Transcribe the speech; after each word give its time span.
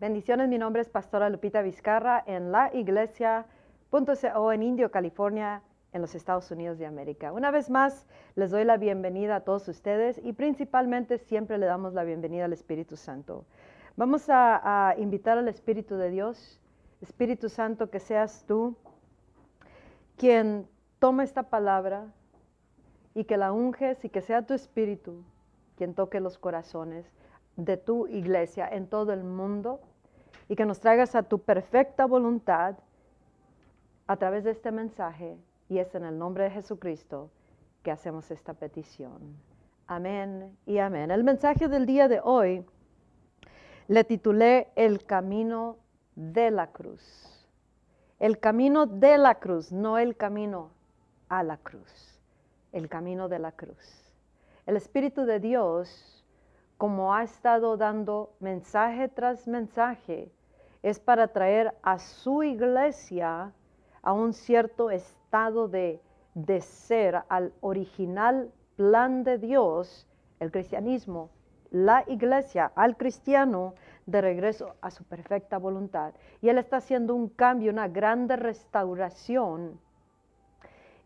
Bendiciones, 0.00 0.48
mi 0.48 0.56
nombre 0.56 0.80
es 0.80 0.88
Pastora 0.88 1.28
Lupita 1.28 1.60
Vizcarra 1.60 2.24
en 2.26 2.52
la 2.52 2.74
iglesia.co 2.74 4.52
en 4.52 4.62
Indio, 4.62 4.90
California, 4.90 5.62
en 5.92 6.00
los 6.00 6.14
Estados 6.14 6.50
Unidos 6.50 6.78
de 6.78 6.86
América. 6.86 7.34
Una 7.34 7.50
vez 7.50 7.68
más, 7.68 8.06
les 8.34 8.50
doy 8.50 8.64
la 8.64 8.78
bienvenida 8.78 9.36
a 9.36 9.40
todos 9.40 9.68
ustedes 9.68 10.18
y 10.24 10.32
principalmente 10.32 11.18
siempre 11.18 11.58
le 11.58 11.66
damos 11.66 11.92
la 11.92 12.04
bienvenida 12.04 12.46
al 12.46 12.54
Espíritu 12.54 12.96
Santo. 12.96 13.44
Vamos 13.96 14.30
a, 14.30 14.88
a 14.88 14.96
invitar 14.96 15.36
al 15.36 15.48
Espíritu 15.48 15.96
de 15.96 16.08
Dios, 16.08 16.58
Espíritu 17.02 17.50
Santo, 17.50 17.90
que 17.90 18.00
seas 18.00 18.46
tú 18.46 18.74
quien 20.16 20.66
tome 20.98 21.24
esta 21.24 21.42
palabra 21.42 22.06
y 23.14 23.24
que 23.24 23.36
la 23.36 23.52
unges 23.52 24.02
y 24.02 24.08
que 24.08 24.22
sea 24.22 24.46
tu 24.46 24.54
Espíritu 24.54 25.22
quien 25.76 25.92
toque 25.92 26.20
los 26.20 26.38
corazones 26.38 27.04
de 27.56 27.76
tu 27.76 28.06
iglesia 28.06 28.66
en 28.66 28.86
todo 28.86 29.12
el 29.12 29.24
mundo 29.24 29.80
y 30.50 30.56
que 30.56 30.66
nos 30.66 30.80
traigas 30.80 31.14
a 31.14 31.22
tu 31.22 31.38
perfecta 31.38 32.06
voluntad 32.06 32.74
a 34.08 34.16
través 34.16 34.42
de 34.42 34.50
este 34.50 34.72
mensaje. 34.72 35.38
Y 35.68 35.78
es 35.78 35.94
en 35.94 36.04
el 36.04 36.18
nombre 36.18 36.42
de 36.42 36.50
Jesucristo 36.50 37.30
que 37.84 37.92
hacemos 37.92 38.32
esta 38.32 38.52
petición. 38.52 39.36
Amén 39.86 40.58
y 40.66 40.78
amén. 40.78 41.12
El 41.12 41.22
mensaje 41.22 41.68
del 41.68 41.86
día 41.86 42.08
de 42.08 42.20
hoy 42.24 42.66
le 43.86 44.02
titulé 44.02 44.72
El 44.74 45.04
camino 45.04 45.76
de 46.16 46.50
la 46.50 46.66
cruz. 46.72 47.48
El 48.18 48.40
camino 48.40 48.86
de 48.86 49.18
la 49.18 49.36
cruz, 49.36 49.70
no 49.70 49.98
el 49.98 50.16
camino 50.16 50.72
a 51.28 51.44
la 51.44 51.58
cruz. 51.58 52.20
El 52.72 52.88
camino 52.88 53.28
de 53.28 53.38
la 53.38 53.52
cruz. 53.52 54.12
El 54.66 54.76
Espíritu 54.76 55.26
de 55.26 55.38
Dios, 55.38 56.24
como 56.76 57.14
ha 57.14 57.22
estado 57.22 57.76
dando 57.76 58.34
mensaje 58.40 59.06
tras 59.06 59.46
mensaje, 59.46 60.32
es 60.82 60.98
para 60.98 61.28
traer 61.28 61.74
a 61.82 61.98
su 61.98 62.42
iglesia 62.42 63.52
a 64.02 64.12
un 64.12 64.32
cierto 64.32 64.90
estado 64.90 65.68
de, 65.68 66.00
de 66.34 66.60
ser, 66.60 67.22
al 67.28 67.52
original 67.60 68.50
plan 68.76 69.24
de 69.24 69.38
Dios, 69.38 70.06
el 70.38 70.50
cristianismo, 70.50 71.30
la 71.70 72.04
iglesia, 72.08 72.72
al 72.74 72.96
cristiano, 72.96 73.74
de 74.06 74.20
regreso 74.20 74.74
a 74.80 74.90
su 74.90 75.04
perfecta 75.04 75.58
voluntad. 75.58 76.14
Y 76.40 76.48
Él 76.48 76.58
está 76.58 76.78
haciendo 76.78 77.14
un 77.14 77.28
cambio, 77.28 77.70
una 77.70 77.88
grande 77.88 78.36
restauración 78.36 79.78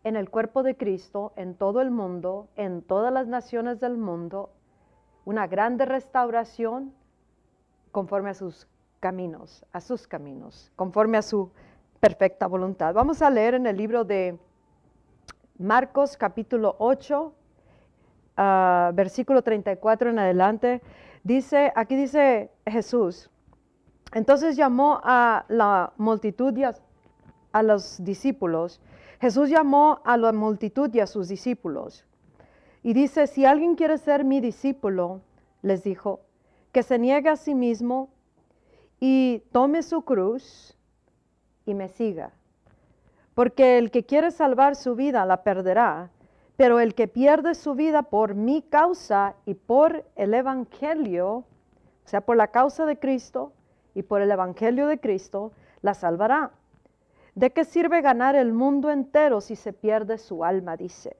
en 0.03 0.15
el 0.15 0.29
cuerpo 0.29 0.63
de 0.63 0.77
Cristo, 0.77 1.33
en 1.35 1.55
todo 1.55 1.81
el 1.81 1.91
mundo, 1.91 2.47
en 2.55 2.81
todas 2.81 3.11
las 3.11 3.27
naciones 3.27 3.79
del 3.79 3.97
mundo, 3.97 4.51
una 5.25 5.47
grande 5.47 5.85
restauración 5.85 6.93
conforme 7.91 8.29
a 8.29 8.35
sus 8.35 8.67
caminos, 8.99 9.65
a 9.71 9.81
sus 9.81 10.07
caminos, 10.07 10.71
conforme 10.75 11.17
a 11.17 11.21
su 11.21 11.51
perfecta 11.99 12.47
voluntad. 12.47 12.93
Vamos 12.93 13.21
a 13.21 13.29
leer 13.29 13.55
en 13.55 13.67
el 13.67 13.77
libro 13.77 14.03
de 14.03 14.37
Marcos 15.57 16.17
capítulo 16.17 16.75
8, 16.79 17.33
ah, 18.37 18.91
versículo 18.93 19.41
34 19.41 20.09
en 20.09 20.19
adelante. 20.19 20.81
Dice, 21.23 21.71
aquí 21.75 21.95
dice 21.95 22.51
Jesús, 22.65 23.29
entonces 24.13 24.55
llamó 24.55 24.99
a 25.03 25.45
la 25.47 25.93
multitud 25.97 26.55
y 26.55 26.63
a, 26.63 26.75
a 27.51 27.63
los 27.63 28.03
discípulos. 28.03 28.81
Jesús 29.19 29.49
llamó 29.49 30.01
a 30.05 30.17
la 30.17 30.31
multitud 30.31 30.93
y 30.93 30.99
a 30.99 31.07
sus 31.07 31.27
discípulos. 31.27 32.05
Y 32.83 32.93
dice, 32.93 33.27
si 33.27 33.45
alguien 33.45 33.75
quiere 33.75 33.97
ser 33.97 34.23
mi 34.23 34.41
discípulo, 34.41 35.21
les 35.61 35.83
dijo, 35.83 36.21
que 36.71 36.83
se 36.83 36.99
niegue 36.99 37.29
a 37.29 37.35
sí 37.35 37.55
mismo 37.55 38.09
y 38.99 39.43
tome 39.51 39.83
su 39.83 40.03
cruz 40.03 40.77
y 41.65 41.73
me 41.73 41.89
siga. 41.89 42.31
Porque 43.33 43.77
el 43.77 43.91
que 43.91 44.05
quiere 44.05 44.31
salvar 44.31 44.75
su 44.75 44.95
vida 44.95 45.25
la 45.25 45.43
perderá, 45.43 46.09
pero 46.55 46.79
el 46.79 46.95
que 46.95 47.07
pierde 47.07 47.53
su 47.53 47.75
vida 47.75 48.03
por 48.03 48.33
mi 48.35 48.61
causa 48.61 49.35
y 49.45 49.55
por 49.55 50.05
el 50.15 50.33
Evangelio, 50.33 51.29
o 51.29 51.45
sea, 52.05 52.21
por 52.21 52.37
la 52.37 52.47
causa 52.47 52.85
de 52.85 52.97
Cristo 52.97 53.51
y 53.93 54.03
por 54.03 54.21
el 54.21 54.31
Evangelio 54.31 54.87
de 54.87 54.99
Cristo, 54.99 55.51
la 55.81 55.93
salvará. 55.93 56.51
¿De 57.33 57.51
qué 57.51 57.65
sirve 57.65 58.01
ganar 58.01 58.35
el 58.35 58.53
mundo 58.53 58.89
entero 58.89 59.41
si 59.41 59.57
se 59.57 59.73
pierde 59.73 60.17
su 60.17 60.45
alma? 60.45 60.77
Dice. 60.77 61.17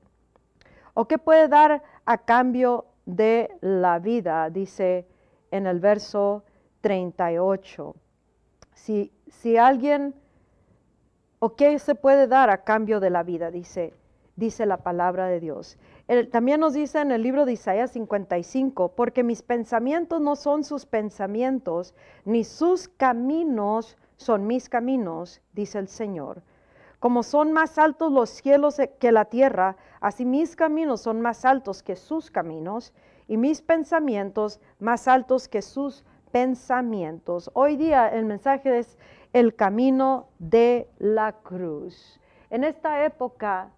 ¿O 0.93 1.09
qué 1.09 1.17
puede 1.17 1.49
dar 1.49 1.83
a 2.05 2.17
cambio 2.19 2.85
de 3.05 3.51
la 3.59 3.99
vida? 3.99 4.49
Dice 4.49 5.05
en 5.51 5.67
el 5.67 5.81
verso 5.81 6.43
38. 6.85 7.95
Si, 8.75 9.11
si 9.27 9.57
alguien, 9.57 10.13
o 11.39 11.55
qué 11.55 11.79
se 11.79 11.95
puede 11.95 12.27
dar 12.27 12.51
a 12.51 12.63
cambio 12.63 12.99
de 12.99 13.09
la 13.09 13.23
vida, 13.23 13.49
dice, 13.49 13.95
dice 14.35 14.67
la 14.67 14.77
palabra 14.77 15.25
de 15.25 15.39
Dios. 15.39 15.79
también 16.31 16.59
nos 16.59 16.73
dice 16.73 16.99
en 16.99 17.09
el 17.09 17.23
libro 17.23 17.45
de 17.45 17.53
Isaías 17.53 17.89
55, 17.89 18.89
porque 18.89 19.23
mis 19.23 19.41
pensamientos 19.41 20.21
no 20.21 20.35
son 20.35 20.63
sus 20.63 20.85
pensamientos, 20.85 21.95
ni 22.23 22.43
sus 22.43 22.87
caminos 22.87 23.97
son 24.17 24.45
mis 24.45 24.69
caminos, 24.69 25.41
dice 25.53 25.79
el 25.79 25.87
Señor. 25.87 26.43
Como 26.99 27.23
son 27.23 27.51
más 27.51 27.79
altos 27.79 28.11
los 28.11 28.29
cielos 28.29 28.79
que 28.99 29.11
la 29.11 29.25
tierra, 29.25 29.75
así 30.01 30.23
mis 30.23 30.55
caminos 30.55 31.01
son 31.01 31.19
más 31.19 31.45
altos 31.45 31.81
que 31.81 31.95
sus 31.95 32.29
caminos, 32.29 32.93
y 33.27 33.37
mis 33.37 33.63
pensamientos 33.63 34.59
más 34.77 35.07
altos 35.07 35.47
que 35.47 35.63
sus 35.63 36.05
pensamientos. 36.35 37.49
Hoy 37.53 37.77
día 37.77 38.09
el 38.09 38.25
mensaje 38.25 38.79
es 38.79 38.97
el 39.31 39.55
camino 39.55 40.27
de 40.37 40.89
la 40.99 41.31
cruz. 41.31 42.19
En 42.49 42.65
esta 42.65 43.05
época 43.05 43.71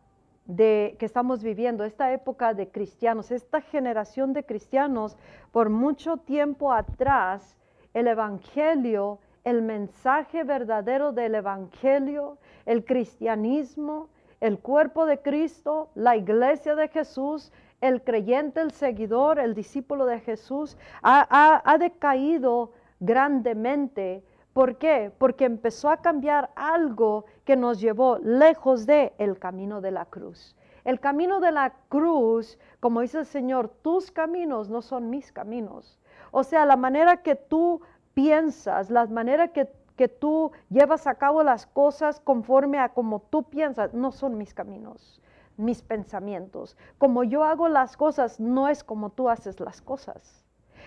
de, 0.47 0.95
que 0.97 1.05
estamos 1.05 1.43
viviendo, 1.43 1.83
esta 1.83 2.11
época 2.11 2.55
de 2.55 2.67
cristianos, 2.71 3.29
esta 3.29 3.61
generación 3.61 4.33
de 4.33 4.43
cristianos, 4.43 5.17
por 5.51 5.69
mucho 5.69 6.17
tiempo 6.17 6.73
atrás, 6.73 7.55
el 7.93 8.07
Evangelio, 8.07 9.19
el 9.43 9.61
mensaje 9.61 10.43
verdadero 10.43 11.11
del 11.11 11.35
Evangelio, 11.35 12.39
el 12.65 12.83
cristianismo, 12.85 14.09
el 14.41 14.57
cuerpo 14.57 15.05
de 15.05 15.19
Cristo, 15.19 15.91
la 15.93 16.15
iglesia 16.15 16.73
de 16.73 16.87
Jesús, 16.87 17.51
el 17.81 18.03
creyente, 18.03 18.61
el 18.61 18.71
seguidor, 18.71 19.39
el 19.39 19.53
discípulo 19.53 20.05
de 20.05 20.19
Jesús, 20.19 20.77
ha, 21.03 21.77
decaído 21.79 22.71
grandemente. 22.99 24.23
¿Por 24.53 24.77
qué? 24.77 25.11
Porque 25.17 25.45
empezó 25.45 25.89
a 25.89 25.97
cambiar 25.97 26.49
algo 26.55 27.25
que 27.45 27.55
nos 27.55 27.79
llevó 27.79 28.17
lejos 28.17 28.85
de 28.85 29.13
el 29.19 29.37
camino 29.37 29.81
de 29.81 29.91
la 29.91 30.05
cruz. 30.05 30.55
El 30.83 30.99
camino 30.99 31.39
de 31.39 31.51
la 31.51 31.73
cruz, 31.89 32.57
como 32.79 33.01
dice 33.01 33.19
el 33.19 33.25
Señor, 33.25 33.69
tus 33.81 34.09
caminos 34.09 34.69
no 34.69 34.81
son 34.81 35.09
mis 35.09 35.31
caminos. 35.31 35.99
O 36.31 36.43
sea, 36.43 36.65
la 36.65 36.77
manera 36.77 37.17
que 37.17 37.35
tú 37.35 37.81
piensas, 38.13 38.89
la 38.89 39.05
manera 39.05 39.49
que, 39.49 39.69
que 39.95 40.07
tú 40.07 40.51
llevas 40.69 41.05
a 41.05 41.15
cabo 41.15 41.43
las 41.43 41.67
cosas 41.67 42.19
conforme 42.19 42.79
a 42.79 42.89
como 42.89 43.19
tú 43.19 43.43
piensas, 43.43 43.93
no 43.93 44.11
son 44.11 44.37
mis 44.37 44.53
caminos 44.53 45.21
mis 45.57 45.81
pensamientos. 45.81 46.77
Como 46.97 47.23
yo 47.23 47.43
hago 47.43 47.67
las 47.67 47.97
cosas, 47.97 48.39
no 48.39 48.67
es 48.67 48.83
como 48.83 49.09
tú 49.09 49.29
haces 49.29 49.59
las 49.59 49.81
cosas. 49.81 50.45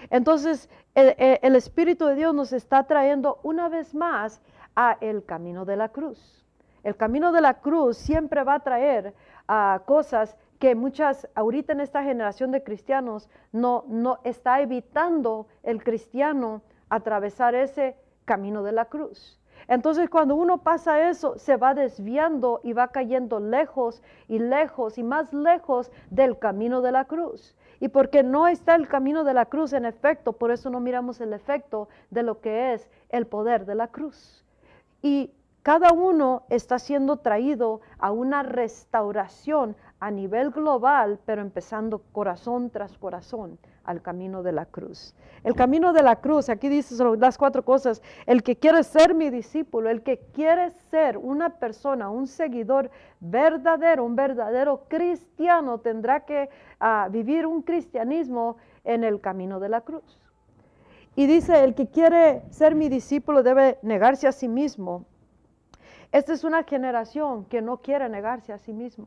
Entonces, 0.08 0.70
el, 0.94 1.56
Espíritu 1.56 2.06
de 2.06 2.14
Dios 2.14 2.34
nos 2.34 2.52
está 2.52 2.84
trayendo 2.84 3.40
una 3.42 3.68
vez 3.68 3.94
más 3.94 4.40
a 4.74 4.96
el 5.00 5.24
camino 5.24 5.64
de 5.64 5.76
la 5.76 5.90
cruz. 5.90 6.46
El 6.82 6.96
camino 6.96 7.32
de 7.32 7.42
la 7.42 7.60
cruz 7.60 7.98
siempre 7.98 8.42
va 8.42 8.54
a 8.54 8.60
traer 8.60 9.14
a 9.46 9.82
cosas 9.84 10.36
que 10.58 10.74
muchas, 10.74 11.28
ahorita 11.34 11.72
en 11.72 11.80
esta 11.80 12.02
generación 12.02 12.50
de 12.52 12.62
cristianos, 12.62 13.28
no, 13.52 13.84
no 13.88 14.20
está 14.24 14.60
evitando 14.60 15.46
el 15.62 15.82
cristiano 15.82 16.62
atravesar 16.88 17.54
ese 17.54 17.96
camino 18.24 18.62
de 18.62 18.72
la 18.72 18.86
cruz. 18.86 19.39
Entonces 19.70 20.10
cuando 20.10 20.34
uno 20.34 20.58
pasa 20.58 21.08
eso, 21.08 21.38
se 21.38 21.56
va 21.56 21.74
desviando 21.74 22.60
y 22.64 22.72
va 22.72 22.88
cayendo 22.88 23.38
lejos 23.38 24.02
y 24.26 24.40
lejos 24.40 24.98
y 24.98 25.04
más 25.04 25.32
lejos 25.32 25.92
del 26.10 26.40
camino 26.40 26.80
de 26.80 26.90
la 26.90 27.04
cruz. 27.04 27.54
Y 27.78 27.86
porque 27.86 28.24
no 28.24 28.48
está 28.48 28.74
el 28.74 28.88
camino 28.88 29.22
de 29.22 29.32
la 29.32 29.46
cruz 29.46 29.72
en 29.72 29.84
efecto, 29.84 30.32
por 30.32 30.50
eso 30.50 30.70
no 30.70 30.80
miramos 30.80 31.20
el 31.20 31.32
efecto 31.32 31.88
de 32.10 32.24
lo 32.24 32.40
que 32.40 32.74
es 32.74 32.90
el 33.10 33.28
poder 33.28 33.64
de 33.64 33.76
la 33.76 33.86
cruz. 33.86 34.44
Y 35.02 35.30
cada 35.62 35.92
uno 35.92 36.42
está 36.48 36.80
siendo 36.80 37.18
traído 37.18 37.80
a 38.00 38.10
una 38.10 38.42
restauración 38.42 39.76
a 40.00 40.10
nivel 40.10 40.50
global, 40.50 41.20
pero 41.26 41.42
empezando 41.42 41.98
corazón 42.12 42.70
tras 42.70 42.96
corazón 42.96 43.58
al 43.84 44.00
camino 44.00 44.42
de 44.42 44.52
la 44.52 44.64
cruz. 44.64 45.14
El 45.44 45.54
camino 45.54 45.92
de 45.92 46.02
la 46.02 46.16
cruz, 46.16 46.48
aquí 46.48 46.68
dice 46.68 46.94
las 47.18 47.38
cuatro 47.38 47.64
cosas, 47.64 48.02
el 48.26 48.42
que 48.42 48.56
quiere 48.56 48.82
ser 48.82 49.14
mi 49.14 49.30
discípulo, 49.30 49.90
el 49.90 50.02
que 50.02 50.18
quiere 50.32 50.70
ser 50.90 51.18
una 51.18 51.50
persona, 51.58 52.10
un 52.10 52.26
seguidor 52.26 52.90
verdadero, 53.20 54.04
un 54.04 54.16
verdadero 54.16 54.84
cristiano, 54.88 55.78
tendrá 55.78 56.20
que 56.24 56.48
ah, 56.78 57.08
vivir 57.10 57.46
un 57.46 57.62
cristianismo 57.62 58.56
en 58.84 59.04
el 59.04 59.20
camino 59.20 59.60
de 59.60 59.68
la 59.68 59.82
cruz. 59.82 60.20
Y 61.16 61.26
dice, 61.26 61.62
el 61.64 61.74
que 61.74 61.88
quiere 61.88 62.42
ser 62.50 62.74
mi 62.74 62.88
discípulo 62.88 63.42
debe 63.42 63.78
negarse 63.82 64.26
a 64.26 64.32
sí 64.32 64.48
mismo. 64.48 65.04
Esta 66.12 66.32
es 66.32 66.44
una 66.44 66.64
generación 66.64 67.44
que 67.44 67.62
no 67.62 67.78
quiere 67.78 68.08
negarse 68.08 68.52
a 68.52 68.58
sí 68.58 68.72
mismo, 68.72 69.06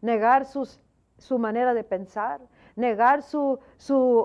negar 0.00 0.46
su 0.46 1.38
manera 1.38 1.74
de 1.74 1.84
pensar, 1.84 2.40
negar 2.76 3.22
su, 3.22 3.58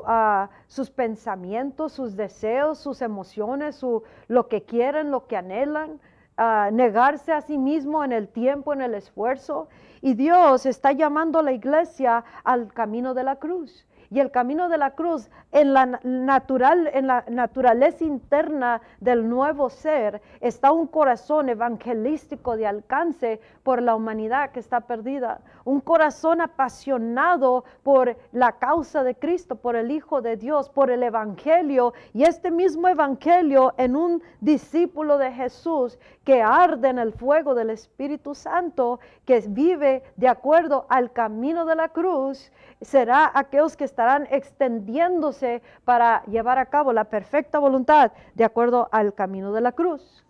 ah, 0.08 0.50
sus 0.68 0.90
pensamientos, 0.90 1.94
sus 1.94 2.16
deseos, 2.16 2.80
sus 2.80 3.02
emociones, 3.02 3.76
su, 3.76 4.04
lo 4.28 4.48
que 4.48 4.64
quieren, 4.64 5.12
lo 5.12 5.28
que 5.28 5.38
anhelan, 5.38 6.00
ah, 6.38 6.70
negarse 6.72 7.32
a 7.34 7.42
sí 7.42 7.58
mismo 7.58 8.04
en 8.04 8.12
el 8.12 8.28
tiempo, 8.28 8.74
en 8.74 8.82
el 8.82 8.96
esfuerzo. 8.96 9.68
Y 10.02 10.14
Dios 10.14 10.66
está 10.66 10.92
llamando 10.92 11.40
a 11.40 11.44
la 11.44 11.52
iglesia 11.52 12.24
al 12.44 12.74
camino 12.74 13.14
de 13.14 13.24
la 13.24 13.36
cruz. 13.38 13.86
Y 14.10 14.20
el 14.20 14.32
camino 14.32 14.70
de 14.70 14.78
la 14.78 14.92
cruz 14.92 15.30
en 15.52 15.74
la, 15.74 16.00
natural, 16.04 16.90
en 16.94 17.08
la 17.08 17.26
naturaleza 17.30 18.04
interna 18.04 18.82
del 19.00 19.28
nuevo 19.30 19.70
ser 19.70 20.22
está 20.42 20.72
un 20.72 20.88
corazón 20.88 21.50
evangelístico 21.50 22.56
de 22.56 22.68
alcance 22.68 23.40
por 23.64 23.82
la 23.82 23.96
humanidad 23.96 24.52
que 24.52 24.60
está 24.60 24.82
perdida. 24.82 25.42
Un 25.64 25.82
corazón 25.82 26.42
apasionado 26.42 27.66
por 27.84 28.16
la 28.32 28.54
causa 28.54 29.04
de 29.04 29.16
Cristo, 29.16 29.56
por 29.56 29.76
el 29.76 29.92
Hijo 29.92 30.22
de 30.22 30.38
Dios, 30.38 30.70
por 30.70 30.92
el 30.92 31.04
Evangelio. 31.04 31.94
Y 32.14 32.24
este 32.24 32.52
mismo 32.52 32.88
Evangelio 32.88 33.74
en 33.78 33.96
un 33.96 34.22
discípulo 34.42 35.18
de 35.18 35.32
Jesús 35.32 35.98
que 36.26 36.42
arde 36.42 36.90
en 36.90 37.00
el 37.00 37.14
fuego 37.14 37.54
del 37.54 37.70
Espíritu 37.70 38.34
Santo, 38.34 39.00
que 39.26 39.40
vive 39.48 40.04
de 40.18 40.28
acuerdo 40.28 40.88
al 40.90 41.14
camino 41.14 41.66
de 41.66 41.76
la 41.76 41.90
cruz, 41.90 42.52
será 42.82 43.32
aquellos 43.34 43.78
que 43.78 43.84
estarán 43.84 44.28
extendiéndose 44.32 45.62
para 45.86 46.24
llevar 46.26 46.58
a 46.58 46.66
cabo 46.66 46.92
la 46.92 47.06
perfecta 47.06 47.60
voluntad 47.60 48.12
de 48.34 48.44
acuerdo 48.44 48.90
al 48.92 49.14
camino 49.14 49.54
de 49.54 49.62
la 49.62 49.72
cruz. 49.72 50.26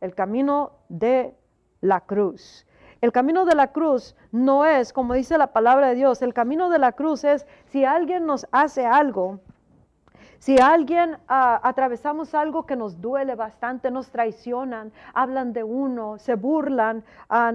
El 0.00 0.14
camino 0.14 0.72
de 0.88 1.34
la 1.80 2.00
cruz. 2.00 2.66
El 3.00 3.12
camino 3.12 3.44
de 3.44 3.54
la 3.54 3.72
cruz 3.72 4.16
no 4.32 4.64
es, 4.64 4.92
como 4.92 5.14
dice 5.14 5.38
la 5.38 5.52
palabra 5.52 5.88
de 5.88 5.94
Dios, 5.94 6.22
el 6.22 6.34
camino 6.34 6.70
de 6.70 6.80
la 6.80 6.92
cruz 6.92 7.22
es 7.22 7.46
si 7.66 7.84
alguien 7.84 8.26
nos 8.26 8.48
hace 8.50 8.84
algo, 8.84 9.38
si 10.38 10.58
alguien 10.58 11.18
ah, 11.28 11.60
atravesamos 11.62 12.34
algo 12.34 12.66
que 12.66 12.76
nos 12.76 13.00
duele 13.00 13.34
bastante, 13.34 13.90
nos 13.90 14.10
traicionan, 14.10 14.92
hablan 15.14 15.52
de 15.52 15.64
uno, 15.64 16.18
se 16.18 16.34
burlan, 16.34 17.04
ah, 17.28 17.52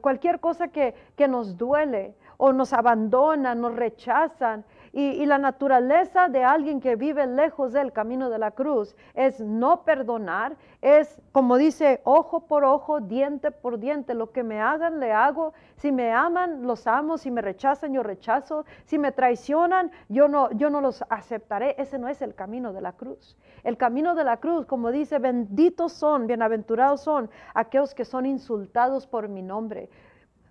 cualquier 0.00 0.40
cosa 0.40 0.68
que, 0.68 0.94
que 1.16 1.28
nos 1.28 1.56
duele, 1.56 2.14
o 2.36 2.52
nos 2.52 2.72
abandonan, 2.72 3.60
nos 3.60 3.76
rechazan. 3.76 4.64
Y, 4.92 5.24
la 5.26 5.38
naturaleza 5.38 6.28
de 6.28 6.42
alguien 6.42 6.80
que 6.80 6.96
vive 6.96 7.24
lejos 7.26 7.72
del 7.72 7.92
camino 7.92 8.28
de 8.28 8.38
la 8.38 8.50
cruz 8.50 8.96
es 9.14 9.40
no 9.40 9.84
perdonar, 9.84 10.56
es 10.82 11.20
como 11.30 11.58
dice, 11.58 12.00
ojo 12.02 12.46
por 12.46 12.64
ojo, 12.64 13.00
diente 13.00 13.52
por 13.52 13.78
diente, 13.78 14.14
lo 14.14 14.32
que 14.32 14.42
me 14.42 14.60
hagan, 14.60 14.98
le 14.98 15.12
hago. 15.12 15.52
Si 15.76 15.92
me 15.92 16.12
aman, 16.12 16.66
los 16.66 16.88
amo, 16.88 17.18
si 17.18 17.30
me 17.30 17.40
rechazan, 17.40 17.92
yo 17.92 18.02
rechazo. 18.02 18.64
Si 18.84 18.98
me 18.98 19.12
traicionan, 19.12 19.92
yo 20.08 20.26
no, 20.26 20.50
yo 20.52 20.70
no 20.70 20.80
los 20.80 21.04
aceptaré. 21.08 21.76
Ese 21.78 21.98
no 21.98 22.08
es 22.08 22.20
el 22.20 22.34
camino 22.34 22.72
de 22.72 22.80
la 22.80 22.92
cruz. 22.92 23.36
El 23.62 23.76
camino 23.76 24.16
de 24.16 24.24
la 24.24 24.38
cruz, 24.38 24.66
como 24.66 24.90
dice, 24.90 25.18
benditos 25.18 25.92
son, 25.92 26.26
bienaventurados 26.26 27.02
son 27.02 27.30
aquellos 27.54 27.94
que 27.94 28.04
son 28.04 28.26
insultados 28.26 29.06
por 29.06 29.28
mi 29.28 29.42
nombre 29.42 29.88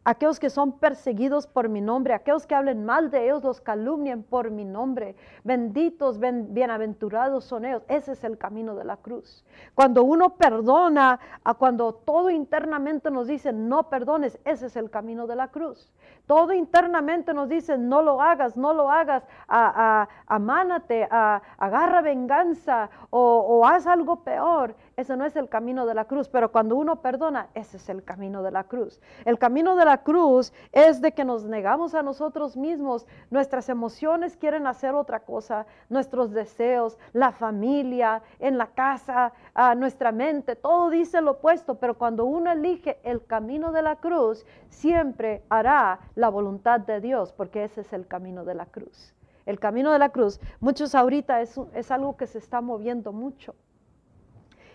aquellos 0.03 0.39
que 0.39 0.49
son 0.49 0.73
perseguidos 0.79 1.47
por 1.47 1.69
mi 1.69 1.81
nombre, 1.81 2.13
aquellos 2.13 2.47
que 2.47 2.55
hablen 2.55 2.85
mal 2.85 3.11
de 3.11 3.25
ellos, 3.25 3.43
los 3.43 3.61
calumnien 3.61 4.23
por 4.23 4.51
mi 4.51 4.65
nombre. 4.65 5.15
Benditos, 5.43 6.19
bienaventurados 6.19 7.45
son 7.45 7.65
ellos. 7.65 7.83
Ese 7.87 8.13
es 8.13 8.23
el 8.23 8.37
camino 8.37 8.75
de 8.75 8.85
la 8.85 8.97
cruz. 8.97 9.45
Cuando 9.75 10.03
uno 10.03 10.35
perdona, 10.35 11.19
a 11.43 11.53
cuando 11.53 11.93
todo 11.93 12.29
internamente 12.29 13.11
nos 13.11 13.27
dice 13.27 13.53
no 13.53 13.89
perdones, 13.89 14.39
ese 14.45 14.67
es 14.67 14.75
el 14.75 14.89
camino 14.89 15.27
de 15.27 15.35
la 15.35 15.49
cruz. 15.49 15.91
Todo 16.29 16.53
internamente 16.53 17.33
nos 17.33 17.49
dice 17.49 17.77
no 17.77 18.01
lo 18.03 18.21
hagas, 18.21 18.55
no 18.55 18.73
lo 18.73 18.91
hagas, 18.91 19.23
a, 19.47 20.07
amánate, 20.27 21.07
a, 21.09 21.41
agarra 21.57 22.01
venganza 22.01 22.89
o, 23.09 23.65
haz 23.65 23.87
algo 23.87 24.23
peor. 24.23 24.75
Ese 24.95 25.17
no 25.17 25.25
es 25.25 25.35
el 25.35 25.49
camino 25.49 25.85
de 25.85 25.95
la 25.95 26.05
cruz, 26.05 26.29
pero 26.29 26.51
cuando 26.51 26.75
uno 26.75 27.01
perdona, 27.01 27.47
ese 27.53 27.77
es 27.77 27.89
el 27.89 28.03
camino 28.03 28.43
de 28.43 28.51
la 28.51 28.65
cruz. 28.65 29.01
El 29.25 29.39
camino 29.39 29.75
de 29.75 29.85
la 29.89 30.03
cruz 30.03 30.53
es 30.71 31.01
de 31.01 31.13
que 31.13 31.25
nos 31.25 31.45
negamos 31.45 31.95
a 31.95 32.03
nosotros 32.03 32.55
mismos, 32.55 33.07
nuestras 33.31 33.69
emociones 33.69 34.37
quieren 34.37 34.67
hacer 34.67 34.93
otra 34.93 35.21
cosa, 35.21 35.65
nuestros 35.89 36.31
deseos, 36.31 36.99
la 37.11 37.31
familia, 37.31 38.21
en 38.37 38.59
la 38.59 38.67
casa, 38.67 39.33
nuestra 39.77 40.11
mente, 40.11 40.55
todo 40.55 40.91
dice 40.91 41.21
lo 41.21 41.31
opuesto, 41.31 41.79
pero 41.79 41.97
cuando 41.97 42.25
uno 42.25 42.51
elige 42.51 42.99
el 43.01 43.25
camino 43.25 43.71
de 43.71 43.81
la 43.81 43.95
cruz, 43.95 44.45
siempre 44.69 45.41
hará 45.49 45.99
la 46.13 46.29
voluntad 46.29 46.79
de 46.79 47.01
Dios, 47.01 47.33
porque 47.33 47.63
ese 47.63 47.81
es 47.81 47.91
el 47.91 48.05
camino 48.05 48.45
de 48.45 48.53
la 48.53 48.67
cruz. 48.67 49.15
El 49.47 49.59
camino 49.59 49.91
de 49.91 49.97
la 49.97 50.09
cruz, 50.09 50.39
muchos 50.59 50.93
ahorita 50.93 51.41
es, 51.41 51.59
es 51.73 51.89
algo 51.89 52.15
que 52.15 52.27
se 52.27 52.37
está 52.37 52.61
moviendo 52.61 53.11
mucho. 53.11 53.55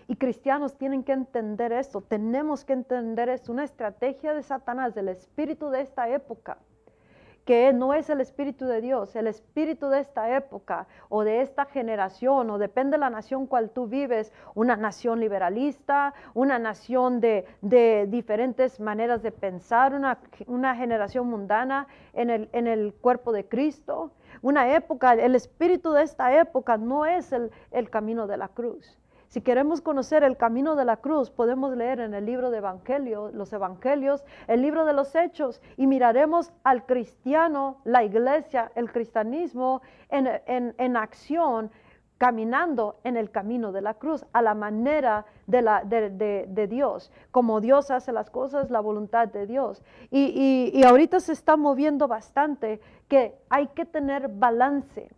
Y 0.07 0.17
cristianos 0.17 0.77
tienen 0.77 1.03
que 1.03 1.13
entender 1.13 1.71
esto, 1.71 2.01
tenemos 2.01 2.63
que 2.63 2.73
entender 2.73 3.27
esto, 3.29 3.51
una 3.51 3.63
estrategia 3.63 4.33
de 4.33 4.43
Satanás, 4.43 4.93
del 4.93 5.09
espíritu 5.09 5.71
de 5.71 5.81
esta 5.81 6.07
época, 6.09 6.59
que 7.43 7.73
no 7.73 7.93
es 7.93 8.09
el 8.11 8.21
espíritu 8.21 8.65
de 8.65 8.81
Dios, 8.81 9.15
el 9.15 9.25
espíritu 9.25 9.89
de 9.89 9.99
esta 9.99 10.35
época 10.35 10.87
o 11.09 11.23
de 11.23 11.41
esta 11.41 11.65
generación, 11.65 12.51
o 12.51 12.59
depende 12.59 12.97
de 12.97 12.99
la 12.99 13.09
nación 13.09 13.47
cual 13.47 13.71
tú 13.71 13.87
vives, 13.87 14.31
una 14.53 14.75
nación 14.75 15.19
liberalista, 15.19 16.13
una 16.35 16.59
nación 16.59 17.19
de, 17.19 17.47
diferentes 18.07 18.79
maneras 18.79 19.23
de 19.23 19.31
pensar, 19.31 19.95
una, 20.47 20.75
generación 20.75 21.27
mundana 21.27 21.87
en 22.13 22.29
el, 22.29 22.93
cuerpo 22.93 23.31
de 23.31 23.47
Cristo, 23.47 24.11
una 24.43 24.75
época, 24.75 25.13
el 25.13 25.33
espíritu 25.33 25.93
de 25.93 26.03
esta 26.03 26.39
época 26.39 26.77
no 26.77 27.07
es 27.07 27.31
el 27.31 27.89
camino 27.89 28.27
de 28.27 28.37
la 28.37 28.49
cruz. 28.49 28.99
Si 29.27 29.41
queremos 29.41 29.81
conocer 29.81 30.23
el 30.23 30.37
camino 30.37 30.75
de 30.75 30.85
la 30.85 30.97
cruz, 30.97 31.29
podemos 31.29 31.75
leer 31.75 31.99
en 31.99 32.13
el 32.13 32.25
libro 32.25 32.51
de 32.51 32.59
Evangelio, 32.59 33.31
los 33.33 33.51
Evangelios, 33.53 34.23
el 34.47 34.61
libro 34.61 34.85
de 34.85 34.93
los 34.93 35.15
Hechos, 35.15 35.61
y 35.77 35.87
miraremos 35.87 36.51
al 36.63 36.85
cristiano, 36.85 37.77
la 37.83 38.03
iglesia, 38.03 38.71
el 38.75 38.91
cristianismo 38.91 39.81
en, 40.09 40.97
acción, 40.97 41.71
caminando 42.17 42.99
en 43.03 43.17
el 43.17 43.31
camino 43.31 43.71
de 43.71 43.81
la 43.81 43.95
cruz, 43.95 44.25
a 44.31 44.41
la 44.41 44.53
manera 44.53 45.25
de, 45.47 45.61
la, 45.61 45.83
de, 45.83 46.67
Dios, 46.69 47.11
como 47.31 47.59
Dios 47.59 47.91
hace 47.91 48.11
las 48.11 48.29
cosas, 48.29 48.69
la 48.69 48.79
voluntad 48.79 49.27
de 49.27 49.47
Dios. 49.47 49.83
Y, 50.11 50.71
y 50.73 50.83
ahorita 50.83 51.19
se 51.19 51.33
está 51.33 51.57
moviendo 51.57 52.07
bastante 52.07 52.79
que 53.09 53.35
hay 53.49 53.67
que 53.67 53.85
tener 53.85 54.29
balance. 54.29 55.09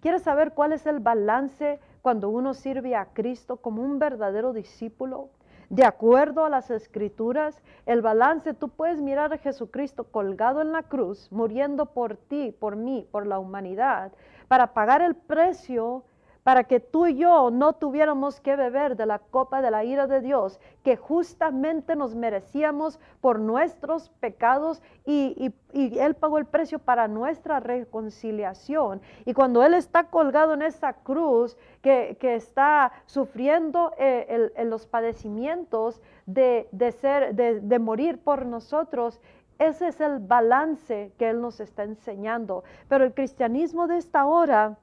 ¿Quieres 0.00 0.22
saber 0.22 0.52
cuál 0.52 0.72
es 0.72 0.86
el 0.86 1.00
balance 1.00 1.80
cuando 2.06 2.28
uno 2.28 2.54
sirve 2.54 2.94
a 2.94 3.06
Cristo 3.06 3.56
como 3.56 3.82
un 3.82 3.98
verdadero 3.98 4.52
discípulo, 4.52 5.30
de 5.70 5.84
acuerdo 5.84 6.44
a 6.44 6.48
las 6.48 6.70
escrituras, 6.70 7.60
el 7.84 8.00
balance, 8.00 8.54
tú 8.54 8.68
puedes 8.68 9.02
mirar 9.02 9.32
a 9.32 9.38
Jesucristo 9.38 10.04
colgado 10.04 10.62
en 10.62 10.70
la 10.70 10.84
cruz, 10.84 11.26
muriendo 11.32 11.86
por 11.86 12.16
ti, 12.16 12.54
por 12.60 12.76
mí, 12.76 13.08
por 13.10 13.26
la 13.26 13.40
humanidad, 13.40 14.12
para 14.46 14.72
pagar 14.72 15.02
el 15.02 15.16
precio 15.16 16.04
para 16.46 16.62
que 16.62 16.78
tú 16.78 17.08
y 17.08 17.16
yo 17.16 17.50
no 17.50 17.72
tuviéramos 17.72 18.40
que 18.40 18.54
beber 18.54 18.94
de 18.94 19.04
la 19.04 19.18
copa 19.18 19.60
de 19.62 19.72
la 19.72 19.82
ira 19.82 20.06
de 20.06 20.20
Dios, 20.20 20.60
que 20.84 20.96
justamente 20.96 21.96
nos 21.96 22.14
merecíamos 22.14 23.00
por 23.20 23.40
nuestros 23.40 24.10
pecados 24.20 24.80
y, 25.04 25.52
Él 25.72 26.14
pagó 26.14 26.38
el 26.38 26.44
precio 26.44 26.78
para 26.78 27.08
nuestra 27.08 27.58
reconciliación. 27.58 29.02
Y 29.24 29.34
cuando 29.34 29.64
Él 29.64 29.74
está 29.74 30.04
colgado 30.04 30.54
en 30.54 30.62
esa 30.62 30.92
cruz, 30.92 31.56
que, 31.82 32.16
está 32.20 32.92
sufriendo 33.06 33.90
eh, 33.98 34.52
los 34.66 34.86
padecimientos 34.86 36.00
de, 36.26 36.68
ser, 37.00 37.34
de, 37.34 37.60
de 37.60 37.78
morir 37.80 38.20
por 38.22 38.46
nosotros, 38.46 39.20
ese 39.58 39.88
es 39.88 40.00
el 40.00 40.20
balance 40.20 41.10
que 41.18 41.28
Él 41.28 41.40
nos 41.40 41.58
está 41.58 41.82
enseñando. 41.82 42.62
Pero 42.88 43.02
el 43.02 43.14
cristianismo 43.14 43.88
de 43.88 43.96
esta 43.96 44.26
hora 44.26 44.78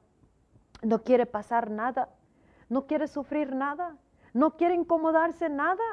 no 0.83 1.03
quiere 1.03 1.25
pasar 1.25 1.69
nada, 1.69 2.09
no 2.69 2.85
quiere 2.85 3.07
sufrir 3.07 3.55
nada, 3.55 3.97
no 4.33 4.57
quiere 4.57 4.75
incomodarse 4.75 5.49
nada. 5.49 5.83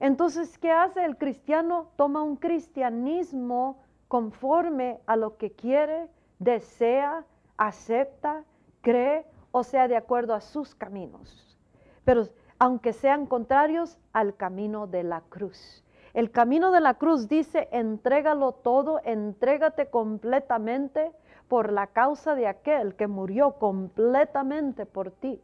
Entonces, 0.00 0.58
¿qué 0.58 0.70
hace 0.72 1.04
el 1.04 1.16
cristiano? 1.16 1.90
Toma 1.96 2.22
un 2.22 2.36
cristianismo 2.36 3.82
conforme 4.08 5.00
a 5.06 5.16
lo 5.16 5.36
que 5.36 5.52
quiere, 5.52 6.08
desea, 6.38 7.24
acepta, 7.56 8.44
cree, 8.80 9.26
o 9.50 9.64
sea, 9.64 9.88
de 9.88 9.96
acuerdo 9.96 10.34
a 10.34 10.40
sus 10.40 10.74
caminos. 10.74 11.58
Pero 12.04 12.28
aunque 12.58 12.92
sean 12.92 13.26
contrarios 13.26 13.98
al 14.12 14.36
camino 14.36 14.86
de 14.86 15.04
la 15.04 15.20
cruz. 15.28 15.84
El 16.14 16.30
camino 16.30 16.72
de 16.72 16.80
la 16.80 16.94
cruz 16.94 17.28
dice, 17.28 17.68
entrégalo 17.70 18.52
todo, 18.52 19.00
entrégate 19.04 19.90
completamente, 19.90 21.12
por 21.48 21.72
la 21.72 21.88
causa 21.88 22.34
de 22.34 22.46
aquel 22.46 22.94
que 22.94 23.06
murió 23.06 23.52
completamente 23.52 24.86
por 24.86 25.10
ti. 25.10 25.42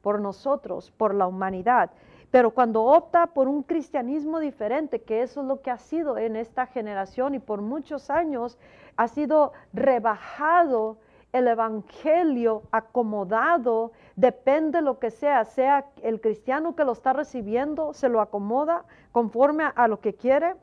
por 0.00 0.20
nosotros, 0.20 0.90
por 0.90 1.14
la 1.14 1.28
humanidad. 1.28 1.92
Pero 2.32 2.50
cuando 2.50 2.82
opta 2.82 3.28
por 3.28 3.46
un 3.46 3.62
cristianismo 3.62 4.40
diferente, 4.40 5.02
que 5.02 5.22
eso 5.22 5.42
es 5.42 5.46
lo 5.46 5.62
que 5.62 5.70
ha 5.70 5.78
sido 5.78 6.18
en 6.18 6.34
esta 6.34 6.66
generación 6.66 7.36
y 7.36 7.38
por 7.38 7.60
muchos 7.60 8.10
años, 8.10 8.58
ha 8.96 9.06
sido 9.06 9.52
rebajado 9.72 10.96
el 11.32 11.48
evangelio 11.48 12.62
acomodado, 12.72 13.92
depende 14.16 14.82
lo 14.82 14.98
que 14.98 15.10
sea, 15.10 15.44
sea 15.44 15.86
el 16.02 16.20
cristiano 16.20 16.76
que 16.76 16.84
lo 16.84 16.92
está 16.92 17.12
recibiendo, 17.12 17.94
se 17.94 18.08
lo 18.08 18.20
acomoda 18.20 18.84
conforme 19.12 19.64
a, 19.74 19.88
lo 19.88 20.00
que 20.00 20.14
quiere, 20.14 20.54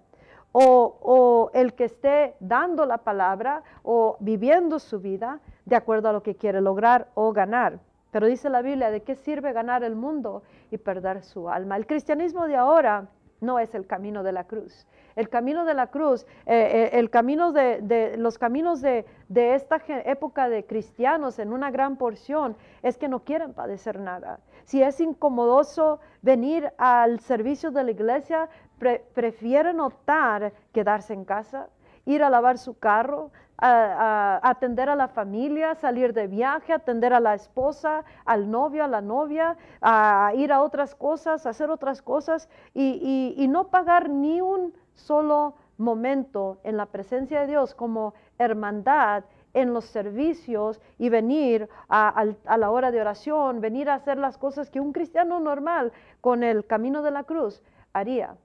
o, 0.51 1.51
el 1.53 1.73
que 1.73 1.85
esté 1.85 2.35
dando 2.39 2.85
la 2.85 2.99
palabra 2.99 3.63
o 3.83 4.17
viviendo 4.19 4.79
su 4.79 4.99
vida 4.99 5.39
de 5.65 5.75
acuerdo 5.75 6.09
a 6.09 6.13
lo 6.13 6.23
que 6.23 6.35
quiere 6.35 6.61
lograr 6.61 7.09
o 7.13 7.31
ganar. 7.33 7.79
Pero 8.11 8.25
dice 8.25 8.49
la 8.49 8.61
Biblia, 8.61 8.89
¿de 8.89 9.03
qué 9.03 9.15
sirve 9.15 9.53
ganar 9.53 9.83
el 9.83 9.95
mundo 9.95 10.41
y 10.71 10.77
perder 10.77 11.23
su 11.23 11.49
alma? 11.49 11.77
El 11.77 11.85
cristianismo 11.85 12.47
de 12.47 12.55
ahora 12.55 13.07
no 13.41 13.59
es 13.59 13.75
el 13.75 13.85
camino 13.85 14.23
de 14.23 14.31
la 14.31 14.45
cruz. 14.45 14.87
El 15.15 15.29
camino 15.29 15.65
de 15.65 15.73
la 15.73 15.87
cruz, 15.87 16.25
eh, 16.45 16.89
eh, 16.93 16.99
el 16.99 17.09
camino 17.09 17.51
de, 17.51 18.15
los 18.17 18.37
caminos 18.37 18.81
de, 18.81 19.05
de, 19.27 19.53
esta 19.55 19.81
época 20.05 20.49
de 20.49 20.65
cristianos 20.65 21.39
en 21.39 21.51
una 21.51 21.71
gran 21.71 21.97
porción 21.97 22.55
es 22.81 22.97
que 22.97 23.07
no 23.07 23.23
quieren 23.23 23.53
padecer 23.53 23.99
nada. 23.99 24.39
Si 24.63 24.81
es 24.81 24.99
incomodoso 25.01 25.99
venir 26.21 26.71
al 26.77 27.19
servicio 27.19 27.71
de 27.71 27.83
la 27.83 27.91
iglesia, 27.91 28.49
prefieren 28.79 29.79
optar 29.79 30.53
quedarse 30.71 31.13
en 31.13 31.25
casa, 31.25 31.67
ir 32.05 32.23
a 32.23 32.29
lavar 32.29 32.57
su 32.57 32.79
carro, 32.79 33.31
a, 33.61 34.39
atender 34.43 34.89
a 34.89 34.95
la 34.95 35.07
familia, 35.07 35.75
salir 35.75 36.13
de 36.13 36.27
viaje, 36.27 36.73
atender 36.73 37.13
a 37.13 37.19
la 37.19 37.33
esposa, 37.35 38.03
al 38.25 38.49
novio, 38.49 38.83
a 38.83 38.87
la 38.87 39.01
novia, 39.01 39.57
a 39.81 40.31
ir 40.35 40.51
a 40.51 40.61
otras 40.61 40.95
cosas, 40.95 41.45
hacer 41.45 41.69
otras 41.69 42.01
cosas 42.01 42.49
y, 42.73 43.45
no 43.49 43.67
pagar 43.67 44.09
ni 44.09 44.41
un 44.41 44.73
solo 44.93 45.55
momento 45.77 46.59
en 46.63 46.77
la 46.77 46.85
presencia 46.85 47.41
de 47.41 47.47
Dios 47.47 47.73
como 47.73 48.13
hermandad 48.37 49.23
en 49.53 49.73
los 49.73 49.85
servicios 49.85 50.79
y 50.99 51.09
venir 51.09 51.67
a, 51.87 52.25
a, 52.45 52.57
la 52.57 52.69
hora 52.69 52.91
de 52.91 53.01
oración, 53.01 53.61
venir 53.61 53.89
a 53.89 53.95
hacer 53.95 54.17
las 54.17 54.37
cosas 54.37 54.69
que 54.69 54.79
un 54.79 54.93
cristiano 54.93 55.39
normal 55.39 55.91
con 56.21 56.43
el 56.43 56.65
camino 56.65 57.01
de 57.01 57.11
la 57.11 57.23
cruz 57.23 57.63
haría. 57.93 58.35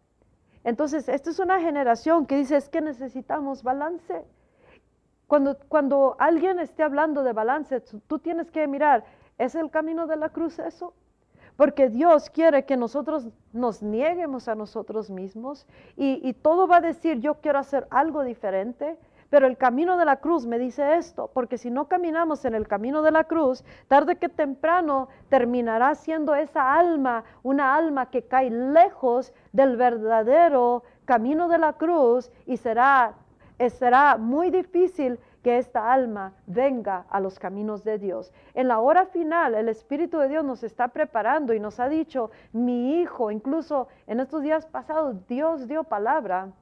Entonces, 0.65 1.09
esta 1.09 1.31
es 1.31 1.39
una 1.39 1.61
generación 1.61 2.27
que 2.27 2.37
dice 2.37 2.57
es 2.57 2.69
que 2.69 2.81
necesitamos 2.81 3.63
balance. 3.63 4.25
Cuando, 5.27 5.59
cuando 5.69 6.17
alguien 6.19 6.59
esté 6.59 6.83
hablando 6.83 7.23
de 7.23 7.33
balance, 7.33 7.81
tú 7.81 8.19
tienes 8.19 8.51
que 8.51 8.67
mirar, 8.67 9.05
¿es 9.39 9.55
el 9.55 9.71
camino 9.71 10.07
de 10.07 10.17
la 10.17 10.31
cruz 10.31 10.59
eso? 10.59 10.95
Porque 11.57 11.89
Dios 11.89 12.31
quiere 12.31 12.65
que 12.65 12.77
nosotros 12.77 13.29
nos 13.53 13.83
nieguemos 13.83 14.49
a 14.49 14.55
nosotros 14.55 15.11
mismos 15.11 15.67
y, 15.97 16.21
y, 16.27 16.33
todo 16.33 16.67
va 16.67 16.79
a 16.79 16.81
decir, 16.81 17.21
yo 17.21 17.35
quiero 17.35 17.59
hacer 17.59 17.87
algo 17.91 18.25
diferente, 18.25 18.99
pero 19.35 19.49
el 19.49 19.57
camino 19.57 19.97
de 19.97 20.05
la 20.05 20.19
cruz 20.19 20.47
me 20.47 20.61
dice 20.61 20.95
esto, 20.95 21.29
porque 21.35 21.59
si 21.59 21.69
no 21.69 21.89
caminamos 21.89 22.45
en 22.45 22.55
el 22.55 22.69
camino 22.69 23.03
de 23.03 23.11
la 23.11 23.25
cruz, 23.25 23.65
tarde 23.89 24.15
que 24.15 24.29
temprano 24.29 25.09
terminará 25.29 25.97
siendo 25.97 26.37
esa 26.37 26.79
alma, 26.79 27.25
una 27.43 27.75
alma 27.75 28.11
que 28.11 28.23
cae 28.23 28.49
lejos 28.49 29.35
del 29.51 29.77
verdadero 29.77 30.85
camino 31.05 31.49
de 31.49 31.59
la 31.59 31.73
cruz 31.73 32.31
y 32.47 32.59
será 32.59 33.15
eh, 33.59 33.71
será 33.71 34.19
muy 34.19 34.53
difícil 34.53 35.19
que 35.43 35.59
esta 35.59 35.93
alma 35.93 36.35
venga 36.47 37.05
a 37.11 37.19
los 37.19 37.41
caminos 37.41 37.83
de 37.83 37.99
Dios. 37.99 38.33
En 38.55 38.69
la 38.69 38.79
hora 38.79 39.07
final, 39.07 39.57
el 39.57 39.69
Espíritu 39.69 40.19
de 40.19 40.29
Dios 40.29 40.45
nos 40.45 40.63
está 40.63 40.87
preparando 40.87 41.55
y 41.55 41.59
nos 41.59 41.81
ha 41.81 41.89
dicho, 41.89 42.31
mi 42.53 43.01
hijo, 43.01 43.33
incluso 43.33 43.89
en 44.07 44.21
estos 44.21 44.43
días 44.43 44.65
pasados, 44.67 45.27
Dios 45.27 45.67
dio 45.67 45.83
palabra 45.83 46.53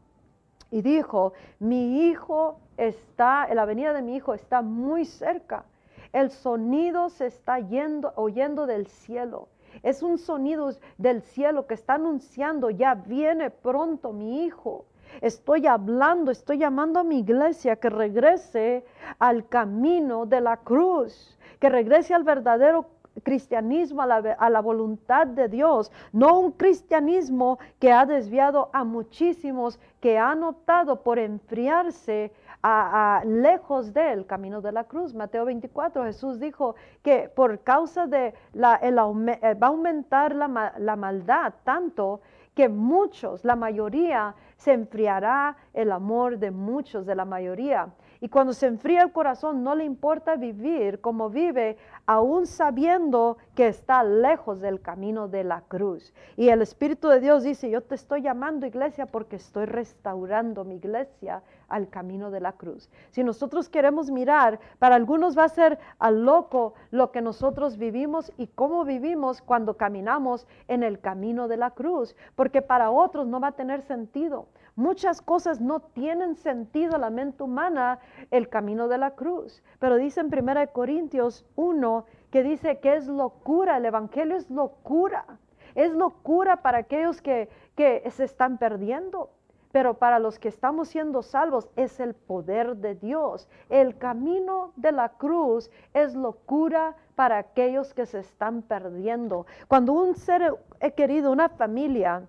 y 0.73 0.81
dijo, 0.81 1.35
mi 1.61 2.09
hijo 2.09 2.59
está, 2.79 3.47
la 3.55 3.67
venida 3.67 3.93
de 3.93 4.03
mi 4.03 4.17
hijo 4.17 4.35
está 4.35 4.63
muy 4.63 5.05
cerca. 5.05 5.65
El 6.13 6.31
sonido 6.31 7.11
se 7.11 7.27
está 7.27 7.61
yendo, 7.61 8.13
oyendo 8.17 8.67
del 8.67 8.87
cielo. 8.87 9.49
Es 9.83 10.03
un 10.03 10.19
sonido 10.19 10.73
del 10.97 11.23
cielo 11.23 11.67
que 11.67 11.75
está 11.75 11.95
anunciando, 11.95 12.71
ya 12.71 12.95
viene 12.95 13.51
pronto 13.51 14.13
mi 14.13 14.45
hijo. 14.45 14.87
Estoy 15.21 15.67
hablando, 15.67 16.31
estoy 16.31 16.57
llamando 16.57 17.01
a 17.01 17.05
mi 17.05 17.19
iglesia 17.19 17.77
que 17.77 17.91
regrese 17.91 18.85
al 19.19 19.47
camino 19.49 20.25
de 20.25 20.41
la 20.41 20.57
cruz, 20.57 21.39
que 21.61 21.69
regrese 21.69 22.15
al 22.15 22.25
verdadero 22.25 22.87
cristianismo, 23.23 24.03
a 24.03 24.51
la, 24.51 24.61
voluntad 24.61 25.27
de 25.27 25.49
Dios, 25.49 25.91
no 26.13 26.39
un 26.39 26.53
cristianismo 26.53 27.59
que 27.79 27.93
ha 27.93 28.07
desviado 28.07 28.71
a 28.73 28.85
muchísimos 28.85 29.79
que 30.01 30.19
han 30.19 30.43
optado 30.43 31.03
por 31.03 31.19
enfriarse 31.19 32.33
a, 32.63 33.23
lejos 33.25 33.93
del 33.93 34.27
camino 34.27 34.61
de 34.61 34.73
la 34.73 34.85
cruz. 34.85 35.15
Mateo 35.15 35.45
24, 35.45 36.05
Jesús 36.05 36.39
dijo 36.39 36.75
que 37.03 37.31
por 37.35 37.61
causa 37.61 38.07
de 38.07 38.35
la, 38.53 38.79
eh, 38.83 38.93
va 38.93 39.67
a 39.67 39.71
aumentar 39.71 40.35
la, 40.35 40.75
la 40.79 40.97
maldad 40.97 41.55
tanto 41.65 42.21
que 42.55 42.69
muchos, 42.69 43.45
la 43.45 43.57
mayoría, 43.57 44.35
se 44.57 44.73
enfriará 44.73 45.57
el 45.73 45.91
amor 45.91 46.39
de 46.39 46.51
muchos, 46.51 47.07
de 47.07 47.15
la 47.15 47.25
mayoría. 47.25 47.89
Y 48.23 48.29
cuando 48.29 48.53
se 48.53 48.69
enfría 48.69 49.03
el 49.03 49.11
corazón, 49.11 49.65
no 49.65 49.75
le 49.75 49.83
importa 49.83 50.37
vivir 50.37 51.01
como 51.01 51.29
vive, 51.29 51.77
aún 52.07 52.47
sabiendo 52.47 53.37
que 53.57 53.67
está 53.67 54.05
lejos 54.05 54.61
del 54.61 54.81
camino 54.81 55.27
de 55.27 55.43
la 55.43 55.63
cruz. 55.63 56.15
Y 56.37 56.51
el 56.51 56.63
Espíritu 56.63 57.09
de 57.09 57.19
Dios 57.19 57.43
dice, 57.43 57.69
yo 57.69 57.81
te 57.81 57.97
estoy 57.97 58.23
llamando 58.23 58.65
iglesia 58.65 59.07
porque 59.07 59.35
estoy 59.35 59.67
restaurando 59.67 60.65
mi 60.65 60.77
iglesia 60.77 61.43
al 61.69 61.89
camino 61.89 62.31
de 62.31 62.39
la 62.39 62.53
cruz. 62.53 62.89
Si 63.11 63.25
nosotros 63.25 63.69
queremos 63.69 64.09
mirar, 64.09 64.61
para 64.79 64.95
algunos 64.95 65.37
va 65.37 65.43
a 65.43 65.49
ser 65.49 65.81
al 65.99 66.25
loco 66.25 66.75
lo 66.93 67.11
que 67.11 67.23
nosotros 67.23 67.77
vivimos 67.77 68.31
y 68.37 68.47
cómo 68.47 68.85
vivimos 68.85 69.43
cuando 69.43 69.77
caminamos 69.77 70.47
en 70.69 70.85
el 70.85 71.01
camino 71.01 71.49
de 71.49 71.57
la 71.57 71.73
cruz, 71.73 72.15
porque 72.37 72.63
para 72.63 72.93
otros 72.93 73.27
no 73.27 73.41
va 73.41 73.49
a 73.49 73.53
tener 73.57 73.83
sentido. 73.83 74.47
Muchas 74.77 75.21
cosas 75.21 75.61
no 75.61 75.81
tienen 75.81 76.35
sentido 76.35 76.97
a 76.97 76.99
la 76.99 77.11
mente 77.11 77.43
humana 77.43 77.99
el 78.31 78.49
camino 78.49 78.89
de 78.89 78.97
la 78.99 79.11
cruz, 79.11 79.63
pero 79.79 79.97
dice 79.97 80.21
en 80.21 80.27
1 80.27 80.73
Corintios 80.73 81.45
1 81.57 82.07
que 82.31 82.43
dice 82.43 82.79
que 82.81 82.97
es 82.97 83.07
locura, 83.07 83.77
el 83.77 83.85
Evangelio 83.85 84.37
es 84.37 84.51
locura, 84.51 85.27
es 85.75 85.93
locura 85.93 86.63
para 86.63 86.79
aquellos 86.79 87.21
que, 87.21 87.51
que 87.77 88.03
se 88.11 88.25
están 88.25 88.57
perdiendo 88.57 89.31
pero 89.73 89.95
para 89.95 90.19
los 90.19 90.39
que 90.39 90.49
estamos 90.49 90.89
siendo 90.89 91.23
salvos 91.23 91.69
es 91.77 91.99
el 91.99 92.15
poder 92.15 92.77
de 92.77 92.95
Dios. 92.95 93.49
El 93.71 93.97
camino 93.97 94.73
de 94.77 94.93
la 94.93 95.09
cruz 95.09 95.71
es 95.95 96.15
locura 96.15 96.95
para 97.15 97.39
aquellos 97.39 97.95
que 97.95 98.05
se 98.05 98.21
están 98.21 98.61
perdiendo. 98.63 99.47
Cuando 99.69 99.95
un 99.95 100.15
ser 100.15 100.55
querido, 100.95 101.33
una 101.33 101.49
familia, 101.49 102.23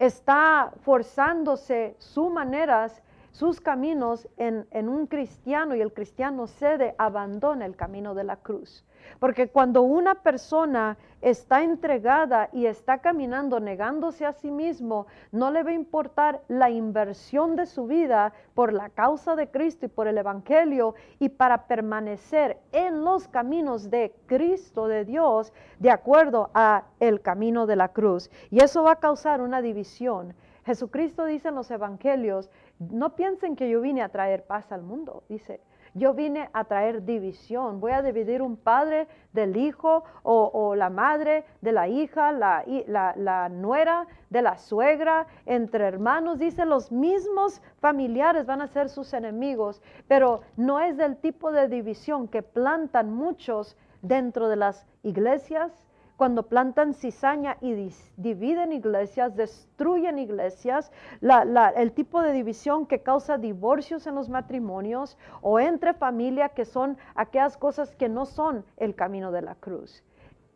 está 0.00 0.72
forzándose 0.82 1.94
sus 1.98 2.32
maneras, 2.32 3.02
sus 3.30 3.60
caminos 3.60 4.28
en, 4.36 4.66
en 4.70 4.88
un 4.88 5.06
cristiano 5.06 5.74
y 5.74 5.80
el 5.80 5.92
cristiano 5.92 6.46
cede, 6.46 6.94
abandona 6.98 7.66
el 7.66 7.76
camino 7.76 8.14
de 8.14 8.24
la 8.24 8.36
cruz. 8.36 8.84
Porque 9.18 9.48
cuando 9.48 9.82
una 9.82 10.14
persona 10.14 10.96
está 11.20 11.62
entregada 11.62 12.48
y 12.52 12.66
está 12.66 12.98
caminando 12.98 13.60
negándose 13.60 14.24
a 14.24 14.32
sí 14.32 14.50
mismo, 14.50 15.06
no 15.32 15.50
le 15.50 15.62
va 15.62 15.70
a 15.70 15.74
importar 15.74 16.40
la 16.48 16.70
inversión 16.70 17.56
de 17.56 17.66
su 17.66 17.86
vida 17.86 18.32
por 18.54 18.72
la 18.72 18.88
causa 18.88 19.36
de 19.36 19.50
Cristo 19.50 19.86
y 19.86 19.88
por 19.88 20.08
el 20.08 20.18
Evangelio 20.18 20.94
y 21.18 21.28
para 21.28 21.66
permanecer 21.66 22.58
en 22.72 23.04
los 23.04 23.28
caminos 23.28 23.90
de 23.90 24.14
Cristo, 24.26 24.86
de 24.86 25.04
Dios, 25.04 25.52
de 25.78 25.90
acuerdo 25.90 26.50
a 26.54 26.84
el 27.00 27.20
camino 27.20 27.66
de 27.66 27.76
la 27.76 27.88
cruz. 27.88 28.30
Y 28.50 28.62
eso 28.62 28.82
va 28.82 28.92
a 28.92 28.96
causar 28.96 29.40
una 29.40 29.60
división. 29.60 30.34
Jesucristo 30.64 31.24
dice 31.24 31.48
en 31.48 31.54
los 31.54 31.70
Evangelios, 31.70 32.50
no 32.80 33.14
piensen 33.14 33.54
que 33.54 33.70
yo 33.70 33.80
vine 33.80 34.02
a 34.02 34.08
traer 34.08 34.44
paz 34.46 34.72
al 34.72 34.82
mundo, 34.82 35.22
dice, 35.28 35.60
yo 35.94 36.14
vine 36.14 36.48
a 36.52 36.64
traer 36.64 37.04
división. 37.04 37.80
Voy 37.80 37.92
a 37.92 38.02
dividir 38.02 38.42
un 38.42 38.56
padre 38.56 39.08
del 39.32 39.56
hijo 39.56 40.04
o, 40.22 40.74
la 40.74 40.90
madre 40.90 41.44
de 41.60 41.72
la 41.72 41.88
hija, 41.88 42.32
la, 42.32 42.64
la, 42.86 43.48
nuera 43.48 44.06
de 44.30 44.42
la 44.42 44.56
suegra, 44.56 45.26
entre 45.46 45.86
hermanos. 45.86 46.38
Dice, 46.38 46.64
los 46.64 46.92
mismos 46.92 47.60
familiares 47.80 48.46
van 48.46 48.62
a 48.62 48.68
ser 48.68 48.88
sus 48.88 49.12
enemigos, 49.12 49.82
pero 50.06 50.42
no 50.56 50.80
es 50.80 50.96
del 50.96 51.16
tipo 51.16 51.50
de 51.50 51.68
división 51.68 52.28
que 52.28 52.42
plantan 52.42 53.12
muchos 53.12 53.76
dentro 54.02 54.48
de 54.48 54.56
las 54.56 54.86
iglesias, 55.02 55.86
cuando 56.20 56.42
plantan 56.42 56.92
cizaña 56.92 57.56
y 57.62 57.90
dividen 58.18 58.72
iglesias, 58.72 59.34
destruyen 59.36 60.18
iglesias, 60.18 60.92
el 61.22 61.92
tipo 61.92 62.20
de 62.20 62.34
división 62.34 62.84
que 62.84 63.00
causa 63.00 63.38
divorcios 63.38 64.06
en 64.06 64.16
los 64.16 64.28
matrimonios 64.28 65.16
o 65.40 65.58
entre 65.58 65.94
familia, 65.94 66.50
que 66.50 66.66
son 66.66 66.98
aquellas 67.14 67.56
cosas 67.56 67.96
que 67.96 68.10
no 68.10 68.26
son 68.26 68.66
el 68.76 68.94
camino 68.94 69.32
de 69.32 69.40
la 69.40 69.54
cruz. 69.54 70.04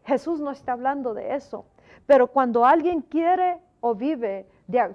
Jesús 0.04 0.38
no 0.38 0.50
está 0.50 0.72
hablando 0.72 1.14
de 1.14 1.34
eso. 1.34 1.64
Pero 2.04 2.26
cuando 2.26 2.66
alguien 2.66 3.00
quiere 3.00 3.58
o 3.80 3.94
vive, 3.94 4.46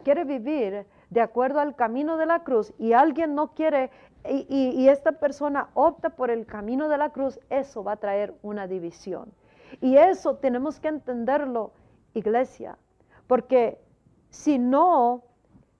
quiere 0.03 0.23
vivir 0.23 0.85
de 1.09 1.21
acuerdo 1.21 1.61
al 1.61 1.75
camino 1.75 2.15
de 2.15 2.27
la 2.27 2.43
cruz 2.43 2.75
y 2.77 2.93
alguien 2.93 3.33
no 3.33 3.55
quiere 3.55 3.89
y, 4.23 4.45
y, 4.75 4.87
esta 4.87 5.13
persona 5.13 5.69
opta 5.73 6.11
por 6.11 6.29
el 6.29 6.45
camino 6.45 6.89
de 6.89 6.97
la 6.99 7.09
cruz, 7.09 7.39
eso 7.49 7.83
va 7.83 7.93
a 7.93 7.95
traer 7.95 8.35
una 8.43 8.67
división. 8.67 9.31
Y 9.81 9.97
eso 9.97 10.35
tenemos 10.37 10.79
que 10.79 10.87
entenderlo, 10.87 11.71
iglesia, 12.13 12.77
porque 13.27 13.79
si 14.29 14.59
no, 14.59 15.23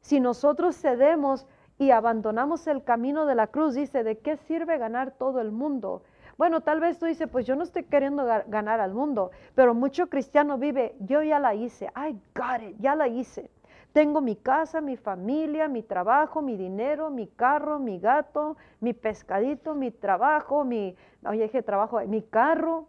si 0.02 0.20
nosotros 0.20 0.76
cedemos 0.76 1.48
y 1.78 1.92
abandonamos 1.92 2.68
el 2.68 2.84
camino 2.84 3.26
de 3.26 3.36
la 3.36 3.48
cruz, 3.48 3.76
dice, 3.76 4.04
¿de 4.04 4.20
qué 4.20 4.38
sirve 4.38 4.78
ganar 4.78 5.12
todo 5.12 5.40
el 5.42 5.52
mundo? 5.52 6.04
Bueno, 6.38 6.62
tal 6.62 6.80
vez 6.80 6.98
tú 7.00 7.06
dices, 7.06 7.28
pues 7.30 7.46
yo 7.46 7.56
no 7.56 7.64
estoy 7.64 7.84
queriendo 7.84 8.26
ganar 8.48 8.80
al 8.80 8.94
mundo, 8.94 9.32
pero 9.56 9.74
mucho 9.74 10.08
cristiano 10.08 10.58
vive, 10.58 10.96
yo 11.00 11.22
ya 11.22 11.40
la 11.40 11.54
hice, 11.54 11.92
I 11.96 12.14
got 12.34 12.62
it, 12.62 12.78
ya 12.80 12.96
la 12.96 13.08
hice. 13.08 13.50
Tengo 13.92 14.22
mi 14.22 14.36
casa, 14.36 14.82
mi 14.82 14.96
familia, 14.96 15.68
mi 15.68 15.82
trabajo, 15.82 16.42
mi 16.42 16.56
dinero, 16.56 17.10
mi 17.10 17.28
carro, 17.28 17.80
mi 17.80 18.00
gato, 18.00 18.56
mi 18.80 18.94
pescadito, 18.94 19.74
mi 19.74 19.92
trabajo, 19.92 20.64
mi, 20.64 20.96
oye, 21.26 21.44
dije 21.44 21.64
trabajo, 21.64 22.00
mi 22.08 22.22
carro, 22.22 22.88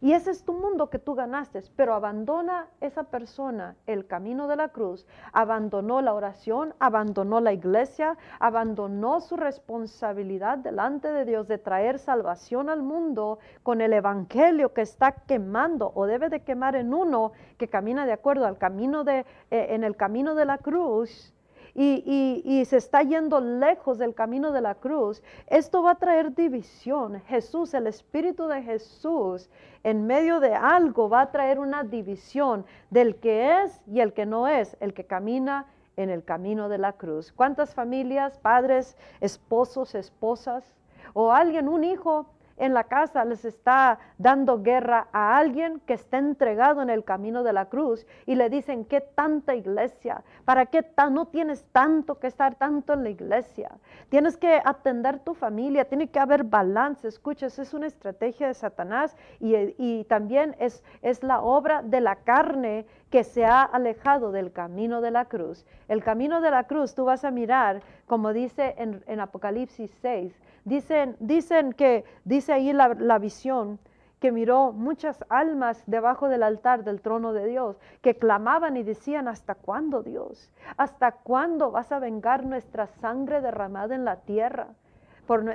y 0.00 0.12
ese 0.12 0.30
es 0.30 0.44
tu 0.44 0.52
mundo 0.52 0.90
que 0.90 0.98
tú 0.98 1.14
ganaste, 1.14 1.62
pero 1.76 1.94
abandona 1.94 2.68
esa 2.80 3.04
persona 3.04 3.76
el 3.86 4.06
camino 4.06 4.46
de 4.48 4.56
la 4.56 4.68
cruz, 4.68 5.06
abandonó 5.32 6.02
la 6.02 6.14
oración, 6.14 6.74
abandonó 6.78 7.40
la 7.40 7.52
iglesia, 7.52 8.16
abandonó 8.38 9.20
su 9.20 9.36
responsabilidad 9.36 10.58
delante 10.58 11.08
de 11.08 11.24
Dios 11.24 11.48
de 11.48 11.58
traer 11.58 11.98
salvación 11.98 12.68
al 12.68 12.82
mundo 12.82 13.38
con 13.62 13.80
el 13.80 13.92
evangelio 13.92 14.72
que 14.72 14.82
está 14.82 15.12
quemando 15.12 15.92
o 15.94 16.06
debe 16.06 16.28
de 16.28 16.40
quemar 16.40 16.76
en 16.76 16.92
uno 16.92 17.32
que 17.58 17.68
camina 17.68 18.06
de 18.06 18.12
acuerdo 18.12 18.46
al 18.46 18.58
camino 18.58 19.04
de, 19.04 19.20
eh, 19.50 19.66
en 19.70 19.84
el 19.84 19.96
camino 19.96 20.34
de 20.34 20.44
la 20.44 20.58
cruz 20.58 21.32
y, 21.78 22.64
se 22.64 22.78
está 22.78 23.02
yendo 23.02 23.40
lejos 23.40 23.98
del 23.98 24.14
camino 24.14 24.50
de 24.50 24.62
la 24.62 24.74
cruz, 24.76 25.22
esto 25.46 25.82
va 25.82 25.92
a 25.92 25.94
traer 25.96 26.34
división. 26.34 27.20
Jesús, 27.26 27.74
el 27.74 27.86
Espíritu 27.86 28.46
de 28.46 28.62
Jesús, 28.62 29.50
en 29.84 30.06
medio 30.06 30.40
de 30.40 30.54
algo 30.54 31.08
va 31.08 31.20
a 31.20 31.30
traer 31.30 31.58
una 31.58 31.84
división 31.84 32.64
del 32.90 33.16
que 33.16 33.62
es 33.62 33.80
y 33.86 34.00
el 34.00 34.14
que 34.14 34.24
no 34.24 34.48
es, 34.48 34.76
el 34.80 34.94
que 34.94 35.04
camina 35.04 35.66
en 35.96 36.08
el 36.08 36.24
camino 36.24 36.68
de 36.68 36.78
la 36.78 36.94
cruz. 36.94 37.30
¿Cuántas 37.32 37.74
familias, 37.74 38.38
padres, 38.38 38.96
esposos, 39.20 39.94
esposas 39.94 40.64
o 41.12 41.32
alguien, 41.32 41.68
un 41.68 41.84
hijo, 41.84 42.26
en 42.56 42.74
la 42.74 42.84
casa 42.84 43.24
les 43.24 43.44
está 43.44 43.98
dando 44.18 44.62
guerra 44.62 45.08
a 45.12 45.36
alguien 45.36 45.80
que 45.86 45.94
está 45.94 46.18
entregado 46.18 46.82
en 46.82 46.90
el 46.90 47.04
camino 47.04 47.42
de 47.42 47.52
la 47.52 47.66
cruz 47.66 48.06
y 48.24 48.34
le 48.34 48.48
dicen, 48.48 48.84
¿qué 48.84 49.00
tanta 49.00 49.54
iglesia? 49.54 50.22
¿Para 50.44 50.66
qué 50.66 50.84
no 51.10 51.26
tienes 51.26 51.64
tanto 51.72 52.18
que 52.18 52.26
estar 52.26 52.54
tanto 52.54 52.94
en 52.94 53.04
la 53.04 53.10
iglesia? 53.10 53.70
Tienes 54.08 54.36
que 54.36 54.60
atender 54.64 55.18
tu 55.20 55.34
familia, 55.34 55.84
tiene 55.84 56.08
que 56.08 56.18
haber 56.18 56.44
balance. 56.44 57.06
Escuchas, 57.06 57.58
es 57.58 57.74
una 57.74 57.86
estrategia 57.86 58.48
de 58.48 58.54
Satanás 58.54 59.16
y, 59.40 60.04
también 60.04 60.56
es, 60.58 60.82
es 61.02 61.22
la 61.22 61.40
obra 61.40 61.82
de 61.82 62.00
la 62.00 62.16
carne 62.16 62.86
que 63.10 63.24
se 63.24 63.44
ha 63.44 63.62
alejado 63.62 64.32
del 64.32 64.52
camino 64.52 65.00
de 65.00 65.10
la 65.10 65.26
cruz. 65.26 65.64
El 65.88 66.02
camino 66.02 66.40
de 66.40 66.50
la 66.50 66.64
cruz, 66.64 66.94
tú 66.94 67.04
vas 67.04 67.24
a 67.24 67.30
mirar, 67.30 67.82
como 68.06 68.32
dice 68.32 68.74
en, 68.78 69.02
en 69.06 69.20
Apocalipsis 69.20 69.90
6, 70.02 70.34
Dicen, 70.66 71.16
dicen 71.20 71.72
que, 71.72 72.04
dice 72.24 72.52
ahí 72.52 72.72
la, 72.72 72.88
la 72.88 73.20
visión, 73.20 73.78
que 74.18 74.32
miró 74.32 74.72
muchas 74.72 75.24
almas 75.28 75.80
debajo 75.86 76.28
del 76.28 76.42
altar 76.42 76.82
del 76.82 77.00
trono 77.00 77.32
de 77.32 77.46
Dios, 77.46 77.78
que 78.02 78.16
clamaban 78.16 78.76
y 78.76 78.82
decían, 78.82 79.28
¿hasta 79.28 79.54
cuándo 79.54 80.02
Dios? 80.02 80.52
¿Hasta 80.76 81.12
cuándo 81.12 81.70
vas 81.70 81.92
a 81.92 82.00
vengar 82.00 82.44
nuestra 82.44 82.88
sangre 82.88 83.40
derramada 83.40 83.94
en 83.94 84.04
la 84.04 84.16
tierra 84.16 84.66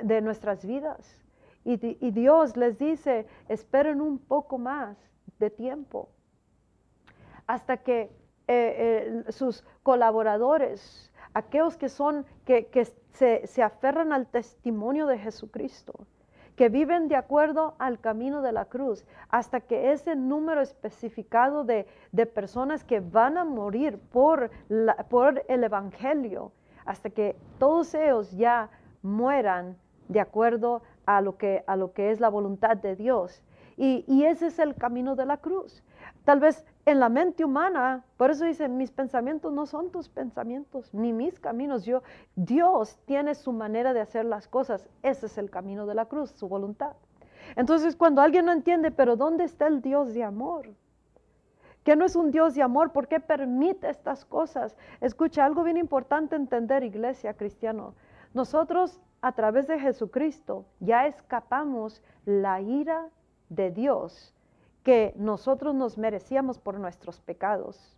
de 0.02 0.22
nuestras 0.22 0.64
vidas? 0.64 1.22
Y, 1.62 1.98
y 2.00 2.10
Dios 2.12 2.56
les 2.56 2.78
dice, 2.78 3.26
esperen 3.48 4.00
un 4.00 4.18
poco 4.18 4.56
más 4.56 4.96
de 5.38 5.50
tiempo, 5.50 6.08
hasta 7.46 7.76
que 7.76 8.10
eh, 8.48 9.22
eh, 9.28 9.32
sus 9.32 9.64
colaboradores, 9.82 11.11
aquellos 11.34 11.76
que 11.76 11.88
son, 11.88 12.26
que, 12.44 12.66
se, 13.12 13.62
aferran 13.62 14.12
al 14.12 14.26
testimonio 14.26 15.06
de 15.06 15.18
Jesucristo, 15.18 16.06
que 16.56 16.68
viven 16.68 17.08
de 17.08 17.16
acuerdo 17.16 17.74
al 17.78 17.98
camino 17.98 18.42
de 18.42 18.52
la 18.52 18.66
cruz, 18.66 19.04
hasta 19.30 19.60
que 19.60 19.92
ese 19.92 20.16
número 20.16 20.60
especificado 20.60 21.64
de, 21.64 21.86
personas 22.34 22.84
que 22.84 23.00
van 23.00 23.38
a 23.38 23.44
morir 23.44 23.98
por, 24.12 24.50
por 25.08 25.42
el 25.48 25.64
Evangelio, 25.64 26.52
hasta 26.84 27.10
que 27.10 27.36
todos 27.58 27.94
ellos 27.94 28.30
ya 28.32 28.70
mueran 29.02 29.76
de 30.08 30.20
acuerdo 30.20 30.82
a 31.06 31.20
lo 31.20 31.36
que, 31.36 31.64
a 31.66 31.76
lo 31.76 31.92
que 31.92 32.10
es 32.10 32.20
la 32.20 32.28
voluntad 32.28 32.76
de 32.76 32.96
Dios. 32.96 33.42
Y, 33.76 34.04
y, 34.06 34.24
ese 34.24 34.48
es 34.48 34.58
el 34.58 34.74
camino 34.74 35.16
de 35.16 35.24
la 35.24 35.38
cruz. 35.38 35.82
Tal 36.24 36.40
vez 36.40 36.64
en 36.84 36.98
la 36.98 37.08
mente 37.08 37.44
humana, 37.44 38.04
por 38.16 38.30
eso 38.30 38.44
dice, 38.44 38.68
mis 38.68 38.90
pensamientos 38.90 39.52
no 39.52 39.66
son 39.66 39.90
tus 39.90 40.08
pensamientos, 40.08 40.92
ni 40.92 41.12
mis 41.12 41.38
caminos. 41.38 41.84
Yo, 41.84 42.02
Dios 42.34 42.98
tiene 43.04 43.34
su 43.34 43.52
manera 43.52 43.92
de 43.92 44.00
hacer 44.00 44.24
las 44.24 44.48
cosas. 44.48 44.88
Ese 45.02 45.26
es 45.26 45.38
el 45.38 45.48
camino 45.48 45.86
de 45.86 45.94
la 45.94 46.06
cruz, 46.06 46.30
su 46.30 46.48
voluntad. 46.48 46.96
Entonces, 47.54 47.94
cuando 47.94 48.20
alguien 48.20 48.46
no 48.46 48.52
entiende, 48.52 48.90
pero 48.90 49.16
¿dónde 49.16 49.44
está 49.44 49.68
el 49.68 49.80
Dios 49.80 50.12
de 50.12 50.24
amor? 50.24 50.70
Que 51.84 51.94
no 51.94 52.04
es 52.04 52.16
un 52.16 52.30
Dios 52.30 52.54
de 52.54 52.62
amor, 52.62 52.92
¿por 52.92 53.06
qué 53.06 53.20
permite 53.20 53.88
estas 53.88 54.24
cosas? 54.24 54.76
Escucha, 55.00 55.44
algo 55.44 55.62
bien 55.62 55.76
importante 55.76 56.34
entender, 56.34 56.82
iglesia 56.82 57.34
cristiano. 57.34 57.94
Nosotros, 58.34 59.00
a 59.20 59.32
través 59.32 59.68
de 59.68 59.78
Jesucristo, 59.78 60.64
ya 60.80 61.06
escapamos 61.06 62.02
la 62.24 62.60
ira 62.60 63.08
de 63.50 63.70
Dios 63.70 64.31
que 64.82 65.12
nosotros 65.16 65.74
nos 65.74 65.98
merecíamos 65.98 66.58
por 66.58 66.78
nuestros 66.78 67.20
pecados. 67.20 67.96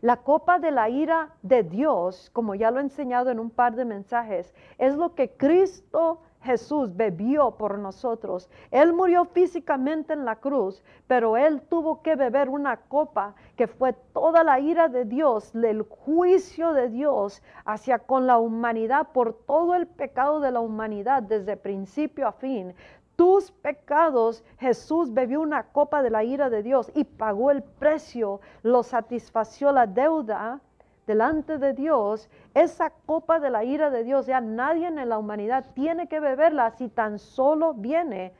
La 0.00 0.18
copa 0.18 0.58
de 0.58 0.70
la 0.70 0.88
ira 0.88 1.30
de 1.42 1.62
Dios, 1.62 2.30
como 2.32 2.54
ya 2.54 2.70
lo 2.70 2.78
he 2.78 2.82
enseñado 2.82 3.30
en 3.30 3.40
un 3.40 3.50
par 3.50 3.74
de 3.74 3.84
mensajes, 3.84 4.54
es 4.78 4.94
lo 4.94 5.14
que 5.14 5.30
Cristo 5.30 6.20
Jesús 6.46 6.96
bebió 6.96 7.52
por 7.52 7.78
nosotros. 7.78 8.48
Él 8.70 8.92
murió 8.92 9.24
físicamente 9.24 10.12
en 10.12 10.24
la 10.24 10.36
cruz, 10.36 10.82
pero 11.08 11.36
Él 11.36 11.60
tuvo 11.62 12.02
que 12.02 12.14
beber 12.14 12.48
una 12.48 12.76
copa 12.76 13.34
que 13.56 13.66
fue 13.66 13.94
toda 14.12 14.44
la 14.44 14.60
ira 14.60 14.88
de 14.88 15.04
Dios, 15.04 15.54
el 15.54 15.82
juicio 15.82 16.72
de 16.72 16.88
Dios 16.88 17.42
hacia 17.64 17.98
con 17.98 18.26
la 18.26 18.38
humanidad 18.38 19.08
por 19.12 19.34
todo 19.34 19.74
el 19.74 19.86
pecado 19.88 20.38
de 20.40 20.52
la 20.52 20.60
humanidad 20.60 21.22
desde 21.22 21.56
principio 21.56 22.28
a 22.28 22.32
fin 22.32 22.74
tus 23.16 23.50
pecados, 23.50 24.44
Jesús 24.58 25.12
bebió 25.12 25.40
una 25.40 25.64
copa 25.64 26.02
de 26.02 26.10
la 26.10 26.22
ira 26.22 26.50
de 26.50 26.62
Dios 26.62 26.92
y 26.94 27.04
pagó 27.04 27.50
el 27.50 27.62
precio, 27.62 28.40
lo 28.62 28.82
satisfació 28.82 29.72
la 29.72 29.86
deuda 29.86 30.60
delante 31.06 31.58
de 31.58 31.72
Dios. 31.72 32.28
Esa 32.54 32.90
copa 32.90 33.40
de 33.40 33.50
la 33.50 33.64
ira 33.64 33.90
de 33.90 34.04
Dios, 34.04 34.26
ya 34.26 34.40
nadie 34.40 34.86
en 34.86 35.08
la 35.08 35.18
humanidad 35.18 35.64
tiene 35.74 36.08
que 36.08 36.20
beberla 36.20 36.70
si 36.72 36.88
tan 36.88 37.18
solo 37.18 37.74
viene 37.74 38.32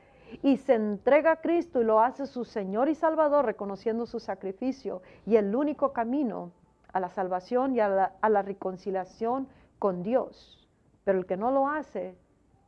y 0.43 0.57
se 0.57 0.75
entrega 0.75 1.31
a 1.31 1.41
Cristo 1.41 1.81
y 1.81 1.85
lo 1.85 2.01
hace 2.01 2.27
su 2.27 2.45
Señor 2.45 2.89
y 2.89 2.95
Salvador, 2.95 3.45
reconociendo 3.45 4.05
su 4.05 4.19
sacrificio 4.19 5.01
y 5.25 5.37
el 5.37 5.55
único 5.55 5.93
camino 5.93 6.51
a 6.93 6.99
la 6.99 7.09
salvación 7.09 7.75
y 7.75 7.79
a 7.79 7.87
la, 7.87 8.13
a 8.21 8.29
la 8.29 8.41
reconciliación 8.41 9.47
con 9.79 10.03
Dios. 10.03 10.67
Pero 11.03 11.19
el 11.19 11.25
que 11.25 11.37
no 11.37 11.51
lo 11.51 11.69
hace, 11.69 12.15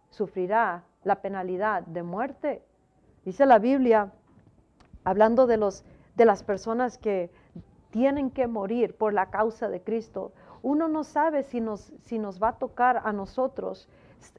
sufrirá 0.10 0.84
la 1.04 1.22
penalidad 1.22 1.84
de 1.84 2.04
muerte. 2.04 2.64
Dice 3.26 3.46
la 3.46 3.60
Biblia, 3.60 4.12
hablando 5.04 5.48
de, 5.48 5.58
los, 5.58 5.84
de 6.16 6.26
las 6.26 6.44
personas 6.44 6.98
que 6.98 7.30
tienen 7.92 8.30
que 8.32 8.48
morir 8.48 8.96
por 8.96 9.14
la 9.14 9.30
causa 9.30 9.70
de 9.70 9.82
Cristo, 9.82 10.32
uno 10.62 10.88
no 10.88 11.04
sabe 11.04 11.44
si 11.44 11.62
nos, 11.62 11.94
si 12.04 12.20
nos 12.20 12.42
va 12.42 12.50
a 12.50 12.58
tocar 12.58 13.02
a 13.04 13.14
nosotros 13.14 13.88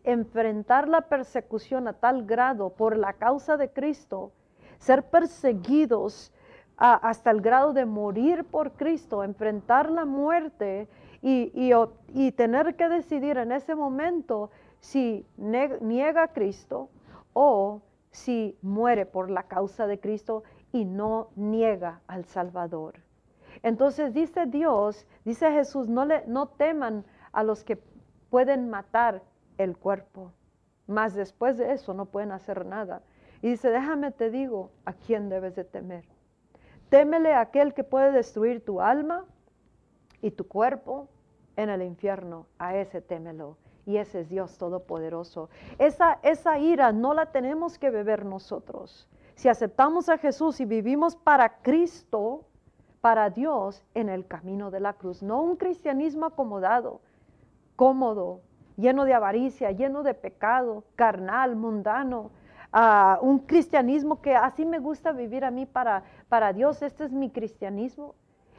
enfrentar 0.04 0.88
la 0.88 1.02
persecución 1.02 1.88
a 1.88 1.94
tal 1.94 2.24
grado 2.26 2.70
por 2.70 2.96
la 2.96 3.14
causa 3.14 3.56
de 3.56 3.70
Cristo, 3.70 4.33
ser 4.78 5.04
perseguidos 5.04 6.33
hasta 6.76 7.30
el 7.30 7.42
grado 7.42 7.74
de 7.74 7.85
morir 7.85 8.44
por 8.44 8.72
Cristo, 8.72 9.22
enfrentar 9.22 9.90
la 9.90 10.06
muerte 10.06 10.88
y, 11.20 11.52
y 12.14 12.33
tener 12.33 12.74
que 12.76 12.88
decidir 12.88 13.37
en 13.37 13.52
ese 13.52 13.74
momento 13.74 14.50
si 14.81 15.27
niega 15.37 16.23
a 16.23 16.33
Cristo 16.33 16.88
o 17.33 17.83
si 18.11 18.59
muere 18.62 19.07
por 19.07 19.31
la 19.31 19.45
causa 19.45 19.87
de 19.87 20.01
Cristo 20.01 20.43
y 20.73 20.85
no 20.85 21.29
niega 21.37 22.01
al 22.07 22.25
Salvador. 22.25 23.01
Entonces 23.62 24.14
dice 24.14 24.47
Dios, 24.47 25.07
dice 25.25 25.51
Jesús, 25.53 25.88
no, 25.88 26.05
le, 26.05 26.25
no 26.27 26.49
teman 26.49 27.05
a 27.33 27.43
los 27.43 27.62
que 27.62 27.81
pueden 28.31 28.71
matar 28.71 29.23
el 29.59 29.77
cuerpo, 29.77 30.33
mas 30.87 31.14
después 31.14 31.59
de 31.59 31.73
eso 31.73 31.95
no 31.95 32.07
pueden 32.07 32.33
hacer 32.33 32.64
nada. 32.66 33.03
Y 33.43 33.51
dice, 33.51 33.71
déjame 33.71 34.11
te 34.12 34.31
digo 34.31 34.71
a 34.85 34.93
quién 34.93 35.29
debes 35.29 35.55
de 35.57 35.64
temer. 35.64 36.05
Témele 36.88 37.33
a 37.33 37.40
aquel 37.40 37.75
que 37.75 37.85
puede 37.85 38.12
destruir 38.12 38.64
tu 38.64 38.81
alma 38.81 39.25
y 40.21 40.33
tu 40.33 40.47
cuerpo 40.47 41.09
en 41.57 41.71
el 41.71 41.83
infierno. 41.83 42.47
A 42.59 42.77
ese 42.77 43.01
témelo. 43.01 43.57
Y 43.90 43.98
ese 43.98 44.20
es 44.20 44.29
Dios 44.29 44.57
Todopoderoso. 44.57 45.50
Esa, 45.79 46.20
esa 46.22 46.61
ira 46.61 46.92
no 46.92 47.12
la 47.12 47.26
tenemos 47.26 47.76
que 47.76 47.90
beber 47.90 48.24
nosotros. 48.24 49.09
Si 49.35 49.48
aceptamos 49.48 50.09
a 50.09 50.16
Jesús 50.16 50.61
y 50.61 50.64
vivimos 50.64 51.16
para 51.16 51.61
Cristo, 51.61 52.44
para 53.00 53.31
Dios 53.31 53.83
en 53.94 54.09
el 54.09 54.29
camino 54.29 54.70
de 54.70 54.79
la 54.79 54.92
cruz, 54.92 55.24
no 55.24 55.42
un 55.42 55.57
cristianismo 55.57 56.26
acomodado, 56.26 57.00
cómodo, 57.74 58.42
lleno 58.76 59.05
de 59.05 59.14
avaricia, 59.14 59.72
lleno 59.72 60.05
de 60.05 60.14
pecado, 60.14 60.85
carnal, 60.94 61.57
mundano, 61.57 62.31
un 63.22 63.40
cristianismo 63.40 64.22
que 64.22 64.37
así 64.37 64.64
me 64.64 64.79
gusta 64.79 65.11
vivir 65.11 65.44
a 65.44 65.50
mí 65.50 65.66
para, 65.66 66.53
Dios, 66.55 66.81
este 66.83 67.07
es 67.07 67.12
mi 67.12 67.31
cristianismo, 67.31 68.14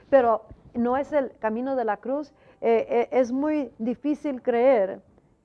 pero 0.10 0.42
no 0.74 0.98
es 0.98 1.14
el 1.14 1.32
camino 1.40 1.78
de 1.78 1.86
la 1.86 1.96
cruz. 1.96 2.34
Eh, 2.60 2.86
eh, 2.90 3.10
es 3.12 3.32
muy 3.32 3.72
difícil 3.80 4.42
creer 4.42 5.02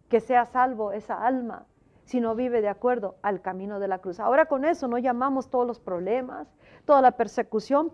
que 0.09 0.21
sea 0.21 0.47
salvo 0.47 0.93
esa 0.93 1.27
alma 1.27 1.67
si 2.07 2.21
no 2.21 2.37
vive 2.37 2.63
de 2.63 2.69
acuerdo 2.69 3.17
al 3.23 3.43
camino 3.43 3.81
de 3.81 3.89
la 3.89 3.99
cruz. 3.99 4.21
Ahora 4.21 4.47
con 4.47 4.65
eso 4.65 4.87
no 4.87 4.97
llamamos 4.97 5.51
todos 5.51 5.67
los 5.67 5.81
problemas, 5.81 6.49
toda 6.85 7.03
la 7.03 7.13
persecución, 7.13 7.91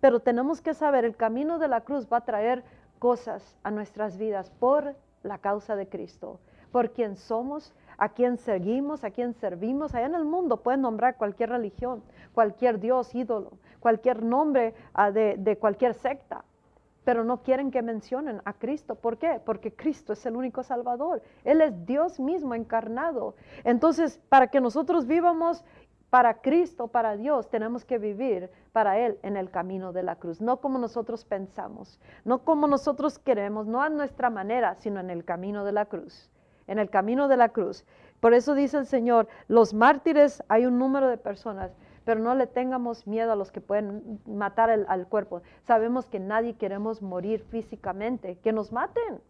pero, 0.00 0.20
tenemos 0.20 0.62
que 0.62 0.72
saber, 0.72 1.04
el 1.04 1.14
camino 1.14 1.58
de 1.58 1.68
la 1.68 1.82
cruz 1.82 2.08
va 2.10 2.18
a 2.18 2.24
traer 2.24 2.64
cosas 2.98 3.56
a 3.62 3.70
nuestras 3.70 4.16
vidas 4.16 4.50
por 4.50 4.96
la 5.22 5.38
causa 5.38 5.76
de 5.76 5.88
Cristo, 5.88 6.40
por 6.72 6.92
quien 6.92 7.16
somos, 7.16 7.74
a 7.98 8.08
quien 8.08 8.38
seguimos, 8.38 9.04
a 9.04 9.10
quien 9.10 9.34
servimos. 9.34 9.94
Allá 9.94 10.06
en 10.06 10.14
el 10.14 10.24
mundo 10.24 10.62
pueden 10.62 10.80
nombrar 10.80 11.18
cualquier 11.18 11.50
religión, 11.50 12.02
cualquier 12.32 12.80
dios, 12.80 13.14
ídolo, 13.14 13.52
cualquier 13.78 14.22
nombre 14.22 14.74
ah, 14.94 15.10
de 15.10 15.58
cualquier 15.60 15.92
secta, 15.92 16.44
pero 17.04 17.24
no 17.24 17.42
quieren 17.42 17.70
que 17.70 17.82
mencionen 17.82 18.42
a 18.44 18.52
Cristo. 18.52 18.94
¿Por 18.94 19.18
qué? 19.18 19.40
Porque 19.44 19.74
Cristo 19.74 20.12
es 20.12 20.24
el 20.26 20.36
único 20.36 20.62
Salvador. 20.62 21.22
Él 21.44 21.60
es 21.60 21.86
Dios 21.86 22.20
mismo 22.20 22.54
encarnado. 22.54 23.34
Entonces, 23.64 24.20
para 24.28 24.48
que 24.48 24.60
nosotros 24.60 25.06
vivamos 25.06 25.64
para 26.10 26.34
Cristo, 26.40 26.88
para 26.88 27.16
Dios, 27.16 27.48
tenemos 27.48 27.84
que 27.84 27.98
vivir 27.98 28.50
para 28.72 28.98
Él 28.98 29.18
en 29.22 29.36
el 29.36 29.50
camino 29.50 29.92
de 29.92 30.02
la 30.02 30.16
cruz, 30.16 30.40
no 30.40 30.60
como 30.60 30.78
nosotros 30.78 31.24
pensamos, 31.24 32.00
no 32.24 32.40
como 32.40 32.66
nosotros 32.66 33.18
queremos, 33.18 33.66
no 33.66 33.80
a 33.80 33.88
nuestra 33.88 34.28
manera, 34.28 34.74
sino 34.74 34.98
en 34.98 35.08
el 35.10 35.24
camino 35.24 35.64
de 35.64 35.72
la 35.72 35.86
cruz, 35.86 36.28
en 36.66 36.80
el 36.80 36.90
camino 36.90 37.28
de 37.28 37.36
la 37.36 37.50
cruz. 37.50 37.84
Por 38.18 38.34
eso 38.34 38.54
dice 38.54 38.76
el 38.76 38.86
Señor, 38.86 39.28
los 39.46 39.72
mártires, 39.72 40.42
hay 40.48 40.66
un 40.66 40.78
número 40.78 41.08
de 41.08 41.16
personas, 41.16 41.70
pero 42.04 42.20
no 42.20 42.34
le 42.34 42.46
tengamos 42.46 43.06
miedo 43.06 43.32
a 43.32 43.36
los 43.36 43.52
que 43.52 43.60
pueden 43.60 44.20
matar 44.26 44.70
al 44.70 45.06
cuerpo. 45.08 45.42
Sabemos 45.62 46.06
que 46.06 46.20
nadie 46.20 46.54
queremos 46.54 47.02
morir 47.02 47.44
físicamente, 47.50 48.38
que 48.38 48.52
nos 48.52 48.72
maten. 48.72 49.20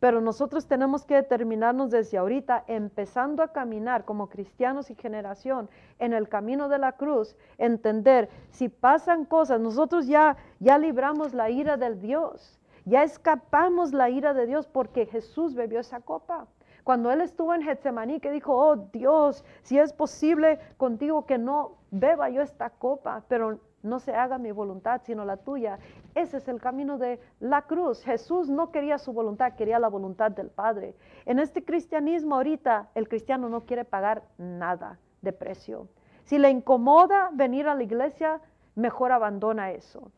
Pero 0.00 0.20
nosotros 0.20 0.66
tenemos 0.66 1.04
que 1.04 1.16
determinarnos 1.16 1.90
desde 1.90 2.18
ahorita, 2.18 2.62
empezando 2.68 3.42
a 3.42 3.52
caminar 3.52 4.04
como 4.04 4.28
cristianos 4.28 4.90
y 4.90 4.94
generación 4.94 5.68
en 5.98 6.12
el 6.12 6.28
camino 6.28 6.68
de 6.68 6.78
la 6.78 6.92
cruz, 6.92 7.36
entender 7.58 8.28
si 8.50 8.68
pasan 8.68 9.24
cosas, 9.24 9.60
nosotros 9.60 10.06
ya 10.06 10.36
ya 10.60 10.78
libramos 10.78 11.34
la 11.34 11.50
ira 11.50 11.76
del 11.76 12.00
Dios, 12.00 12.60
ya 12.84 13.02
escapamos 13.02 13.92
la 13.92 14.08
ira 14.08 14.34
de 14.34 14.46
Dios 14.46 14.68
porque 14.68 15.06
Jesús 15.06 15.54
bebió 15.54 15.80
esa 15.80 16.00
copa. 16.00 16.46
Cuando 16.84 17.10
él 17.10 17.20
estuvo 17.20 17.52
en 17.52 17.62
Getsemaní, 17.62 18.20
que 18.20 18.30
dijo, 18.30 18.54
oh 18.54 18.76
Dios, 18.76 19.44
si 19.62 19.78
es 19.78 19.92
posible 19.92 20.58
contigo 20.78 21.26
que 21.26 21.36
no 21.36 21.77
beba 21.90 22.28
yo 22.30 22.42
esta 22.42 22.70
copa, 22.70 23.24
pero 23.28 23.60
no 23.82 24.00
se 24.00 24.12
haga 24.12 24.38
mi 24.38 24.50
voluntad, 24.50 25.00
sino 25.04 25.24
la 25.24 25.36
tuya. 25.36 25.78
Ese 26.14 26.38
es 26.38 26.48
el 26.48 26.60
camino 26.60 26.98
de 26.98 27.20
la 27.40 27.62
cruz. 27.62 28.02
Jesús 28.04 28.48
no 28.48 28.70
quería 28.70 28.98
su 28.98 29.12
voluntad, 29.12 29.54
quería 29.54 29.78
la 29.78 29.88
voluntad 29.88 30.30
del 30.30 30.50
Padre. 30.50 30.94
En 31.26 31.38
este 31.38 31.64
cristianismo 31.64 32.36
ahorita, 32.36 32.90
el 32.94 33.08
cristiano 33.08 33.48
no 33.48 33.64
quiere 33.64 33.84
pagar 33.84 34.22
nada 34.36 34.98
de 35.22 35.32
precio. 35.32 35.88
Si 36.24 36.38
le 36.38 36.50
incomoda 36.50 37.30
venir 37.32 37.68
a 37.68 37.74
la 37.74 37.82
iglesia, 37.82 38.40
mejor 38.74 39.12
abandona 39.12 39.70
eso. 39.70 40.10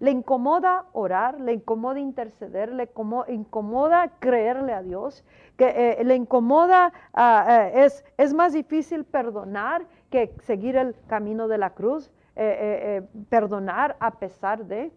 Le 0.00 0.10
incomoda 0.10 0.86
orar, 0.92 1.40
le 1.40 1.52
incomoda 1.52 2.00
interceder, 2.00 2.72
le 2.72 2.88
incomoda 3.28 4.08
creerle 4.18 4.72
a 4.72 4.82
Dios, 4.82 5.24
que 5.58 5.68
eh, 6.00 6.04
le 6.04 6.16
incomoda, 6.16 6.92
ah, 7.12 7.68
eh, 7.74 7.84
es, 7.84 8.04
es 8.16 8.32
más 8.32 8.54
difícil 8.54 9.04
perdonar 9.04 9.86
que 10.10 10.34
seguir 10.42 10.76
el 10.76 10.96
camino 11.06 11.48
de 11.48 11.58
la 11.58 11.70
cruz. 11.70 12.10
Eh, 12.36 13.02
perdonar 13.28 13.96
a 14.00 14.12
pesar 14.12 14.64
de. 14.64 14.90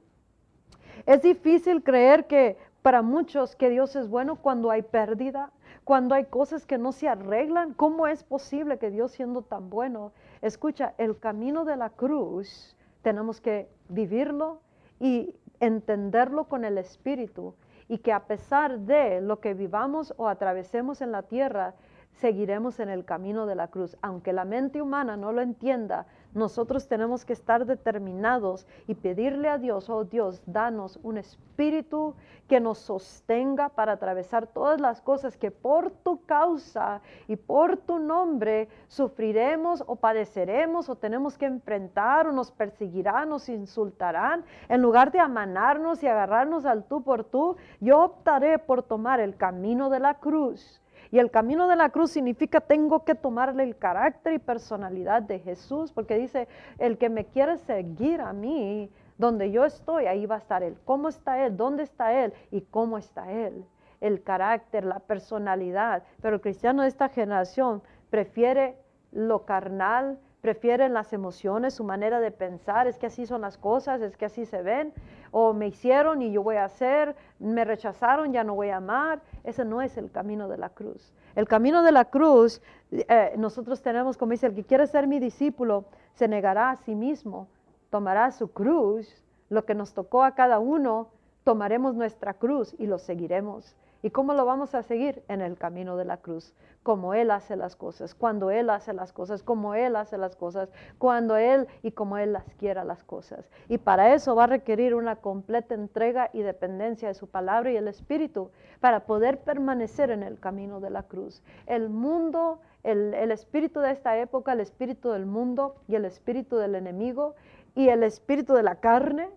Es 1.05 1.21
difícil 1.23 1.83
creer 1.83 2.25
que 2.25 2.55
para 2.81 3.01
muchos 3.01 3.57
que 3.57 3.69
Dios 3.69 3.97
es 3.97 4.07
bueno 4.07 4.37
cuando 4.37 4.71
hay 4.71 4.81
pérdida, 4.81 5.51
cuando 5.83 6.15
hay 6.15 6.25
cosas 6.25 6.65
que 6.65 6.77
no 6.77 6.93
se 6.93 7.09
arreglan. 7.09 7.73
¿Cómo 7.73 8.07
es 8.07 8.23
posible 8.23 8.77
que 8.77 8.91
Dios 8.91 9.11
siendo 9.11 9.41
tan 9.41 9.69
bueno? 9.69 10.13
Escucha, 10.41 10.93
el 10.97 11.19
camino 11.19 11.65
de 11.65 11.75
la 11.75 11.89
cruz 11.89 12.77
tenemos 13.01 13.41
que 13.41 13.67
vivirlo 13.89 14.61
y 15.03 15.35
entenderlo 15.59 16.45
con 16.45 16.63
el 16.63 16.77
Espíritu 16.77 17.55
y 17.89 17.97
que 17.97 18.13
a 18.13 18.25
pesar 18.25 18.79
de 18.79 19.19
lo 19.19 19.41
que 19.41 19.53
vivamos 19.53 20.13
o 20.15 20.29
atravesemos 20.29 21.01
en 21.01 21.11
la 21.11 21.23
tierra, 21.23 21.75
seguiremos 22.13 22.79
en 22.79 22.87
el 22.87 23.03
camino 23.03 23.45
de 23.45 23.55
la 23.55 23.67
cruz. 23.67 23.97
Aunque 24.01 24.31
la 24.31 24.45
mente 24.45 24.81
humana 24.81 25.17
no 25.17 25.33
lo 25.33 25.41
entienda, 25.41 26.05
nosotros 26.33 26.87
tenemos 26.87 27.25
que 27.25 27.33
estar 27.33 27.65
determinados 27.65 28.65
y 28.87 28.95
pedirle 28.95 29.49
a 29.49 29.57
Dios, 29.57 29.89
oh 29.89 30.03
Dios, 30.03 30.41
danos 30.45 30.99
un 31.03 31.17
espíritu 31.17 32.15
que 32.47 32.59
nos 32.59 32.79
sostenga 32.79 33.69
para 33.69 33.93
atravesar 33.93 34.47
todas 34.47 34.81
las 34.81 35.01
cosas 35.01 35.37
que 35.37 35.51
por 35.51 35.91
tu 35.91 36.25
causa 36.25 37.01
y 37.27 37.35
por 37.35 37.77
tu 37.77 37.99
nombre 37.99 38.67
sufriremos 38.87 39.83
o 39.85 39.95
padeceremos 39.95 40.89
o 40.89 40.95
tenemos 40.95 41.37
que 41.37 41.45
enfrentar 41.45 42.27
o 42.27 42.31
nos 42.31 42.51
perseguirán, 42.51 43.29
nos 43.29 43.49
insultarán. 43.49 44.43
En 44.69 44.81
lugar 44.81 45.11
de 45.11 45.19
amanarnos 45.19 46.03
y 46.03 46.07
agarrarnos 46.07 46.65
al 46.65 46.85
tú 46.85 47.03
por 47.03 47.23
tú, 47.23 47.55
yo 47.79 48.03
optaré 48.03 48.59
por 48.59 48.83
tomar 48.83 49.19
el 49.19 49.35
camino 49.35 49.89
de 49.89 49.99
la 49.99 50.15
cruz 50.15 50.82
y 51.13 51.19
el 51.19 51.29
camino 51.29 51.67
de 51.67 51.75
la 51.75 51.89
cruz 51.89 52.09
significa 52.09 52.59
tengo 52.59 53.05
que 53.05 53.13
tomarle 53.13 53.61
el 53.61 53.77
carácter 53.77 54.33
y 54.33 54.39
personalidad 54.39 55.21
de 55.21 55.37
Jesús, 55.37 55.91
porque 55.91 56.17
dice, 56.17 56.47
el 56.79 56.97
que 56.97 57.07
me 57.07 57.25
quiere 57.25 57.59
seguir 57.59 58.19
a 58.19 58.33
mí, 58.33 58.89
donde 59.19 59.51
yo 59.51 59.63
estoy, 59.63 60.07
ahí 60.07 60.25
va 60.25 60.37
a 60.37 60.39
estar 60.39 60.63
Él. 60.63 60.75
¿Cómo 60.85 61.09
está 61.09 61.45
Él? 61.45 61.55
¿Dónde 61.55 61.83
está 61.83 62.19
Él? 62.19 62.33
¿Y 62.49 62.61
cómo 62.61 62.97
está 62.97 63.31
Él? 63.31 63.63
El 64.01 64.23
carácter, 64.23 64.85
la 64.85 65.01
personalidad. 65.01 66.01
Pero 66.19 66.37
el 66.37 66.41
cristiano 66.41 66.81
de 66.81 66.87
esta 66.87 67.09
generación 67.09 67.83
prefiere 68.09 68.75
lo 69.11 69.45
carnal, 69.45 70.17
prefiere 70.43 70.89
las 70.89 71.13
emociones, 71.13 71.73
su 71.73 71.85
manera 71.85 72.19
de 72.19 72.29
pensar, 72.29 72.85
es 72.85 72.97
que 72.97 73.05
así 73.05 73.25
son 73.25 73.39
las 73.39 73.57
cosas, 73.57 74.01
es 74.01 74.17
que 74.17 74.25
así 74.25 74.45
se 74.45 74.61
ven, 74.61 74.91
o 75.31 75.53
me 75.53 75.67
hicieron 75.67 76.21
y 76.21 76.33
yo 76.33 76.43
voy 76.43 76.57
a 76.57 76.65
hacer, 76.65 77.15
me 77.39 77.63
rechazaron, 77.63 78.33
ya 78.33 78.43
no 78.43 78.53
voy 78.53 78.67
a 78.67 78.75
amar. 78.75 79.21
Ese 79.45 79.63
no 79.63 79.81
es 79.81 79.95
el 79.95 80.11
camino 80.11 80.49
de 80.49 80.57
la 80.57 80.67
cruz. 80.67 81.13
El 81.37 81.47
camino 81.47 81.81
de 81.81 81.93
la 81.93 82.03
cruz, 82.03 82.61
eh, 82.91 83.33
nosotros 83.37 83.81
tenemos, 83.81 84.17
como 84.17 84.33
dice, 84.33 84.47
el 84.47 84.53
que 84.53 84.65
quiere 84.65 84.85
ser 84.85 85.07
mi 85.07 85.17
discípulo, 85.17 85.85
se 86.13 86.27
negará 86.27 86.71
a 86.71 86.75
sí 86.75 86.93
mismo, 86.93 87.47
tomará 87.89 88.29
su 88.31 88.51
cruz, 88.51 89.23
lo 89.47 89.63
que 89.63 89.75
nos 89.75 89.93
tocó 89.93 90.25
a 90.25 90.35
cada 90.35 90.59
uno, 90.59 91.07
tomaremos 91.45 91.95
nuestra 91.95 92.33
cruz 92.33 92.75
y 92.77 92.87
lo 92.87 92.99
seguiremos. 92.99 93.77
¿Y 94.05 94.11
cómo 94.11 94.33
lo 94.33 94.45
vamos 94.45 94.75
a 94.75 94.83
seguir? 94.83 95.23
En 95.29 95.41
el 95.41 95.57
camino 95.57 95.95
de 95.95 96.03
la 96.03 96.17
cruz, 96.17 96.53
como 96.83 97.13
Él 97.13 97.31
hace 97.31 97.55
las 97.55 97.77
cosas, 97.77 98.13
cuando 98.13 98.51
Él 98.51 98.69
hace 98.69 98.91
las 98.91 99.13
cosas, 99.13 99.43
como 99.43 99.75
Él 99.75 99.95
hace 99.95 100.17
las 100.17 100.35
cosas, 100.35 100.69
cuando 100.97 101.37
Él 101.37 101.67
y 101.83 101.91
como 101.91 102.17
Él 102.17 102.33
las 102.33 102.43
quiera 102.59 102.83
las 102.83 103.05
cosas. 103.05 103.49
Y 103.69 103.77
para 103.77 104.13
eso 104.13 104.35
va 104.35 104.43
a 104.43 104.47
requerir 104.47 104.93
una 104.93 105.15
completa 105.15 105.73
entrega 105.73 106.29
y 106.33 106.41
dependencia 106.41 107.07
de 107.07 107.13
su 107.13 107.27
palabra 107.27 107.71
y 107.71 107.77
el 107.77 107.87
Espíritu 107.87 108.51
para 108.81 109.05
poder 109.05 109.39
permanecer 109.39 110.11
en 110.11 110.21
el 110.21 110.37
camino 110.37 110.81
de 110.81 110.89
la 110.89 111.03
cruz. 111.03 111.41
El 111.65 111.89
mundo, 111.89 112.59
el, 112.83 113.13
el 113.13 113.31
espíritu 113.31 113.79
de 113.79 113.91
esta 113.91 114.17
época, 114.17 114.51
el 114.51 114.59
espíritu 114.59 115.11
del 115.11 115.25
mundo 115.25 115.75
y 115.87 115.95
el 115.95 116.03
espíritu 116.03 116.57
del 116.57 116.75
enemigo 116.75 117.35
y 117.73 117.87
el 117.87 118.03
espíritu 118.03 118.53
de 118.53 118.63
la 118.63 118.75
carne 118.75 119.29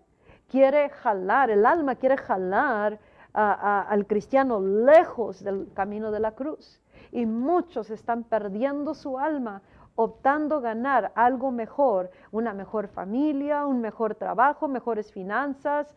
quiere 0.49 0.89
jalar, 0.89 1.49
el 1.49 1.65
alma 1.65 1.95
quiere 1.95 2.17
jalar 2.17 2.99
al 3.33 4.07
cristiano 4.07 4.59
lejos 4.59 5.43
del 5.43 5.67
camino 5.73 6.11
de 6.11 6.19
la 6.19 6.31
cruz. 6.31 6.81
Y 7.11 7.25
muchos 7.25 7.89
están 7.89 8.23
perdiendo 8.23 8.93
su 8.93 9.17
alma 9.17 9.61
optando 9.97 10.61
ganar 10.61 11.11
algo 11.15 11.51
mejor, 11.51 12.11
una 12.31 12.53
mejor 12.53 12.87
familia, 12.87 13.65
un 13.65 13.81
mejor 13.81 14.13
trabajo, 14.13 14.67
mejores 14.67 15.11
finanzas, 15.11 15.93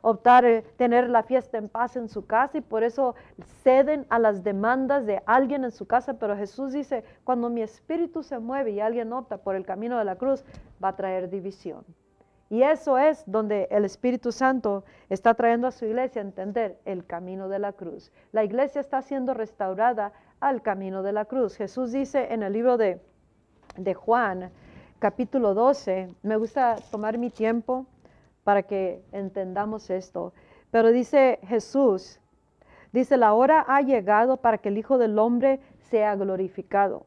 optar 0.00 0.46
eh, 0.46 0.62
tener 0.78 1.10
la 1.10 1.22
fiesta 1.22 1.58
en 1.58 1.68
paz 1.68 1.96
en 1.96 2.08
su 2.08 2.26
casa 2.26 2.56
y 2.58 2.62
por 2.62 2.82
eso 2.82 3.14
ceden 3.62 4.06
a 4.08 4.18
las 4.18 4.42
demandas 4.42 5.04
de 5.04 5.22
alguien 5.26 5.62
en 5.64 5.72
su 5.72 5.86
casa. 5.86 6.14
Pero 6.14 6.36
Jesús 6.36 6.72
dice, 6.72 7.04
cuando 7.22 7.50
mi 7.50 7.60
espíritu 7.60 8.22
se 8.22 8.38
mueve 8.38 8.70
y 8.72 8.80
alguien 8.80 9.12
opta 9.12 9.36
por 9.36 9.56
el 9.56 9.66
camino 9.66 9.98
de 9.98 10.04
la 10.06 10.16
cruz, 10.16 10.42
va 10.82 10.88
a 10.88 10.96
traer 10.96 11.28
división. 11.28 11.84
Y 12.52 12.64
eso 12.64 12.98
es 12.98 13.24
donde 13.24 13.66
el 13.70 13.86
Espíritu 13.86 14.30
Santo 14.30 14.84
está 15.08 15.32
trayendo 15.32 15.66
a 15.68 15.70
su 15.70 15.86
iglesia 15.86 16.20
a 16.20 16.26
entender 16.26 16.78
el 16.84 17.06
camino 17.06 17.48
de 17.48 17.58
la 17.58 17.72
cruz. 17.72 18.12
La 18.30 18.44
iglesia 18.44 18.82
está 18.82 19.00
siendo 19.00 19.32
restaurada 19.32 20.12
al 20.38 20.60
camino 20.60 21.02
de 21.02 21.14
la 21.14 21.24
cruz. 21.24 21.56
Jesús 21.56 21.92
dice 21.92 22.30
en 22.30 22.42
el 22.42 22.52
libro 22.52 22.76
de, 22.76 23.00
de 23.78 23.94
Juan, 23.94 24.50
capítulo 24.98 25.54
12, 25.54 26.14
me 26.22 26.36
gusta 26.36 26.76
tomar 26.90 27.16
mi 27.16 27.30
tiempo 27.30 27.86
para 28.44 28.64
que 28.64 29.02
entendamos 29.12 29.88
esto, 29.88 30.34
pero 30.70 30.92
dice 30.92 31.38
Jesús, 31.44 32.20
dice, 32.92 33.16
la 33.16 33.32
hora 33.32 33.64
ha 33.66 33.80
llegado 33.80 34.36
para 34.36 34.58
que 34.58 34.68
el 34.68 34.76
Hijo 34.76 34.98
del 34.98 35.18
Hombre 35.18 35.58
sea 35.88 36.14
glorificado. 36.16 37.06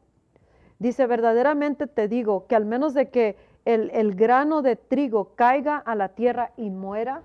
Dice, 0.80 1.06
verdaderamente 1.06 1.86
te 1.86 2.08
digo 2.08 2.48
que 2.48 2.56
al 2.56 2.64
menos 2.64 2.94
de 2.94 3.10
que 3.10 3.36
el, 3.66 4.14
grano 4.14 4.62
de 4.62 4.76
trigo 4.76 5.34
caiga 5.34 5.76
a 5.76 5.94
la 5.96 6.10
tierra 6.10 6.52
y 6.56 6.70
muera, 6.70 7.22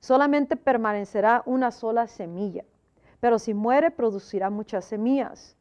solamente 0.00 0.56
permanecerá 0.56 1.42
una 1.46 1.70
sola 1.70 2.08
semilla, 2.08 2.64
pero 3.20 3.38
si 3.38 3.54
muere 3.54 3.90
producirá 3.90 4.50
muchas 4.50 4.84
semillas. 4.84 5.56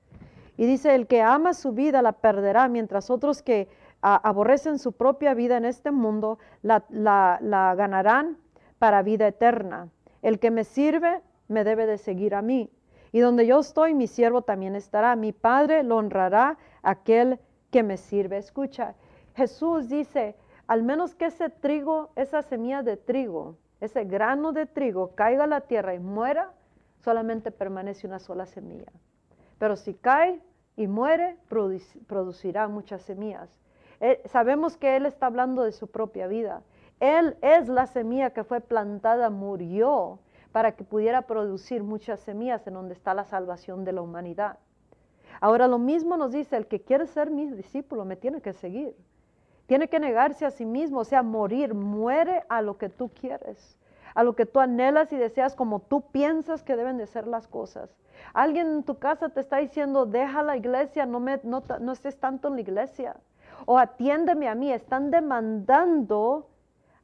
Y 0.57 0.65
dice, 0.65 0.95
el 0.95 1.07
que 1.07 1.21
ama 1.21 1.53
su 1.53 1.71
vida 1.71 2.01
la 2.01 2.13
perderá, 2.13 2.67
mientras 2.67 3.09
otros 3.09 3.41
que 3.41 3.69
aborrecen 4.01 4.79
su 4.79 4.91
propia 4.91 5.33
vida 5.33 5.55
en 5.55 5.65
este 5.65 5.91
mundo 5.91 6.37
la, 6.61 6.83
la 6.89 7.73
ganarán 7.75 8.37
para 8.79 9.01
vida 9.01 9.27
eterna. 9.27 9.89
El 10.21 10.39
que 10.39 10.51
me 10.51 10.63
sirve 10.63 11.21
me 11.47 11.63
debe 11.63 11.85
de 11.85 11.97
seguir 11.97 12.35
a 12.35 12.41
mí. 12.41 12.69
Y 13.11 13.19
donde 13.19 13.45
yo 13.45 13.59
estoy, 13.59 13.93
mi 13.93 14.07
siervo 14.07 14.41
también 14.41 14.75
estará. 14.75 15.15
Mi 15.15 15.31
Padre 15.31 15.83
lo 15.83 15.97
honrará 15.97 16.57
aquel 16.81 17.39
que 17.71 17.83
me 17.83 17.97
sirve. 17.97 18.37
Escucha, 18.37 18.95
Jesús 19.35 19.89
dice, 19.89 20.35
al 20.67 20.83
menos 20.83 21.15
que 21.15 21.25
ese 21.25 21.49
trigo, 21.49 22.11
esa 22.15 22.41
semilla 22.41 22.83
de 22.83 22.97
trigo, 22.97 23.57
ese 23.81 24.05
grano 24.05 24.53
de 24.53 24.65
trigo 24.65 25.15
caiga 25.15 25.43
a 25.43 25.47
la 25.47 25.61
tierra 25.61 25.93
y 25.93 25.99
muera, 25.99 26.53
solamente 26.99 27.51
permanece 27.51 28.07
una 28.07 28.19
sola 28.19 28.45
semilla. 28.45 28.91
Pero 29.57 29.75
si 29.75 29.93
cae 29.93 30.41
y 30.75 30.87
muere, 30.87 31.37
producirá 32.07 32.67
muchas 32.67 33.01
semillas. 33.01 33.49
Eh, 33.99 34.21
sabemos 34.25 34.77
que 34.77 34.95
Él 34.95 35.05
está 35.05 35.27
hablando 35.27 35.63
de 35.63 35.71
su 35.71 35.87
propia 35.87 36.27
vida. 36.27 36.61
Él 36.99 37.37
es 37.41 37.67
la 37.67 37.87
semilla 37.87 38.31
que 38.31 38.43
fue 38.43 38.61
plantada, 38.61 39.29
murió 39.29 40.19
para 40.51 40.73
que 40.73 40.83
pudiera 40.83 41.23
producir 41.23 41.83
muchas 41.83 42.19
semillas 42.21 42.65
en 42.67 42.75
donde 42.75 42.93
está 42.93 43.13
la 43.13 43.25
salvación 43.25 43.83
de 43.83 43.91
la 43.91 44.01
humanidad. 44.01 44.59
Ahora 45.41 45.67
lo 45.67 45.79
mismo 45.79 46.15
nos 46.15 46.31
dice, 46.31 46.55
el 46.55 46.67
que 46.67 46.81
quiere 46.81 47.07
ser 47.07 47.31
mi 47.31 47.49
discípulo 47.49 48.05
me 48.05 48.15
tiene 48.15 48.41
que 48.41 48.53
seguir. 48.53 48.95
Tiene 49.65 49.87
que 49.87 49.99
negarse 49.99 50.45
a 50.45 50.51
sí 50.51 50.65
mismo, 50.65 50.99
o 50.99 51.05
sea, 51.05 51.23
morir, 51.23 51.73
muere 51.73 52.43
a 52.49 52.61
lo 52.61 52.77
que 52.77 52.89
tú 52.89 53.09
quieres, 53.09 53.77
a 54.13 54.23
lo 54.23 54.35
que 54.35 54.45
tú 54.45 54.59
anhelas 54.59 55.13
y 55.13 55.17
deseas 55.17 55.55
como 55.55 55.79
tú 55.79 56.01
piensas 56.11 56.63
que 56.63 56.75
deben 56.75 56.97
de 56.97 57.07
ser 57.07 57.27
las 57.27 57.47
cosas. 57.47 57.89
Alguien 58.33 58.67
en 58.67 58.83
tu 58.83 58.97
casa 58.99 59.29
te 59.29 59.39
está 59.39 59.57
diciendo, 59.57 60.05
deja 60.05 60.43
la 60.43 60.57
iglesia, 60.57 61.05
no, 61.05 61.19
me, 61.19 61.39
no, 61.43 61.63
estés 61.91 62.19
tanto 62.19 62.47
en 62.47 62.55
la 62.55 62.61
iglesia. 62.61 63.15
O 63.65 63.77
atiéndeme 63.77 64.47
a 64.49 64.55
mí, 64.55 64.71
están 64.71 65.11
demandando 65.11 66.49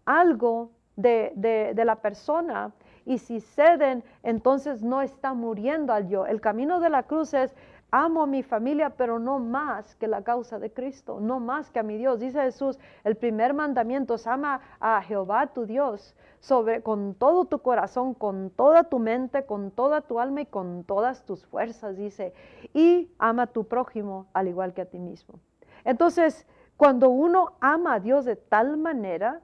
algo 0.06 0.72
de, 0.95 1.32
de, 1.36 1.86
la 1.86 1.95
persona 1.95 2.72
y 3.10 3.17
si 3.17 3.41
ceden, 3.41 4.04
entonces 4.22 4.84
no 4.84 5.02
está 5.02 5.34
muriendo 5.34 5.93
al 5.93 6.08
yo. 6.10 6.28
El 6.28 6.41
camino 6.41 6.80
de 6.80 6.91
la 6.91 7.02
cruz 7.04 7.34
es 7.34 7.56
Amo 7.91 8.22
a 8.22 8.28
mi 8.28 8.43
familia, 8.43 8.91
pero 8.91 9.17
no 9.17 9.39
más 9.39 9.95
que 9.95 10.08
la 10.08 10.24
causa 10.24 10.60
de 10.60 10.72
Cristo, 10.72 11.19
no 11.19 11.39
más 11.39 11.72
que 11.72 11.80
a 11.80 11.84
mi 11.84 11.98
Dios. 11.98 12.19
Dice 12.19 12.39
Jesús, 12.39 12.78
el 13.04 13.15
primer 13.15 13.56
mandamiento 13.56 14.13
es 14.13 14.28
ama 14.28 14.62
a 14.80 15.02
Jehová 15.02 15.48
tu 15.48 15.65
Dios 15.65 16.13
sobre 16.39 16.84
con 16.84 17.15
todo 17.15 17.45
tu 17.45 17.63
corazón, 17.63 18.13
con 18.13 18.52
toda 18.52 18.84
tu 18.84 19.00
mente, 19.00 19.43
con 19.43 19.72
toda 19.72 20.02
tu 20.02 20.19
alma 20.19 20.41
y 20.41 20.45
con 20.45 20.84
todas 20.84 21.26
tus 21.26 21.48
fuerzas, 21.48 21.98
dice, 21.98 22.36
y 22.76 23.12
ama 23.17 23.43
a 23.43 23.48
tu 23.48 23.67
prójimo 23.67 24.28
al 24.34 24.48
igual 24.48 24.76
que 24.76 24.82
a 24.84 24.86
ti 24.86 25.00
mismo. 25.00 25.39
Entonces, 25.84 26.45
cuando 26.78 27.10
uno 27.10 27.54
ama 27.60 27.95
a 27.95 28.00
Dios 28.00 28.24
de 28.24 28.36
tal 28.36 28.78
manera, 28.78 29.41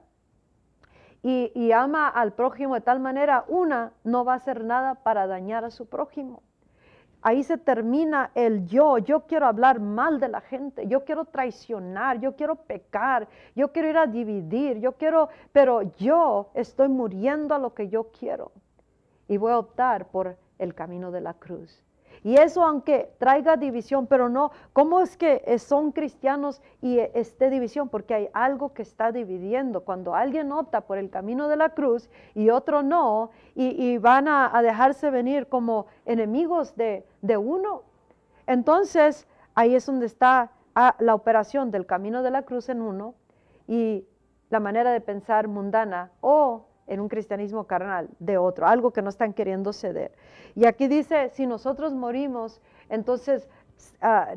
y, 1.22 1.72
ama 1.72 2.08
al 2.08 2.34
prójimo 2.34 2.74
de 2.74 2.80
tal 2.82 3.00
manera, 3.00 3.44
una 3.48 3.92
no 4.04 4.24
va 4.24 4.34
a 4.34 4.36
hacer 4.36 4.64
nada 4.64 4.94
para 4.94 5.26
dañar 5.26 5.64
a 5.64 5.70
su 5.70 5.86
prójimo. 5.86 6.42
Ahí 7.22 7.42
se 7.42 7.58
termina 7.58 8.30
el 8.34 8.66
yo. 8.66 8.98
Yo 8.98 9.26
quiero 9.26 9.46
hablar 9.46 9.80
mal 9.80 10.20
de 10.20 10.28
la 10.28 10.40
gente. 10.40 10.86
Yo 10.86 11.04
quiero 11.04 11.24
traicionar. 11.24 12.20
Yo 12.20 12.36
quiero 12.36 12.54
pecar. 12.54 13.26
Yo 13.56 13.72
quiero 13.72 13.88
ir 13.88 13.98
a 13.98 14.06
dividir. 14.06 14.78
Yo 14.78 14.92
quiero, 14.92 15.28
pero 15.50 15.82
yo 15.96 16.50
estoy 16.54 16.88
muriendo 16.88 17.54
a 17.56 17.58
lo 17.58 17.74
que 17.74 17.88
yo 17.88 18.12
quiero. 18.12 18.52
Y 19.26 19.38
voy 19.38 19.50
a 19.50 19.58
optar 19.58 20.06
por 20.08 20.36
el 20.58 20.74
camino 20.74 21.10
de 21.10 21.20
la 21.20 21.34
cruz. 21.34 21.85
Y 22.26 22.38
eso 22.38 22.64
aunque 22.64 23.14
traiga 23.18 23.56
división, 23.56 24.08
pero 24.08 24.28
no, 24.28 24.50
¿cómo 24.72 24.98
es 24.98 25.16
que 25.16 25.44
eh, 25.46 25.60
son 25.60 25.92
cristianos 25.92 26.60
y 26.82 26.98
eh, 26.98 27.12
esté 27.14 27.50
división? 27.50 27.88
Porque 27.88 28.14
hay 28.14 28.28
algo 28.32 28.74
que 28.74 28.82
está 28.82 29.12
dividiendo. 29.12 29.84
Cuando 29.84 30.12
alguien 30.12 30.50
opta 30.50 30.80
por 30.80 30.98
el 30.98 31.08
camino 31.08 31.46
de 31.46 31.54
la 31.54 31.68
cruz 31.68 32.10
y 32.34 32.50
otro 32.50 32.82
no, 32.82 33.30
y, 33.54 33.96
van 33.98 34.26
a, 34.26 34.60
dejarse 34.60 35.08
venir 35.10 35.46
como 35.46 35.86
enemigos 36.04 36.74
de, 36.74 37.06
uno, 37.38 37.84
entonces 38.48 39.28
ahí 39.54 39.76
es 39.76 39.86
donde 39.86 40.06
está 40.06 40.50
ah, 40.74 40.96
la 40.98 41.14
operación 41.14 41.70
del 41.70 41.86
camino 41.86 42.24
de 42.24 42.32
la 42.32 42.42
cruz 42.42 42.68
en 42.68 42.82
uno 42.82 43.14
y 43.68 44.04
la 44.50 44.58
manera 44.58 44.90
de 44.90 45.00
pensar 45.00 45.46
mundana 45.46 46.10
o 46.22 46.65
en 46.86 47.00
un 47.00 47.08
cristianismo 47.08 47.64
carnal 47.64 48.08
de 48.18 48.38
otro, 48.38 48.66
algo 48.66 48.92
que 48.92 49.02
no 49.02 49.10
están 49.10 49.32
queriendo 49.32 49.72
ceder. 49.72 50.12
Y 50.54 50.66
aquí 50.66 50.88
dice, 50.88 51.30
si 51.30 51.46
nosotros 51.46 51.94
morimos, 51.94 52.60
entonces 52.88 53.48
ah, 54.00 54.34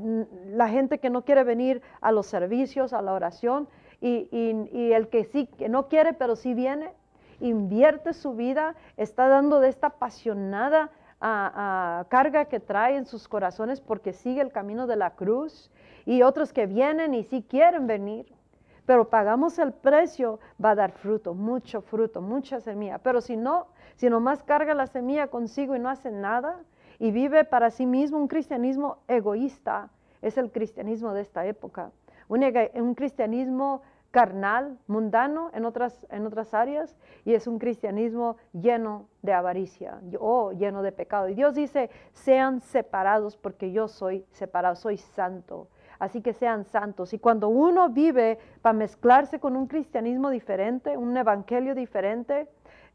la 0.48 0.70
gente 0.70 1.00
que 1.00 1.10
no 1.10 1.24
quiere 1.24 1.44
venir 1.44 1.82
a 2.02 2.12
los 2.12 2.28
servicios, 2.28 2.94
a 2.94 3.02
la 3.02 3.14
oración, 3.14 3.68
y, 4.02 4.94
el 4.94 5.10
que 5.10 5.26
sí, 5.26 5.48
que 5.48 5.68
no 5.68 5.90
quiere, 5.90 6.14
pero 6.14 6.38
sí 6.38 6.54
viene, 6.54 6.94
invierte 7.42 8.14
su 8.14 8.34
vida, 8.34 8.76
está 8.96 9.28
dando 9.28 9.60
de 9.60 9.68
esta 9.68 9.88
apasionada 9.88 10.90
ah, 11.20 11.52
ah, 11.54 12.06
carga 12.08 12.46
que 12.46 12.62
trae 12.62 12.96
en 12.96 13.06
sus 13.06 13.28
corazones 13.28 13.82
porque 13.82 14.14
sigue 14.14 14.42
el 14.42 14.54
camino 14.54 14.88
de 14.88 14.96
la 14.96 15.12
cruz, 15.12 15.70
y 16.06 16.22
otros 16.22 16.54
que 16.54 16.66
vienen 16.66 17.14
y 17.14 17.24
sí 17.24 17.46
quieren 17.48 17.86
venir 17.86 18.26
pero 18.90 19.08
pagamos 19.08 19.60
el 19.60 19.72
precio, 19.72 20.40
va 20.60 20.72
a 20.72 20.76
dar 20.76 20.94
fruto, 20.94 21.36
mucho 21.36 21.80
fruto, 21.80 22.22
mucha 22.22 22.60
semilla. 22.60 22.98
Pero 22.98 23.22
si 23.22 23.38
no, 23.38 23.68
si 23.98 24.10
nomás 24.10 24.42
carga 24.42 24.74
la 24.74 24.88
semilla 24.88 25.28
consigo 25.28 25.76
y 25.76 25.80
no 25.80 25.90
hace 25.90 26.10
nada 26.10 26.64
y 26.98 27.12
vive 27.12 27.44
para 27.44 27.70
sí 27.70 27.86
mismo 27.86 28.18
un 28.18 28.28
cristianismo 28.28 28.98
egoísta, 29.08 29.92
es 30.24 30.40
el 30.40 30.52
cristianismo 30.52 31.14
de 31.14 31.22
esta 31.22 31.46
época. 31.46 31.92
Un, 32.30 32.96
cristianismo 32.96 33.84
carnal, 34.10 34.80
mundano 34.88 35.52
en 35.54 35.66
otras, 35.66 36.08
en 36.10 36.26
otras 36.26 36.56
áreas, 36.56 36.98
y 37.26 37.36
es 37.36 37.46
un 37.46 37.60
cristianismo 37.60 38.38
lleno 38.54 39.06
de 39.22 39.34
avaricia 39.34 40.02
o 40.20 40.52
lleno 40.52 40.82
de 40.82 40.92
pecado. 40.94 41.30
Y 41.30 41.36
Dios 41.36 41.54
dice, 41.54 41.92
sean 42.14 42.60
separados 42.60 43.38
porque 43.38 43.72
yo 43.72 43.88
soy 43.88 44.26
separado, 44.32 44.76
soy 44.76 44.98
santo 44.98 45.68
así 46.00 46.22
que 46.22 46.34
sean 46.34 46.66
santos. 46.66 47.14
Y 47.14 47.20
cuando 47.20 47.50
uno 47.50 47.90
vive 47.90 48.40
para 48.62 48.74
mezclarse 48.74 49.40
con 49.40 49.56
un 49.56 49.68
cristianismo 49.68 50.30
diferente, 50.30 50.98
un 50.98 51.16
evangelio 51.16 51.76
diferente, 51.76 52.48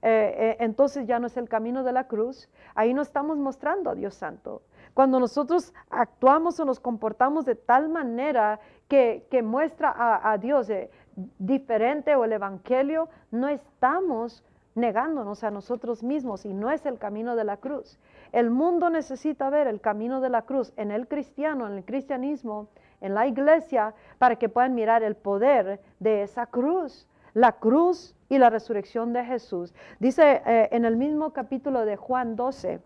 eh, 0.02 0.34
eh, 0.36 0.56
entonces 0.60 1.06
ya 1.06 1.18
no 1.18 1.28
es 1.28 1.36
el 1.36 1.48
camino 1.48 1.82
de 1.82 1.92
la 1.92 2.08
cruz, 2.08 2.50
ahí 2.74 2.92
no 2.92 3.02
estamos 3.02 3.38
mostrando 3.38 3.90
a 3.90 3.94
Dios 3.94 4.14
santo. 4.14 4.62
Cuando 4.92 5.18
nosotros 5.18 5.72
actuamos 5.90 6.60
o 6.60 6.64
nos 6.64 6.78
comportamos 6.78 7.44
de 7.46 7.54
tal 7.54 7.88
manera 7.88 8.60
que, 8.88 9.26
muestra 9.42 9.90
a, 9.90 10.32
a 10.32 10.38
Dios 10.38 10.68
eh, 10.70 10.90
diferente 11.38 12.14
o 12.16 12.24
el 12.24 12.32
Evangelio, 12.32 13.08
no 13.30 13.48
estamos 13.48 14.44
negándonos 14.74 15.44
a 15.44 15.50
nosotros 15.50 16.02
mismos 16.02 16.44
y 16.44 16.52
no 16.52 16.70
es 16.70 16.84
el 16.86 16.98
camino 16.98 17.36
de 17.36 17.44
la 17.44 17.56
cruz. 17.56 17.98
El 18.32 18.50
mundo 18.50 18.90
necesita 18.90 19.48
ver 19.50 19.68
el 19.68 19.80
camino 19.80 20.20
de 20.20 20.30
la 20.30 20.42
cruz 20.42 20.72
en 20.76 20.90
el 20.90 21.06
cristiano, 21.08 21.66
en 21.66 21.74
el 21.74 21.84
cristianismo, 21.84 22.68
en 23.04 23.14
la 23.14 23.26
iglesia 23.26 23.94
para 24.18 24.36
que 24.36 24.48
puedan 24.48 24.74
mirar 24.74 25.02
el 25.02 25.14
poder 25.14 25.80
de 26.00 26.22
esa 26.22 26.46
cruz, 26.46 27.06
la 27.34 27.52
cruz 27.52 28.16
y 28.28 28.38
la 28.38 28.50
resurrección 28.50 29.12
de 29.12 29.24
Jesús. 29.24 29.74
Dice 30.00 30.42
eh, 30.46 30.68
en 30.72 30.84
el 30.84 30.96
mismo 30.96 31.32
capítulo 31.32 31.84
de 31.84 31.96
Juan 31.96 32.34
12, 32.34 32.80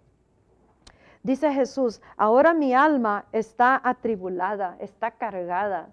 Dice 1.22 1.52
Jesús, 1.52 2.00
ahora 2.16 2.54
mi 2.54 2.74
alma 2.74 3.26
está 3.32 3.80
atribulada, 3.82 4.76
está 4.78 5.10
cargada. 5.10 5.90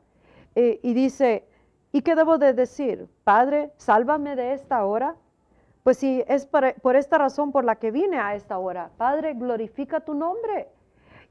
Eh, 0.53 0.79
y 0.83 0.93
dice, 0.93 1.47
¿y 1.91 2.01
qué 2.03 2.15
debo 2.15 2.37
de 2.37 2.53
decir? 2.53 3.09
Padre, 3.23 3.71
sálvame 3.77 4.35
de 4.35 4.53
esta 4.53 4.85
hora. 4.85 5.15
Pues 5.83 5.97
si 5.97 6.23
es 6.27 6.45
por, 6.45 6.73
por 6.81 6.95
esta 6.95 7.17
razón 7.17 7.51
por 7.51 7.65
la 7.65 7.75
que 7.75 7.91
vine 7.91 8.17
a 8.17 8.35
esta 8.35 8.57
hora, 8.59 8.91
Padre, 8.97 9.33
glorifica 9.33 9.99
tu 9.99 10.13
nombre. 10.13 10.69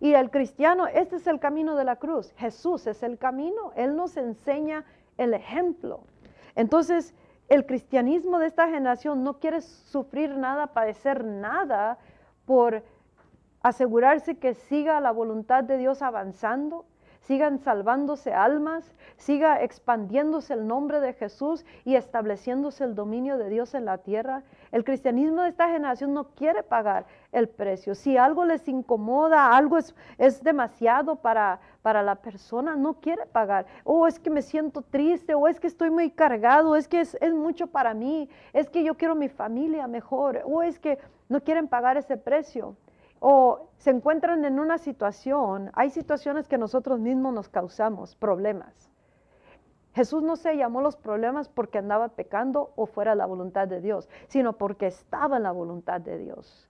Y 0.01 0.15
el 0.15 0.31
cristiano, 0.31 0.87
este 0.87 1.17
es 1.17 1.27
el 1.27 1.41
camino 1.41 1.77
de 1.77 1.85
la 1.85 1.97
cruz. 1.97 2.33
Jesús 2.37 2.87
es 2.87 3.03
el 3.03 3.19
camino. 3.19 3.73
Él 3.77 3.97
nos 3.97 4.17
enseña 4.17 4.85
el 5.17 5.35
ejemplo. 5.35 6.01
Entonces, 6.55 7.15
el 7.49 7.67
cristianismo 7.67 8.39
de 8.39 8.47
esta 8.47 8.69
generación 8.69 9.23
no 9.23 9.39
quiere 9.39 9.61
sufrir 9.61 10.37
nada, 10.37 10.69
padecer 10.69 11.25
nada 11.25 11.99
por 12.47 12.83
asegurarse 13.63 14.37
que 14.37 14.55
siga 14.55 15.01
la 15.01 15.11
voluntad 15.11 15.65
de 15.65 15.79
Dios 15.79 16.03
avanzando, 16.03 16.87
sigan 17.27 17.59
salvándose 17.59 18.33
almas, 18.33 18.95
siga 19.17 19.63
expandiéndose 19.63 20.55
el 20.55 20.67
nombre 20.67 21.01
de 21.01 21.15
Jesús 21.15 21.65
y 21.85 21.97
estableciéndose 21.97 22.85
el 22.85 22.95
dominio 22.95 23.39
de 23.39 23.49
Dios 23.49 23.75
en 23.75 23.87
la 23.87 23.99
tierra. 23.99 24.43
El 24.73 24.85
cristianismo 24.85 25.43
de 25.43 25.49
esta 25.49 25.69
generación 25.69 26.13
no 26.13 26.31
quiere 26.35 26.63
pagar 26.63 27.07
el 27.33 27.49
precio. 27.49 27.95
Si 27.95 28.17
algo 28.17 28.45
les 28.45 28.69
incomoda, 28.69 29.57
algo 29.57 29.79
es, 29.79 29.95
es 30.19 30.43
demasiado 30.43 31.17
para, 31.17 31.61
para 31.83 32.03
la 32.03 32.17
persona, 32.17 32.77
no 32.77 32.95
quiere 32.95 33.25
pagar. 33.27 33.67
O 33.85 34.01
oh, 34.01 34.07
es 34.07 34.19
que 34.19 34.31
me 34.31 34.43
siento 34.43 34.83
triste, 34.83 35.35
o 35.35 35.49
es 35.49 35.61
que 35.61 35.67
estoy 35.67 35.91
muy 35.91 36.11
cargado, 36.11 36.77
es 36.77 36.89
que 36.89 37.01
es, 37.01 37.17
es 37.21 37.33
mucho 37.33 37.69
para 37.69 37.95
mí, 37.95 38.29
es 38.53 38.69
que 38.69 38.85
yo 38.85 38.97
quiero 38.97 39.15
mi 39.15 39.29
familia 39.29 39.87
mejor, 39.87 40.43
o 40.45 40.63
es 40.63 40.79
que 40.79 40.99
no 41.29 41.41
quieren 41.41 41.69
pagar 41.69 41.97
ese 41.97 42.17
precio 42.17 42.77
o 43.27 43.71
se 43.79 43.89
encuentran 43.89 44.45
en 44.45 44.61
una 44.61 44.77
situación, 44.77 45.71
hay 45.73 45.89
situaciones 45.89 46.47
que 46.47 46.59
nosotros 46.59 47.01
mismos 47.01 47.33
nos 47.33 47.49
causamos, 47.49 48.15
problemas. 48.17 48.93
Jesús 49.95 50.23
no 50.23 50.37
se 50.37 50.59
llamó 50.59 50.83
los 50.83 50.97
problemas 50.97 51.49
porque 51.49 51.79
andaba 51.79 52.09
pecando 52.11 52.75
o 52.77 52.85
fuera 52.85 53.15
la 53.15 53.25
voluntad 53.25 53.67
de 53.67 53.81
Dios, 53.81 54.11
sino 54.29 54.59
porque 54.59 54.89
estaba 54.89 55.39
en 55.39 55.45
la 55.45 55.53
voluntad 55.53 56.03
de 56.03 56.19
Dios. 56.19 56.69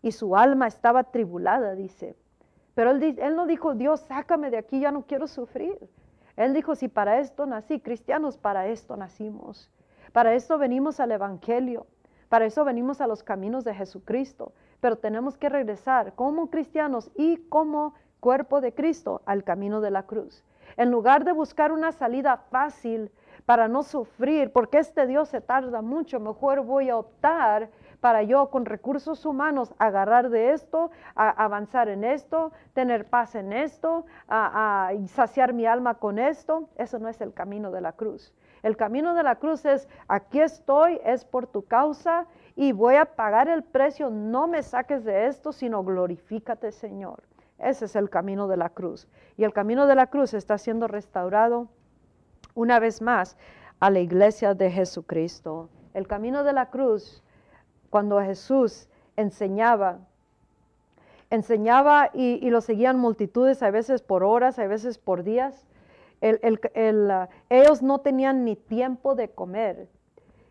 Y 0.00 0.12
su 0.12 0.36
alma 0.36 0.68
estaba 0.68 1.02
tribulada, 1.02 1.74
dice. 1.74 2.14
Pero 2.76 2.92
él, 2.92 3.18
él 3.18 3.34
no 3.34 3.48
dijo, 3.48 3.74
Dios, 3.74 3.98
sácame 4.02 4.52
de 4.52 4.58
aquí, 4.58 4.78
ya 4.78 4.92
no 4.92 5.02
quiero 5.02 5.26
sufrir. 5.26 5.80
Él 6.36 6.54
dijo, 6.54 6.76
si 6.76 6.86
para 6.86 7.18
esto 7.18 7.44
nací, 7.44 7.80
cristianos, 7.80 8.38
para 8.38 8.68
esto 8.68 8.96
nacimos. 8.96 9.68
Para 10.12 10.34
esto 10.34 10.58
venimos 10.58 11.00
al 11.00 11.10
Evangelio. 11.10 11.88
Para 12.28 12.46
eso 12.46 12.64
venimos 12.64 13.00
a 13.00 13.06
los 13.06 13.22
caminos 13.22 13.64
de 13.64 13.74
Jesucristo 13.74 14.52
pero 14.80 14.96
tenemos 14.96 15.36
que 15.36 15.48
regresar 15.48 16.14
como 16.14 16.50
cristianos 16.50 17.10
y 17.16 17.38
como 17.48 17.94
cuerpo 18.20 18.60
de 18.60 18.74
Cristo 18.74 19.22
al 19.26 19.44
camino 19.44 19.80
de 19.80 19.90
la 19.90 20.04
cruz. 20.04 20.44
En 20.76 20.90
lugar 20.90 21.24
de 21.24 21.32
buscar 21.32 21.72
una 21.72 21.92
salida 21.92 22.36
fácil 22.50 23.10
para 23.46 23.66
no 23.66 23.82
sufrir, 23.82 24.52
porque 24.52 24.78
este 24.78 25.06
Dios 25.06 25.28
se 25.28 25.40
tarda 25.40 25.82
mucho, 25.82 26.20
mejor 26.20 26.62
voy 26.62 26.90
a 26.90 26.96
optar 26.96 27.70
para 28.00 28.22
yo 28.22 28.50
con 28.50 28.64
recursos 28.64 29.24
humanos 29.26 29.74
agarrar 29.78 30.28
de 30.28 30.52
esto, 30.52 30.90
avanzar 31.16 31.88
en 31.88 32.04
esto, 32.04 32.52
tener 32.74 33.06
paz 33.06 33.34
en 33.34 33.52
esto, 33.52 34.04
a, 34.28 34.92
saciar 35.06 35.52
mi 35.52 35.66
alma 35.66 35.94
con 35.94 36.18
esto. 36.20 36.68
Eso 36.76 37.00
no 37.00 37.08
es 37.08 37.20
el 37.20 37.32
camino 37.32 37.72
de 37.72 37.80
la 37.80 37.92
cruz. 37.92 38.32
El 38.62 38.76
camino 38.76 39.14
de 39.14 39.22
la 39.22 39.36
cruz 39.36 39.64
es, 39.64 39.88
aquí 40.08 40.40
estoy, 40.40 41.00
es 41.04 41.24
por 41.24 41.46
tu 41.46 41.64
causa 41.64 42.26
y 42.56 42.72
voy 42.72 42.96
a 42.96 43.04
pagar 43.04 43.48
el 43.48 43.62
precio, 43.62 44.10
no 44.10 44.48
me 44.48 44.62
saques 44.62 45.04
de 45.04 45.26
esto, 45.26 45.52
sino 45.52 45.84
glorifícate 45.84 46.72
Señor. 46.72 47.22
Ese 47.58 47.86
es 47.86 47.96
el 47.96 48.08
camino 48.08 48.48
de 48.48 48.56
la 48.56 48.70
cruz. 48.70 49.08
Y 49.36 49.44
el 49.44 49.52
camino 49.52 49.86
de 49.86 49.94
la 49.94 50.08
cruz 50.08 50.34
está 50.34 50.58
siendo 50.58 50.86
restaurado 50.86 51.68
una 52.54 52.78
vez 52.78 53.02
más 53.02 53.36
a 53.80 53.90
la 53.90 54.00
iglesia 54.00 54.54
de 54.54 54.70
Jesucristo. 54.70 55.68
El 55.94 56.06
camino 56.06 56.44
de 56.44 56.52
la 56.52 56.70
cruz, 56.70 57.22
cuando 57.90 58.20
Jesús 58.20 58.88
enseñaba, 59.16 59.98
enseñaba 61.30 62.10
y, 62.12 62.48
lo 62.50 62.60
seguían 62.60 62.98
multitudes, 62.98 63.62
a 63.62 63.70
veces 63.70 64.02
por 64.02 64.24
horas, 64.24 64.58
a 64.58 64.66
veces 64.66 64.98
por 64.98 65.24
días. 65.24 65.66
Ellos 66.20 67.82
no 67.82 68.00
tenían 68.00 68.44
ni 68.44 68.56
tiempo 68.56 69.14
de 69.14 69.30
comer. 69.30 69.88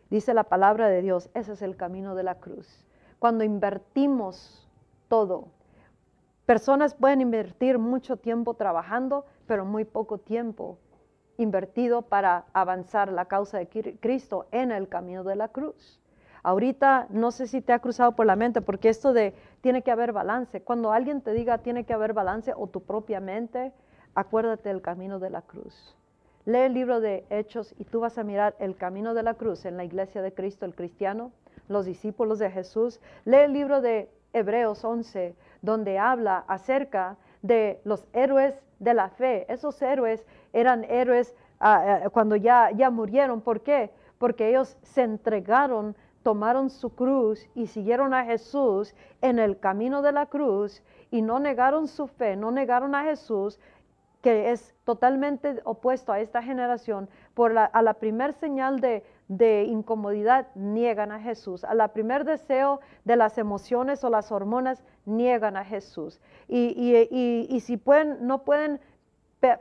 Dice 0.10 0.34
la 0.34 0.46
palabra 0.46 0.88
de 0.88 1.02
Dios, 1.02 1.30
ese 1.34 1.54
es 1.54 1.62
el 1.62 1.76
camino 1.76 2.16
de 2.16 2.24
la 2.24 2.36
cruz. 2.36 2.86
Cuando 3.20 3.44
invertimos 3.44 4.70
todo, 5.08 5.50
personas 6.46 6.94
pueden 6.94 7.22
invertir 7.22 7.78
mucho 7.78 8.18
tiempo 8.18 8.54
trabajando, 8.54 9.26
pero 9.48 9.66
muy 9.66 9.84
poco 9.86 10.18
tiempo 10.18 10.78
invertido 11.38 12.04
para 12.04 12.46
avanzar 12.54 13.12
la 13.12 13.26
causa 13.26 13.58
de 13.60 13.68
Cristo 14.00 14.48
en 14.52 14.72
el 14.72 14.88
camino 14.88 15.24
de 15.24 15.36
la 15.36 15.50
cruz. 15.50 16.02
Ahorita 16.44 17.08
no 17.10 17.32
sé 17.32 17.48
si 17.48 17.62
te 17.62 17.74
ha 17.74 17.80
cruzado 17.80 18.14
por 18.14 18.26
la 18.26 18.36
mente, 18.36 18.62
porque 18.62 18.90
esto 18.90 19.14
de 19.14 19.36
tiene 19.62 19.82
que 19.82 19.92
haber 19.92 20.14
balance, 20.14 20.62
cuando 20.62 20.92
alguien 20.92 21.22
te 21.22 21.34
diga 21.34 21.58
tiene 21.60 21.84
que 21.84 21.94
haber 21.94 22.14
balance 22.14 22.54
o 22.56 22.68
tu 22.68 22.82
propia 22.84 23.20
mente, 23.20 23.74
acuérdate 24.18 24.70
del 24.70 24.82
camino 24.82 25.20
de 25.20 25.30
la 25.30 25.44
cruz. 25.44 25.96
Lee 26.46 26.62
el 26.62 26.74
libro 26.74 27.00
de 27.00 27.24
Hechos 27.30 27.76
y 27.78 27.84
tú 27.84 28.00
vas 28.00 28.18
a 28.18 28.24
mirar 28.24 28.56
el 28.58 28.76
camino 28.76 29.14
de 29.14 29.22
la 29.22 29.36
cruz 29.36 29.64
en 29.66 29.78
la 29.78 29.84
iglesia 29.84 30.24
de 30.24 30.34
Cristo, 30.34 30.66
el 30.66 30.74
cristiano, 30.74 31.32
los 31.68 31.86
discípulos 31.86 32.40
de 32.40 32.50
Jesús. 32.50 33.00
Lee 33.26 33.38
el 33.38 33.54
libro 33.54 33.80
de 33.80 34.10
Hebreos 34.34 34.84
11, 34.84 35.36
donde 35.62 36.00
habla 36.00 36.44
acerca 36.48 37.18
de 37.44 37.80
los 37.84 38.08
héroes 38.12 38.60
de 38.80 38.96
la 38.96 39.10
fe. 39.10 39.46
Esos 39.54 39.80
héroes 39.84 40.26
eran 40.52 40.84
héroes 40.86 41.36
ah, 41.60 42.02
ah, 42.06 42.10
cuando 42.10 42.36
ya, 42.36 42.72
ya 42.72 42.90
murieron. 42.90 43.42
¿Por 43.42 43.62
qué? 43.62 43.92
Porque 44.18 44.50
ellos 44.50 44.78
se 44.82 45.04
entregaron, 45.04 45.96
tomaron 46.24 46.72
su 46.72 46.90
cruz 46.90 47.48
y 47.54 47.68
siguieron 47.68 48.16
a 48.16 48.26
Jesús 48.26 48.96
en 49.22 49.38
el 49.38 49.60
camino 49.60 50.02
de 50.02 50.12
la 50.12 50.26
cruz 50.26 50.82
y 51.12 51.22
no 51.22 51.40
negaron 51.40 51.88
su 51.88 52.08
fe, 52.08 52.36
no 52.36 52.52
negaron 52.52 52.96
a 52.96 53.04
Jesús, 53.04 53.60
que 54.28 54.52
es 54.52 54.76
totalmente 54.84 55.62
opuesto 55.64 56.12
a 56.12 56.20
esta 56.20 56.44
generación, 56.44 57.08
por 57.34 57.58
a 57.58 57.82
la 57.82 57.94
primer 57.94 58.34
señal 58.34 58.82
de, 58.82 59.64
incomodidad 59.64 60.48
niegan 60.54 61.14
a 61.14 61.20
Jesús, 61.22 61.64
a 61.64 61.74
la 61.74 61.94
primer 61.94 62.26
deseo 62.26 62.82
de 63.06 63.16
las 63.16 63.38
emociones 63.38 64.04
o 64.04 64.10
las 64.10 64.30
hormonas 64.34 64.84
niegan 65.06 65.56
a 65.56 65.64
Jesús. 65.64 66.20
Y, 66.50 67.58
si 67.62 67.78
pueden, 67.78 68.28
no 68.28 68.44
pueden 68.44 68.82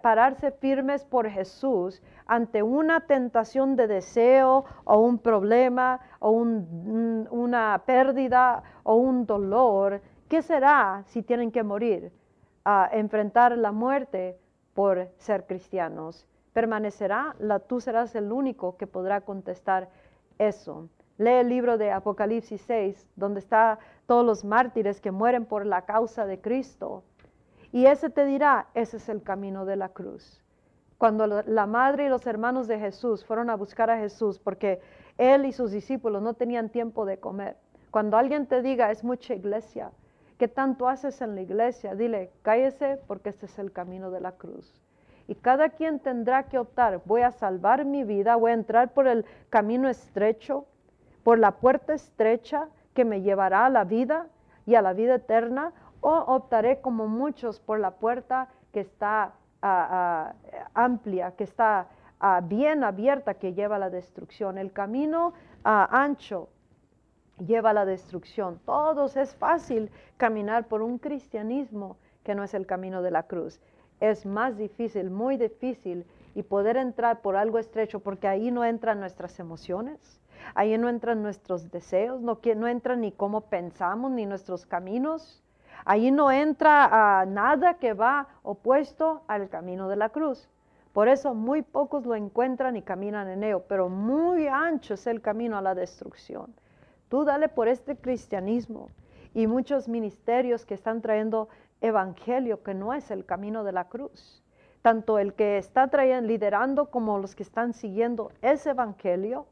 pararse 0.03 0.51
firmes 0.51 1.05
por 1.05 1.31
Jesús 1.31 2.03
ante 2.27 2.65
una 2.65 3.07
tentación 3.07 3.77
de 3.77 3.87
deseo 3.87 4.65
o 4.83 4.99
un 4.99 5.19
problema 5.19 6.01
o 6.19 6.33
una 6.33 7.85
pérdida 7.87 8.65
o 8.83 8.97
un 8.97 9.27
dolor, 9.27 10.01
¿qué 10.29 10.43
será 10.43 11.05
si 11.07 11.23
tienen 11.23 11.53
que 11.53 11.63
morir? 11.63 12.11
a 12.69 12.91
enfrentar 12.91 13.57
la 13.57 13.71
muerte 13.71 14.37
por 14.77 15.09
ser 15.17 15.47
cristianos. 15.47 16.29
Permanecerá, 16.53 17.35
la, 17.39 17.61
tú 17.61 17.81
serás 17.81 18.15
el 18.15 18.31
único 18.31 18.77
que 18.77 18.87
podrá 18.87 19.23
contestar 19.23 19.89
eso. 20.39 20.91
Lee 21.17 21.41
el 21.41 21.49
libro 21.49 21.79
de 21.79 21.91
Apocalipsis 21.91 22.61
6, 22.61 23.09
donde 23.17 23.41
está 23.41 23.79
todos 24.05 24.25
los 24.25 24.45
mártires 24.45 25.01
que 25.01 25.11
mueren 25.11 25.47
por 25.47 25.65
la 25.65 25.87
causa 25.87 26.27
de 26.27 26.43
Cristo. 26.43 27.05
Y 27.73 27.87
ese 27.87 28.11
te 28.11 28.27
dirá, 28.27 28.69
ese 28.75 28.99
es 28.99 29.09
el 29.09 29.23
camino 29.23 29.65
de 29.65 29.77
la 29.77 29.89
cruz. 29.89 30.43
Cuando 30.99 31.27
la 31.27 31.67
madre 31.67 32.05
y 32.05 32.09
los 32.11 32.27
hermanos 32.27 32.69
de 32.69 32.79
Jesús 32.79 33.25
fueron 33.25 33.49
a 33.49 33.57
buscar 33.57 33.89
a 33.89 33.99
Jesús 33.99 34.39
porque 34.39 34.81
él 35.17 35.47
y 35.47 35.53
sus 35.53 35.71
discípulos 35.73 36.23
no 36.23 36.35
tenían 36.35 36.69
tiempo 36.69 37.07
de 37.07 37.19
comer. 37.19 37.57
Cuando 37.91 38.19
alguien 38.19 38.47
te 38.47 38.61
diga, 38.61 38.91
es 38.91 39.03
mucha 39.03 39.35
iglesia, 39.35 39.91
¿Qué 40.39 40.49
tanto 40.49 40.89
haces 40.89 41.23
en 41.23 41.35
la 41.35 41.41
iglesia? 41.41 41.95
Dile, 41.95 42.31
cállese 42.43 43.01
porque 43.07 43.31
este 43.31 43.47
es 43.47 43.59
el 43.59 43.73
camino 43.73 44.11
de 44.11 44.21
la 44.21 44.33
cruz. 44.33 44.83
Y 45.29 45.35
cada 45.35 45.71
quien 45.71 45.99
tendrá 45.99 46.45
que 46.45 46.59
optar, 46.59 47.01
voy 47.05 47.23
a 47.23 47.33
salvar 47.33 47.85
mi 47.85 48.05
vida, 48.05 48.37
voy 48.37 48.51
a 48.51 48.55
entrar 48.55 48.93
por 48.93 49.07
el 49.09 49.25
camino 49.51 49.89
estrecho, 49.89 50.67
por 51.25 51.39
la 51.39 51.53
puerta 51.53 51.95
estrecha 51.95 52.69
que 52.95 53.05
me 53.05 53.23
llevará 53.23 53.67
a 53.67 53.71
la 53.71 53.85
vida 53.85 54.27
y 54.67 54.75
a 54.75 54.83
la 54.83 54.93
vida 54.93 55.17
eterna, 55.17 55.73
o 56.01 56.13
optaré 56.13 56.81
como 56.81 57.09
muchos 57.09 57.59
por 57.59 57.81
la 57.81 57.93
puerta 57.93 58.49
que 58.73 58.81
está 58.81 59.33
ah, 59.63 59.89
ah, 59.91 60.35
amplia, 60.75 61.33
que 61.33 61.45
está 61.45 61.89
ah, 62.21 62.41
bien 62.45 62.85
abierta, 62.85 63.35
que 63.35 63.55
lleva 63.55 63.77
a 63.77 63.79
la 63.81 63.91
destrucción. 63.91 64.59
El 64.59 64.73
camino 64.73 65.33
ancho 65.65 66.49
lleva 67.39 67.71
a 67.71 67.75
la 67.75 67.85
destrucción. 67.85 68.61
Todos 68.65 69.17
es 69.17 69.35
fácil 69.35 69.91
caminar 70.17 70.69
por 70.69 70.83
un 70.83 70.99
cristianismo 70.99 71.97
que 72.25 72.35
no 72.35 72.45
es 72.45 72.55
el 72.55 72.67
camino 72.67 73.03
de 73.03 73.11
la 73.11 73.25
cruz. 73.25 73.61
Es 74.01 74.27
más 74.27 74.57
difícil, 74.57 75.11
muy 75.11 75.37
difícil, 75.37 76.07
y 76.35 76.43
poder 76.43 76.77
entrar 76.77 77.23
por 77.23 77.35
algo 77.35 77.59
estrecho, 77.59 78.01
porque 78.01 78.29
ahí 78.29 78.51
no 78.51 78.63
entran 78.63 79.01
nuestras 79.01 79.41
emociones, 79.41 80.21
ahí 80.55 80.77
no 80.77 80.91
entran 80.91 81.23
nuestros 81.23 81.71
deseos, 81.71 82.21
no, 82.21 82.39
no 82.57 82.69
entran 82.69 83.01
ni 83.01 83.11
cómo 83.11 83.41
pensamos, 83.43 84.11
ni 84.11 84.27
nuestros 84.27 84.67
caminos. 84.67 85.43
Ahí 85.87 86.11
no 86.11 86.31
entra 86.31 87.21
a 87.21 87.25
nada 87.25 87.75
que 87.75 87.95
va 87.95 88.29
opuesto 88.43 89.23
al 89.29 89.49
camino 89.49 89.89
de 89.89 89.97
la 89.97 90.11
cruz. 90.11 90.47
Por 90.93 91.09
eso 91.09 91.33
muy 91.33 91.63
pocos 91.63 92.05
lo 92.05 92.15
encuentran 92.15 92.77
y 92.77 92.83
caminan 92.83 93.29
en 93.29 93.43
ello, 93.43 93.65
pero 93.67 93.89
muy 93.89 94.47
ancho 94.47 94.95
es 94.95 95.07
el 95.07 95.23
camino 95.23 95.57
a 95.57 95.63
la 95.63 95.75
destrucción. 95.75 96.55
Tú 97.09 97.25
dale 97.25 97.49
por 97.49 97.69
este 97.69 97.97
cristianismo 97.97 98.89
y 99.35 99.47
muchos 99.47 99.89
ministerios 99.89 100.65
que 100.65 100.75
están 100.75 101.03
trayendo 101.03 101.49
evangelio 101.81 102.63
que 102.63 102.75
no 102.75 102.95
es 102.95 103.11
el 103.11 103.25
camino 103.25 103.65
de 103.65 103.73
la 103.73 103.89
cruz. 103.89 104.43
Tanto 104.83 105.19
el 105.19 105.35
que 105.35 105.59
está 105.59 105.89
trayendo, 105.89 106.29
liderando 106.29 106.91
como 106.91 107.19
los 107.19 107.35
que 107.35 107.43
están 107.43 107.73
siguiendo 107.73 108.33
ese 108.43 108.71
evangelio, 108.71 109.47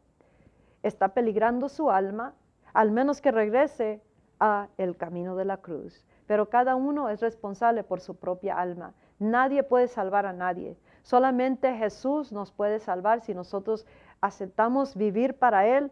está 0.82 1.08
peligrando 1.08 1.68
su 1.68 1.90
alma, 1.90 2.34
al 2.72 2.90
menos 2.90 3.20
que 3.20 3.30
regrese 3.30 4.00
a 4.40 4.68
el 4.76 4.96
camino 4.96 5.36
de 5.36 5.44
la 5.44 5.58
cruz. 5.58 6.04
Pero 6.26 6.48
cada 6.48 6.76
uno 6.76 7.08
es 7.08 7.20
responsable 7.20 7.84
por 7.84 8.00
su 8.00 8.16
propia 8.16 8.58
alma. 8.58 8.94
Nadie 9.18 9.62
puede 9.62 9.88
salvar 9.88 10.26
a 10.26 10.32
nadie. 10.32 10.76
Solamente 11.02 11.76
Jesús 11.76 12.32
nos 12.32 12.50
puede 12.50 12.78
salvar 12.80 13.20
si 13.20 13.34
nosotros 13.34 13.86
aceptamos 14.20 14.96
vivir 14.96 15.34
para 15.34 15.66
Él 15.66 15.90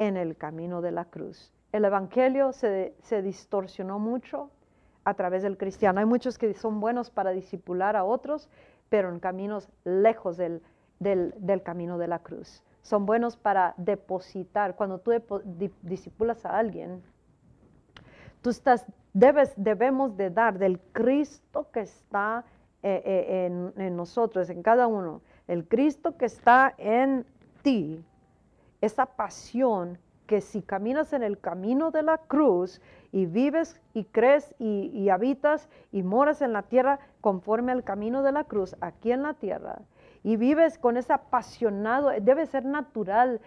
en 0.00 0.16
el 0.16 0.36
camino 0.36 0.80
de 0.80 0.90
la 0.90 1.04
cruz. 1.04 1.52
El 1.70 1.84
Evangelio 1.84 2.52
se, 2.52 2.94
se 3.02 3.22
distorsionó 3.22 4.00
mucho 4.00 4.50
a 5.04 5.14
través 5.14 5.44
del 5.44 5.56
cristiano. 5.56 6.00
Hay 6.00 6.06
muchos 6.06 6.38
que 6.38 6.52
son 6.54 6.80
buenos 6.80 7.10
para 7.10 7.30
disipular 7.30 7.94
a 7.94 8.02
otros, 8.02 8.48
pero 8.88 9.10
en 9.10 9.20
caminos 9.20 9.68
lejos 9.84 10.36
del, 10.36 10.62
del 10.98 11.62
camino 11.62 11.98
de 11.98 12.08
la 12.08 12.18
cruz 12.18 12.64
son 12.82 13.06
buenos 13.06 13.36
para 13.36 13.74
depositar. 13.76 14.74
Cuando 14.74 14.98
tú 14.98 15.12
disipulas 15.82 16.44
a 16.44 16.58
alguien, 16.58 17.02
tú 18.42 18.50
estás, 18.50 18.86
debes, 19.12 19.52
debemos 19.56 20.16
de 20.16 20.30
dar 20.30 20.58
del 20.58 20.80
Cristo 20.92 21.68
que 21.72 21.80
está 21.80 22.44
eh, 22.82 23.02
eh, 23.04 23.72
en 23.76 23.96
nosotros, 23.96 24.48
en 24.48 24.62
cada 24.62 24.86
uno, 24.86 25.20
el 25.46 25.68
Cristo 25.68 26.16
que 26.16 26.24
está 26.24 26.74
en 26.78 27.26
ti, 27.62 28.02
esa 28.80 29.06
pasión 29.06 29.98
que 30.26 30.40
si 30.40 30.62
caminas 30.62 31.12
en 31.12 31.24
el 31.24 31.40
camino 31.40 31.90
de 31.90 32.04
la 32.04 32.18
cruz 32.18 32.80
y 33.10 33.26
vives 33.26 33.80
y 33.94 34.04
crees 34.04 34.54
y, 34.60 35.08
habitas 35.08 35.68
y 35.90 36.04
moras 36.04 36.40
en 36.40 36.52
la 36.52 36.62
tierra 36.62 37.00
conforme 37.20 37.72
al 37.72 37.82
camino 37.82 38.22
de 38.22 38.30
la 38.30 38.44
cruz 38.44 38.76
aquí 38.80 39.10
en 39.10 39.22
la 39.22 39.34
tierra, 39.34 39.80
y 40.22 40.36
vives 40.36 40.78
con 40.78 40.96
ese 40.96 41.12
apasionado, 41.12 42.10
debe 42.20 42.46
ser 42.46 42.64
natural, 42.64 43.40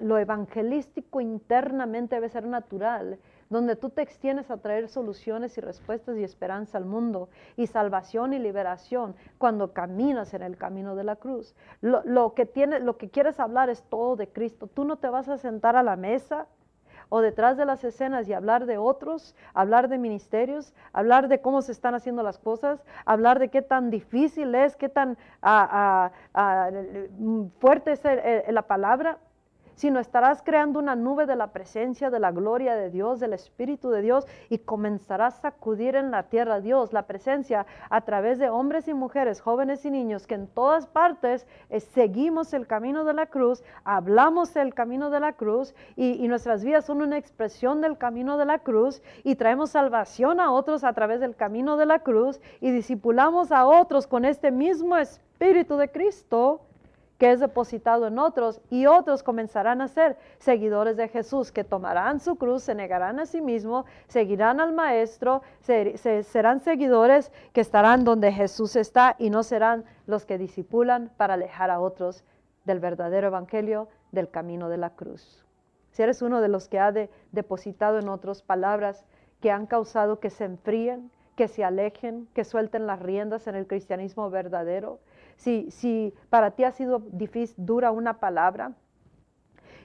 lo 0.00 0.16
evangelístico 0.16 1.20
internamente 1.20 2.14
debe 2.14 2.30
ser 2.30 2.46
natural, 2.46 3.18
donde 3.48 3.76
tú 3.76 3.90
te 3.90 4.02
extiendes 4.02 4.50
a 4.50 4.56
traer 4.58 4.88
soluciones 4.88 5.56
y 5.58 5.60
respuestas 5.60 6.16
y 6.16 6.24
esperanza 6.24 6.78
al 6.78 6.84
mundo, 6.84 7.28
y 7.56 7.66
salvación 7.66 8.32
y 8.32 8.38
liberación 8.38 9.14
cuando 9.38 9.72
caminas 9.72 10.34
en 10.34 10.42
el 10.42 10.56
camino 10.56 10.96
de 10.96 11.04
la 11.04 11.16
cruz. 11.16 11.54
Lo, 11.80 12.34
que, 12.34 12.46
tiene, 12.46 12.80
lo 12.80 12.96
que 12.96 13.10
quieres 13.10 13.38
hablar 13.40 13.70
es 13.70 13.82
todo 13.84 14.16
de 14.16 14.28
Cristo. 14.28 14.66
Tú 14.66 14.84
no 14.84 14.96
te 14.96 15.08
vas 15.08 15.28
a 15.28 15.38
sentar 15.38 15.76
a 15.76 15.82
la 15.82 15.96
mesa 15.96 16.46
o 17.08 17.20
detrás 17.20 17.56
de 17.56 17.64
las 17.64 17.84
escenas 17.84 18.28
y 18.28 18.32
hablar 18.32 18.66
de 18.66 18.78
otros, 18.78 19.36
hablar 19.54 19.88
de 19.88 19.98
ministerios, 19.98 20.74
hablar 20.92 21.28
de 21.28 21.40
cómo 21.40 21.62
se 21.62 21.72
están 21.72 21.94
haciendo 21.94 22.22
las 22.22 22.38
cosas, 22.38 22.84
hablar 23.04 23.38
de 23.38 23.48
qué 23.48 23.62
tan 23.62 23.90
difícil 23.90 24.54
es, 24.54 24.76
qué 24.76 24.88
tan 24.88 25.16
ah, 25.40 25.68
ah, 25.70 26.12
ah, 26.34 26.70
fuerte 27.60 27.92
es 27.92 28.02
la 28.52 28.62
palabra 28.62 29.18
sino 29.76 30.00
estarás 30.00 30.42
creando 30.42 30.80
una 30.80 30.96
nube 30.96 31.26
de 31.26 31.36
la 31.36 31.52
presencia, 31.52 32.10
de 32.10 32.18
la 32.18 32.32
gloria 32.32 32.74
de 32.74 32.90
Dios, 32.90 33.20
del 33.20 33.34
Espíritu 33.34 33.90
de 33.90 34.02
Dios, 34.02 34.26
y 34.48 34.58
comenzarás 34.58 35.38
a 35.38 35.42
sacudir 35.42 35.94
en 35.94 36.10
la 36.10 36.24
tierra 36.24 36.60
Dios, 36.60 36.92
la 36.92 37.06
presencia, 37.06 37.66
a 37.90 38.00
través 38.00 38.38
de 38.38 38.48
hombres 38.48 38.88
y 38.88 38.94
mujeres, 38.94 39.40
jóvenes 39.40 39.84
y 39.84 39.90
niños, 39.90 40.26
que 40.26 40.34
en 40.34 40.48
todas 40.48 40.86
partes 40.86 41.46
eh, 41.70 41.80
seguimos 41.80 42.52
el 42.54 42.66
camino 42.66 43.04
de 43.04 43.12
la 43.12 43.26
cruz, 43.26 43.62
hablamos 43.84 44.56
el 44.56 44.74
camino 44.74 45.10
de 45.10 45.20
la 45.20 45.34
cruz, 45.34 45.74
y, 45.94 46.26
nuestras 46.26 46.64
vidas 46.64 46.84
son 46.86 47.02
una 47.02 47.18
expresión 47.18 47.80
del 47.80 47.98
camino 47.98 48.36
de 48.36 48.46
la 48.46 48.58
cruz, 48.58 49.02
y 49.22 49.36
traemos 49.36 49.70
salvación 49.70 50.40
a 50.40 50.50
otros 50.50 50.82
a 50.84 50.92
través 50.92 51.20
del 51.20 51.36
camino 51.36 51.76
de 51.76 51.86
la 51.86 52.00
cruz, 52.00 52.40
y 52.60 52.70
discipulamos 52.70 53.52
a 53.52 53.66
otros 53.66 54.06
con 54.06 54.24
este 54.24 54.50
mismo 54.50 54.96
Espíritu 54.96 55.76
de 55.76 55.90
Cristo 55.90 56.62
que 57.18 57.32
es 57.32 57.40
depositado 57.40 58.06
en 58.06 58.18
otros 58.18 58.60
y 58.70 58.86
otros 58.86 59.22
comenzarán 59.22 59.80
a 59.80 59.88
ser 59.88 60.16
seguidores 60.38 60.96
de 60.96 61.08
Jesús, 61.08 61.50
que 61.50 61.64
tomarán 61.64 62.20
su 62.20 62.36
cruz, 62.36 62.64
se 62.64 62.74
negarán 62.74 63.20
a 63.20 63.26
sí 63.26 63.40
mismo, 63.40 63.86
seguirán 64.06 64.60
al 64.60 64.72
Maestro, 64.72 65.42
serán 65.60 66.60
seguidores 66.60 67.32
que 67.52 67.62
estarán 67.62 68.04
donde 68.04 68.32
Jesús 68.32 68.76
está 68.76 69.16
y 69.18 69.30
no 69.30 69.42
serán 69.42 69.84
los 70.06 70.26
que 70.26 70.38
disipulan 70.38 71.10
para 71.16 71.34
alejar 71.34 71.70
a 71.70 71.80
otros 71.80 72.24
del 72.64 72.80
verdadero 72.80 73.28
Evangelio, 73.28 73.88
del 74.12 74.30
camino 74.30 74.68
de 74.68 74.76
la 74.76 74.90
cruz. 74.90 75.44
Si 75.92 76.02
eres 76.02 76.20
uno 76.20 76.42
de 76.42 76.48
los 76.48 76.68
que 76.68 76.78
ha 76.78 76.92
depositado 77.32 77.98
en 77.98 78.08
otros 78.08 78.42
palabras 78.42 79.06
que 79.40 79.50
han 79.50 79.66
causado 79.66 80.20
que 80.20 80.30
se 80.30 80.44
enfríen, 80.44 81.10
que 81.36 81.48
se 81.48 81.64
alejen, 81.64 82.28
que 82.34 82.44
suelten 82.44 82.86
las 82.86 83.00
riendas 83.00 83.46
en 83.46 83.54
el 83.54 83.66
cristianismo 83.66 84.28
verdadero, 84.30 85.00
si, 85.36 86.14
para 86.30 86.52
ti 86.52 86.64
ha 86.64 86.72
sido 86.72 87.00
difícil, 87.12 87.54
dura 87.58 87.90
una 87.90 88.20
palabra 88.20 88.72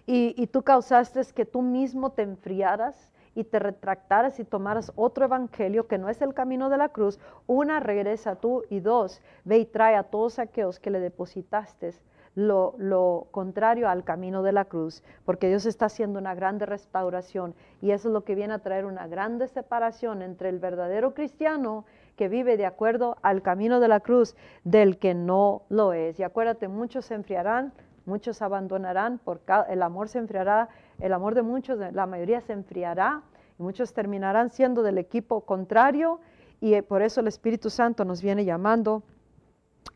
y, 0.05 0.33
y 0.37 0.47
tú 0.47 0.63
causaste 0.63 1.21
que 1.33 1.45
tú 1.45 1.61
mismo 1.61 2.11
te 2.11 2.23
enfriaras 2.23 3.11
y 3.35 3.43
te 3.43 3.59
retractaras 3.59 4.39
y 4.39 4.43
tomaras 4.43 4.91
otro 4.95 5.25
evangelio 5.25 5.87
que 5.87 5.97
no 5.97 6.09
es 6.09 6.21
el 6.21 6.33
camino 6.33 6.69
de 6.69 6.77
la 6.77 6.89
cruz, 6.89 7.19
una, 7.47 7.79
regresa 7.79 8.35
tú 8.35 8.63
y 8.69 8.79
dos, 8.79 9.21
ve 9.45 9.59
y 9.59 9.65
trae 9.65 9.95
a 9.95 10.03
todos 10.03 10.39
aquellos 10.39 10.79
que 10.79 10.91
le 10.91 10.99
depositaste 10.99 11.93
lo, 12.35 12.75
lo, 12.77 13.27
contrario 13.31 13.89
al 13.89 14.03
camino 14.05 14.41
de 14.41 14.53
la 14.53 14.65
cruz, 14.65 15.03
porque 15.25 15.49
Dios 15.49 15.65
está 15.65 15.87
haciendo 15.87 16.17
una 16.17 16.33
grande 16.33 16.65
restauración 16.65 17.53
y 17.81 17.91
eso 17.91 18.07
es 18.07 18.13
lo 18.13 18.23
que 18.23 18.35
viene 18.35 18.53
a 18.53 18.59
traer 18.59 18.85
una 18.85 19.07
grande 19.07 19.47
separación 19.47 20.21
entre 20.21 20.49
el 20.49 20.59
verdadero 20.59 21.13
cristiano 21.13 21.85
que 22.21 22.29
vive 22.29 22.55
de 22.55 22.67
acuerdo 22.67 23.17
al 23.23 23.41
camino 23.41 23.79
de 23.79 23.87
la 23.87 23.99
cruz 23.99 24.35
del 24.63 24.99
que 24.99 25.15
no 25.15 25.63
lo 25.69 25.91
es. 25.91 26.19
Y 26.19 26.23
acuérdate, 26.23 26.67
muchos 26.67 27.05
se 27.05 27.15
enfriarán, 27.15 27.73
muchos 28.05 28.43
abandonarán, 28.43 29.17
por 29.17 29.41
el 29.67 29.81
amor 29.81 30.07
se 30.07 30.19
enfriará, 30.19 30.69
el 30.99 31.13
amor 31.13 31.33
de 31.33 31.41
muchos, 31.41 31.79
la 31.79 32.05
mayoría 32.05 32.39
se 32.41 32.53
enfriará, 32.53 33.23
y 33.57 33.63
muchos 33.63 33.95
terminarán 33.95 34.51
siendo 34.51 34.83
del 34.83 34.99
equipo 34.99 35.41
contrario, 35.41 36.19
y 36.59 36.75
eh, 36.75 36.83
por 36.83 37.01
eso 37.01 37.21
el 37.21 37.27
Espíritu 37.27 37.71
Santo 37.71 38.05
nos 38.05 38.21
viene 38.21 38.45
llamando 38.45 39.01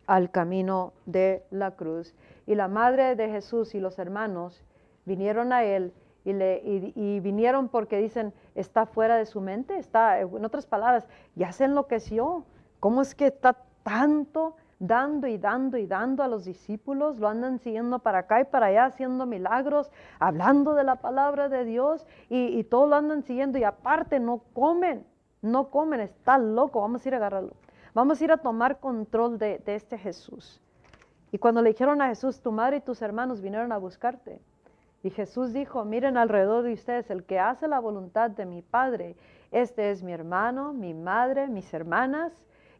al 0.07 0.31
camino 0.31 0.93
de 1.05 1.43
la 1.51 1.75
cruz. 1.75 2.15
Y 2.47 2.55
la 2.55 2.67
madre 2.67 3.15
de 3.15 3.29
Jesús 3.29 3.75
y 3.75 3.79
los 3.79 3.99
hermanos 3.99 4.63
vinieron 5.05 5.53
a 5.53 5.63
él 5.63 5.93
y, 6.23 6.33
le, 6.33 6.59
y, 6.65 7.19
vinieron 7.19 7.69
porque 7.69 7.99
dicen, 7.99 8.33
está 8.55 8.85
fuera 8.85 9.17
de 9.17 9.25
su 9.25 9.41
mente, 9.41 9.77
está, 9.77 10.19
en 10.19 10.45
otras 10.45 10.65
palabras, 10.65 11.07
ya 11.35 11.51
se 11.51 11.65
enloqueció. 11.65 12.45
¿Cómo 12.79 13.01
es 13.01 13.13
que 13.13 13.27
está 13.27 13.57
tanto 13.83 14.55
dando 14.79 15.27
y 15.27 15.37
dando 15.37 15.77
y 15.77 15.85
dando 15.85 16.23
a 16.23 16.27
los 16.27 16.45
discípulos? 16.45 17.19
Lo 17.19 17.27
andan 17.27 17.59
siguiendo 17.59 17.99
para 17.99 18.19
acá 18.19 18.41
y 18.41 18.45
para 18.45 18.67
allá, 18.67 18.85
haciendo 18.85 19.25
milagros, 19.25 19.91
hablando 20.19 20.73
de 20.73 20.83
la 20.83 20.95
palabra 20.95 21.49
de 21.49 21.65
Dios 21.65 22.05
y, 22.29 22.63
todos 22.63 22.89
lo 22.89 22.95
andan 22.95 23.23
siguiendo 23.23 23.57
y 23.57 23.63
aparte 23.63 24.19
no 24.19 24.41
comen, 24.53 25.05
no 25.41 25.69
comen, 25.69 25.99
está 25.99 26.37
loco, 26.37 26.81
vamos 26.81 27.05
a 27.05 27.09
ir 27.09 27.13
a 27.13 27.17
agarrarlo. 27.17 27.53
Vamos 27.93 28.19
a 28.19 28.23
ir 28.23 28.31
a 28.31 28.37
tomar 28.37 28.79
control 28.79 29.37
de, 29.37 29.59
de 29.59 29.75
este 29.75 29.97
Jesús. 29.97 30.61
Y 31.31 31.37
cuando 31.37 31.61
le 31.61 31.69
dijeron 31.69 32.01
a 32.01 32.07
Jesús, 32.07 32.41
tu 32.41 32.51
madre 32.51 32.77
y 32.77 32.81
tus 32.81 33.01
hermanos 33.01 33.41
vinieron 33.41 33.71
a 33.71 33.77
buscarte. 33.77 34.41
Y 35.05 35.11
Jesús 35.11 35.53
dijo, 35.53 35.85
miren 35.85 36.17
alrededor 36.17 36.63
de 36.63 36.73
ustedes, 36.73 37.11
el 37.11 37.25
que 37.25 37.37
hace 37.37 37.67
la 37.67 37.77
voluntad 37.77 38.31
de 38.31 38.47
mi 38.47 38.63
Padre, 38.63 39.15
este 39.51 39.91
es 39.91 40.01
mi 40.01 40.11
hermano, 40.11 40.73
mi 40.73 40.95
madre, 40.95 41.47
mis 41.47 41.71
hermanas. 41.75 42.33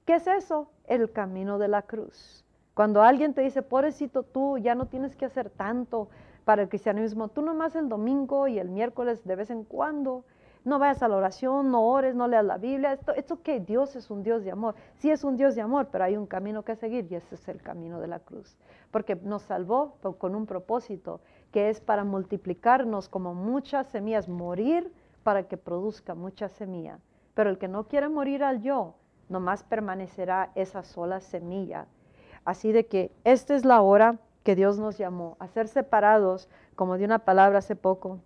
¿Qué 0.06 0.16
es 0.16 0.26
eso? 0.26 0.72
El 0.88 1.12
camino 1.12 1.60
de 1.60 1.68
la 1.68 1.84
cruz. 1.84 2.44
Cuando 2.74 3.04
alguien 3.04 3.36
te 3.36 3.42
dice, 3.42 3.62
pobrecito 3.62 4.24
tú, 4.24 4.58
ya 4.58 4.74
no 4.74 4.88
tienes 4.88 5.16
que 5.16 5.26
hacer 5.26 5.52
tanto 5.52 6.10
para 6.46 6.64
el 6.64 6.70
cristianismo, 6.70 7.28
tú 7.28 7.44
nomás 7.44 7.76
el 7.76 7.90
domingo 7.90 8.48
y 8.48 8.58
el 8.58 8.70
miércoles 8.70 9.24
de 9.24 9.36
vez 9.36 9.52
en 9.52 9.64
cuando, 9.64 10.26
no 10.66 10.80
vayas 10.80 11.04
a 11.04 11.08
la 11.08 11.18
oración, 11.18 11.70
no 11.70 11.88
ores, 11.88 12.16
no 12.16 12.28
leas 12.28 12.44
la 12.44 12.58
Biblia. 12.58 12.94
Esto, 12.94 13.14
esto 13.14 13.44
que 13.44 13.60
Dios 13.60 13.96
es 13.96 14.10
un 14.10 14.24
Dios 14.24 14.44
de 14.44 14.50
amor. 14.50 14.74
Sí 14.96 15.12
es 15.12 15.24
un 15.24 15.38
Dios 15.38 15.54
de 15.54 15.62
amor, 15.62 15.90
pero 15.92 16.06
hay 16.06 16.18
un 16.18 16.26
camino 16.26 16.64
que 16.64 16.76
seguir 16.76 17.06
y 17.08 17.14
ese 17.14 17.36
es 17.36 17.48
el 17.48 17.62
camino 17.62 18.02
de 18.02 18.08
la 18.08 18.20
cruz. 18.20 18.58
Porque 18.90 19.16
nos 19.16 19.44
salvó 19.44 19.96
con 20.18 20.34
un 20.34 20.48
propósito 20.48 21.22
que 21.56 21.70
es 21.70 21.80
para 21.80 22.03
multiplicarnos 22.03 23.08
como 23.08 23.34
muchas 23.34 23.88
semillas, 23.88 24.28
morir 24.28 24.91
para 25.24 25.47
que 25.47 25.56
produzca 25.56 26.14
mucha 26.14 26.49
semilla. 26.49 26.99
Pero 27.34 27.49
el 27.49 27.58
que 27.58 27.70
no 27.70 27.88
quiere 27.88 28.10
morir 28.10 28.43
al 28.43 28.62
yo, 28.62 28.95
nomás 29.30 29.64
permanecerá 29.64 30.51
esa 30.56 30.84
sola 30.84 31.22
semilla. 31.22 31.88
Así 32.43 32.74
de 32.74 32.88
que 32.88 33.10
esta 33.24 33.56
es 33.56 33.64
la 33.64 33.80
hora 33.80 34.20
que 34.43 34.58
Dios 34.58 34.78
nos 34.80 34.97
llamó, 34.97 35.38
a 35.39 35.47
ser 35.47 35.70
separados, 35.70 36.49
como 36.76 36.97
de 36.97 37.06
una 37.06 37.20
palabra 37.20 37.60
hace 37.60 37.78
poco, 37.78 38.20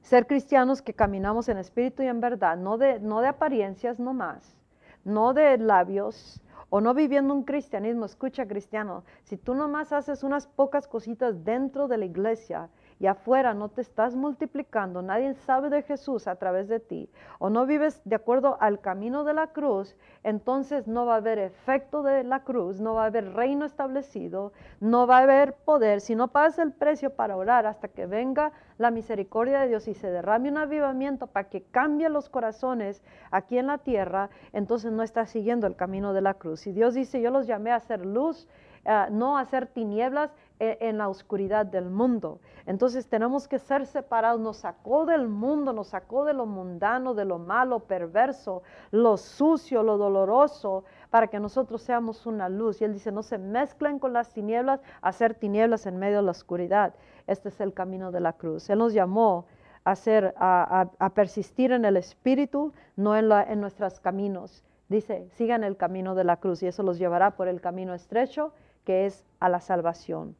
ser 0.00 0.26
cristianos 0.26 0.80
que 0.80 0.94
caminamos 0.94 1.50
en 1.50 1.58
espíritu 1.58 2.04
y 2.04 2.06
en 2.06 2.22
verdad, 2.22 2.56
no 2.56 2.78
de, 2.78 3.00
no 3.00 3.20
de 3.20 3.28
apariencias 3.28 4.00
nomás, 4.00 4.56
no 5.04 5.34
de 5.34 5.58
labios, 5.58 6.40
o 6.74 6.80
no 6.80 6.92
viviendo 6.92 7.32
un 7.32 7.44
cristianismo, 7.44 8.04
escucha 8.04 8.48
cristiano, 8.48 9.04
si 9.22 9.36
tú 9.36 9.54
nomás 9.54 9.92
haces 9.92 10.24
unas 10.24 10.48
pocas 10.48 10.88
cositas 10.88 11.44
dentro 11.44 11.86
de 11.86 11.98
la 11.98 12.04
iglesia 12.04 12.68
y 13.04 13.06
afuera 13.06 13.52
no 13.52 13.68
te 13.68 13.82
estás 13.82 14.16
multiplicando, 14.16 15.02
nadie 15.02 15.34
sabe 15.34 15.68
de 15.68 15.82
Jesús 15.82 16.26
a 16.26 16.36
través 16.36 16.68
de 16.68 16.80
ti, 16.80 17.10
o 17.38 17.50
no 17.50 17.66
vives 17.66 18.00
de 18.06 18.16
acuerdo 18.16 18.56
al 18.62 18.80
camino 18.80 19.24
de 19.24 19.34
la 19.34 19.48
cruz, 19.48 19.94
entonces 20.22 20.86
no 20.88 21.04
va 21.04 21.16
a 21.16 21.18
haber 21.18 21.38
efecto 21.38 22.02
de 22.02 22.24
la 22.24 22.44
cruz, 22.44 22.80
no 22.80 22.94
va 22.94 23.02
a 23.02 23.06
haber 23.08 23.34
reino 23.34 23.66
establecido, 23.66 24.54
no 24.80 25.06
va 25.06 25.18
a 25.18 25.24
haber 25.24 25.52
poder. 25.52 26.00
Si 26.00 26.14
no 26.14 26.28
pagas 26.28 26.58
el 26.58 26.72
precio 26.72 27.10
para 27.10 27.36
orar 27.36 27.66
hasta 27.66 27.88
que 27.88 28.06
venga 28.06 28.52
la 28.78 28.90
misericordia 28.90 29.60
de 29.60 29.68
Dios 29.68 29.86
y 29.86 29.92
se 29.92 30.10
derrame 30.10 30.48
un 30.48 30.56
avivamiento 30.56 31.26
para 31.26 31.50
que 31.50 31.62
cambie 31.62 32.08
los 32.08 32.30
corazones 32.30 33.02
aquí 33.30 33.58
en 33.58 33.66
la 33.66 33.76
tierra, 33.76 34.30
entonces 34.54 34.92
no 34.92 35.02
estás 35.02 35.28
siguiendo 35.28 35.66
el 35.66 35.76
camino 35.76 36.14
de 36.14 36.22
la 36.22 36.32
cruz. 36.32 36.66
Y 36.66 36.72
Dios 36.72 36.94
dice, 36.94 37.20
yo 37.20 37.30
los 37.30 37.46
llamé 37.46 37.70
a 37.70 37.76
hacer 37.76 38.06
luz, 38.06 38.48
eh, 38.86 39.06
no 39.10 39.38
a 39.38 39.40
hacer 39.40 39.66
tinieblas, 39.66 40.34
en 40.60 40.98
la 40.98 41.08
oscuridad 41.08 41.66
del 41.66 41.90
mundo. 41.90 42.40
Entonces 42.66 43.08
tenemos 43.08 43.48
que 43.48 43.58
ser 43.58 43.86
separados. 43.86 44.40
Nos 44.40 44.58
sacó 44.58 45.04
del 45.04 45.28
mundo, 45.28 45.72
nos 45.72 45.88
sacó 45.88 46.24
de 46.24 46.32
lo 46.32 46.46
mundano, 46.46 47.14
de 47.14 47.24
lo 47.24 47.38
malo, 47.38 47.80
perverso, 47.80 48.62
lo 48.90 49.16
sucio, 49.16 49.82
lo 49.82 49.98
doloroso, 49.98 50.84
para 51.10 51.26
que 51.26 51.40
nosotros 51.40 51.82
seamos 51.82 52.26
una 52.26 52.48
luz. 52.48 52.80
Y 52.80 52.84
Él 52.84 52.92
dice, 52.92 53.10
no 53.10 53.22
se 53.22 53.38
mezclen 53.38 53.98
con 53.98 54.12
las 54.12 54.32
tinieblas, 54.32 54.80
hacer 55.02 55.34
tinieblas 55.34 55.86
en 55.86 55.98
medio 55.98 56.18
de 56.18 56.22
la 56.22 56.30
oscuridad. 56.30 56.94
Este 57.26 57.48
es 57.48 57.60
el 57.60 57.72
camino 57.72 58.12
de 58.12 58.20
la 58.20 58.34
cruz. 58.34 58.70
Él 58.70 58.78
nos 58.78 58.92
llamó 58.92 59.46
a, 59.84 59.90
hacer, 59.92 60.34
a, 60.38 61.10
persistir 61.14 61.72
en 61.72 61.84
el 61.84 61.96
Espíritu, 61.96 62.72
no 62.96 63.16
en, 63.16 63.30
en 63.32 63.60
nuestros 63.60 63.98
caminos. 63.98 64.62
Dice, 64.88 65.28
sigan 65.30 65.64
el 65.64 65.76
camino 65.76 66.14
de 66.14 66.24
la 66.24 66.36
cruz 66.36 66.62
y 66.62 66.68
eso 66.68 66.82
los 66.82 66.98
llevará 66.98 67.32
por 67.32 67.48
el 67.48 67.60
camino 67.60 67.94
estrecho 67.94 68.52
que 68.84 69.06
es 69.06 69.24
a 69.40 69.48
la 69.48 69.60
salvación. 69.60 70.36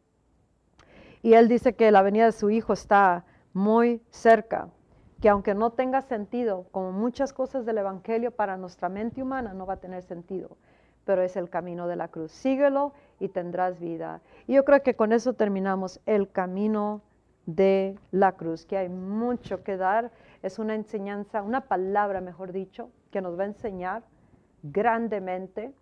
Y 1.25 1.33
él 1.33 1.49
dice 1.49 1.73
que 1.73 1.91
la 1.91 2.03
venida 2.03 2.27
de 2.27 2.33
su 2.33 2.51
hijo 2.51 2.75
está 2.75 3.25
muy 3.55 4.03
cerca, 4.11 4.69
que 5.23 5.31
aunque 5.31 5.55
no 5.55 5.71
tenga 5.71 6.03
sentido, 6.03 6.67
como 6.71 6.93
muchas 6.93 7.33
cosas 7.33 7.65
del 7.65 7.79
Evangelio 7.79 8.31
para 8.31 8.59
nuestra 8.59 8.91
mente 8.91 9.23
humana, 9.23 9.55
no 9.55 9.65
va 9.65 9.73
a 9.73 9.81
tener 9.81 10.03
sentido, 10.03 10.59
pero 11.07 11.23
es 11.23 11.37
el 11.37 11.49
camino 11.49 11.89
de 11.89 11.97
la 11.97 12.09
cruz. 12.09 12.31
Síguelo 12.31 12.93
y 13.21 13.29
tendrás 13.29 13.81
vida. 13.81 14.21
Y 14.47 14.53
yo 14.53 14.67
creo 14.67 14.83
que 14.83 14.97
con 14.97 15.15
eso 15.15 15.33
terminamos 15.33 15.99
el 16.05 16.31
camino 16.31 17.01
de 17.47 17.99
la 18.11 18.33
cruz, 18.33 18.67
que 18.67 18.77
hay 18.77 18.91
mucho 18.91 19.65
que 19.65 19.79
dar. 19.79 20.13
Es 20.43 20.59
una 20.59 20.75
enseñanza, 20.75 21.41
una 21.41 21.63
palabra, 21.63 22.21
mejor 22.21 22.53
dicho, 22.53 22.91
que 23.11 23.23
nos 23.23 23.39
va 23.39 23.45
a 23.45 23.47
enseñar 23.47 24.03
grandemente. 24.63 25.73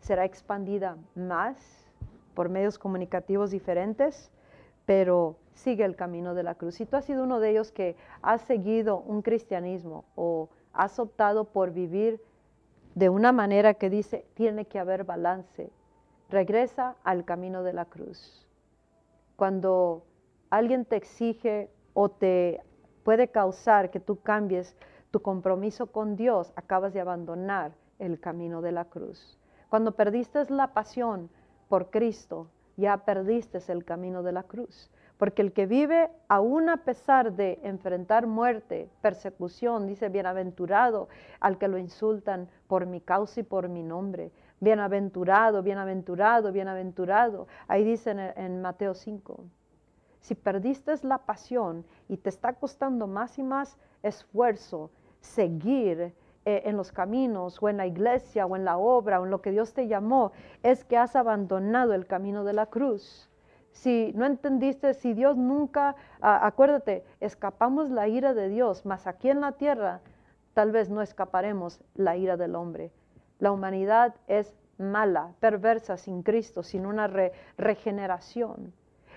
Será 0.00 0.24
expandida 0.24 0.96
más 1.14 1.86
por 2.34 2.48
medios 2.48 2.76
comunicativos 2.76 3.52
diferentes 3.52 4.32
pero 4.90 5.36
sigue 5.52 5.84
el 5.84 5.94
camino 5.94 6.34
de 6.34 6.42
la 6.42 6.56
cruz. 6.56 6.74
Si 6.74 6.84
tú 6.84 6.96
has 6.96 7.04
sido 7.04 7.22
uno 7.22 7.38
de 7.38 7.50
ellos 7.50 7.70
que 7.70 7.94
has 8.22 8.40
seguido 8.40 8.98
un 8.98 9.22
cristianismo 9.22 10.04
o 10.16 10.48
has 10.72 10.98
optado 10.98 11.44
por 11.44 11.70
vivir 11.70 12.20
de 12.96 13.08
una 13.08 13.30
manera 13.30 13.74
que 13.74 13.88
dice, 13.88 14.26
tiene 14.34 14.64
que 14.64 14.80
haber 14.80 15.04
balance, 15.04 15.70
regresa 16.28 16.96
al 17.04 17.24
camino 17.24 17.62
de 17.62 17.72
la 17.72 17.84
cruz. 17.84 18.48
Cuando 19.36 20.02
alguien 20.50 20.84
te 20.84 20.96
exige 20.96 21.70
o 21.94 22.08
te 22.08 22.60
puede 23.04 23.28
causar 23.28 23.92
que 23.92 24.00
tú 24.00 24.20
cambies 24.20 24.74
tu 25.12 25.22
compromiso 25.22 25.86
con 25.92 26.16
Dios, 26.16 26.52
acabas 26.56 26.92
de 26.92 27.00
abandonar 27.00 27.76
el 28.00 28.18
camino 28.18 28.60
de 28.60 28.72
la 28.72 28.86
cruz. 28.86 29.38
Cuando 29.68 29.92
perdiste 29.92 30.44
la 30.48 30.74
pasión 30.74 31.30
por 31.68 31.90
Cristo, 31.90 32.48
ya 32.80 33.04
perdiste 33.04 33.60
el 33.68 33.84
camino 33.84 34.22
de 34.22 34.32
la 34.32 34.42
cruz. 34.42 34.90
Porque 35.16 35.42
el 35.42 35.52
que 35.52 35.66
vive 35.66 36.10
aún 36.28 36.68
a 36.70 36.78
pesar 36.78 37.34
de 37.34 37.60
enfrentar 37.62 38.26
muerte, 38.26 38.88
persecución, 39.02 39.86
dice, 39.86 40.08
bienaventurado 40.08 41.08
al 41.40 41.58
que 41.58 41.68
lo 41.68 41.78
insultan 41.78 42.48
por 42.66 42.86
mi 42.86 43.00
causa 43.00 43.40
y 43.40 43.42
por 43.42 43.68
mi 43.68 43.82
nombre. 43.82 44.32
Bienaventurado, 44.60 45.62
bienaventurado, 45.62 46.52
bienaventurado. 46.52 47.46
Ahí 47.68 47.84
dice 47.84 48.10
en, 48.10 48.18
en 48.18 48.62
Mateo 48.62 48.94
5. 48.94 49.44
Si 50.20 50.34
perdiste 50.34 50.94
la 51.02 51.18
pasión 51.18 51.84
y 52.08 52.16
te 52.16 52.30
está 52.30 52.54
costando 52.54 53.06
más 53.06 53.38
y 53.38 53.42
más 53.42 53.78
esfuerzo 54.02 54.90
seguir 55.20 56.14
eh, 56.44 56.62
en 56.64 56.76
los 56.76 56.90
caminos 56.90 57.58
o 57.60 57.68
en 57.68 57.76
la 57.76 57.86
iglesia 57.86 58.46
o 58.46 58.56
en 58.56 58.64
la 58.64 58.78
obra 58.78 59.20
o 59.20 59.24
en 59.24 59.30
lo 59.30 59.42
que 59.42 59.50
Dios 59.50 59.74
te 59.74 59.88
llamó, 59.88 60.32
es 60.62 60.84
que 60.84 60.96
has 60.96 61.14
abandonado 61.16 61.92
el 61.92 62.06
camino 62.06 62.44
de 62.44 62.54
la 62.54 62.66
cruz. 62.66 63.28
Si 63.72 64.12
no 64.14 64.26
entendiste, 64.26 64.94
si 64.94 65.14
Dios 65.14 65.36
nunca, 65.36 65.96
acuérdate, 66.20 67.04
escapamos 67.20 67.90
la 67.90 68.08
ira 68.08 68.34
de 68.34 68.48
Dios, 68.48 68.84
mas 68.84 69.06
aquí 69.06 69.30
en 69.30 69.40
la 69.40 69.52
tierra 69.52 70.00
tal 70.54 70.72
vez 70.72 70.90
no 70.90 71.02
escaparemos 71.02 71.80
la 71.94 72.16
ira 72.16 72.36
del 72.36 72.56
hombre. 72.56 72.90
La 73.38 73.52
humanidad 73.52 74.14
es 74.26 74.54
mala, 74.78 75.34
perversa, 75.40 75.96
sin 75.96 76.22
Cristo, 76.22 76.62
sin 76.62 76.86
una 76.86 77.08
regeneración. 77.56 78.72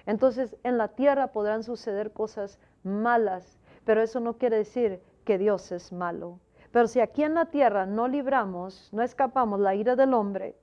Entonces 0.05 0.55
en 0.63 0.77
la 0.77 0.89
tierra 0.89 1.27
podrán 1.27 1.63
suceder 1.63 2.11
cosas 2.11 2.59
malas, 2.83 3.59
pero 3.85 4.01
eso 4.01 4.19
no 4.19 4.37
quiere 4.37 4.57
decir 4.57 5.01
que 5.25 5.37
Dios 5.37 5.71
es 5.71 5.91
malo. 5.91 6.39
Pero 6.73 6.87
si 6.87 6.99
aquí 7.01 7.23
en 7.23 7.35
la 7.35 7.45
tierra 7.45 7.85
no 7.85 8.07
libramos, 8.07 8.89
no 8.91 9.03
escapamos 9.03 9.59
la 9.59 9.75
ira 9.75 9.95
del 9.95 10.15
hombre, 10.15 10.55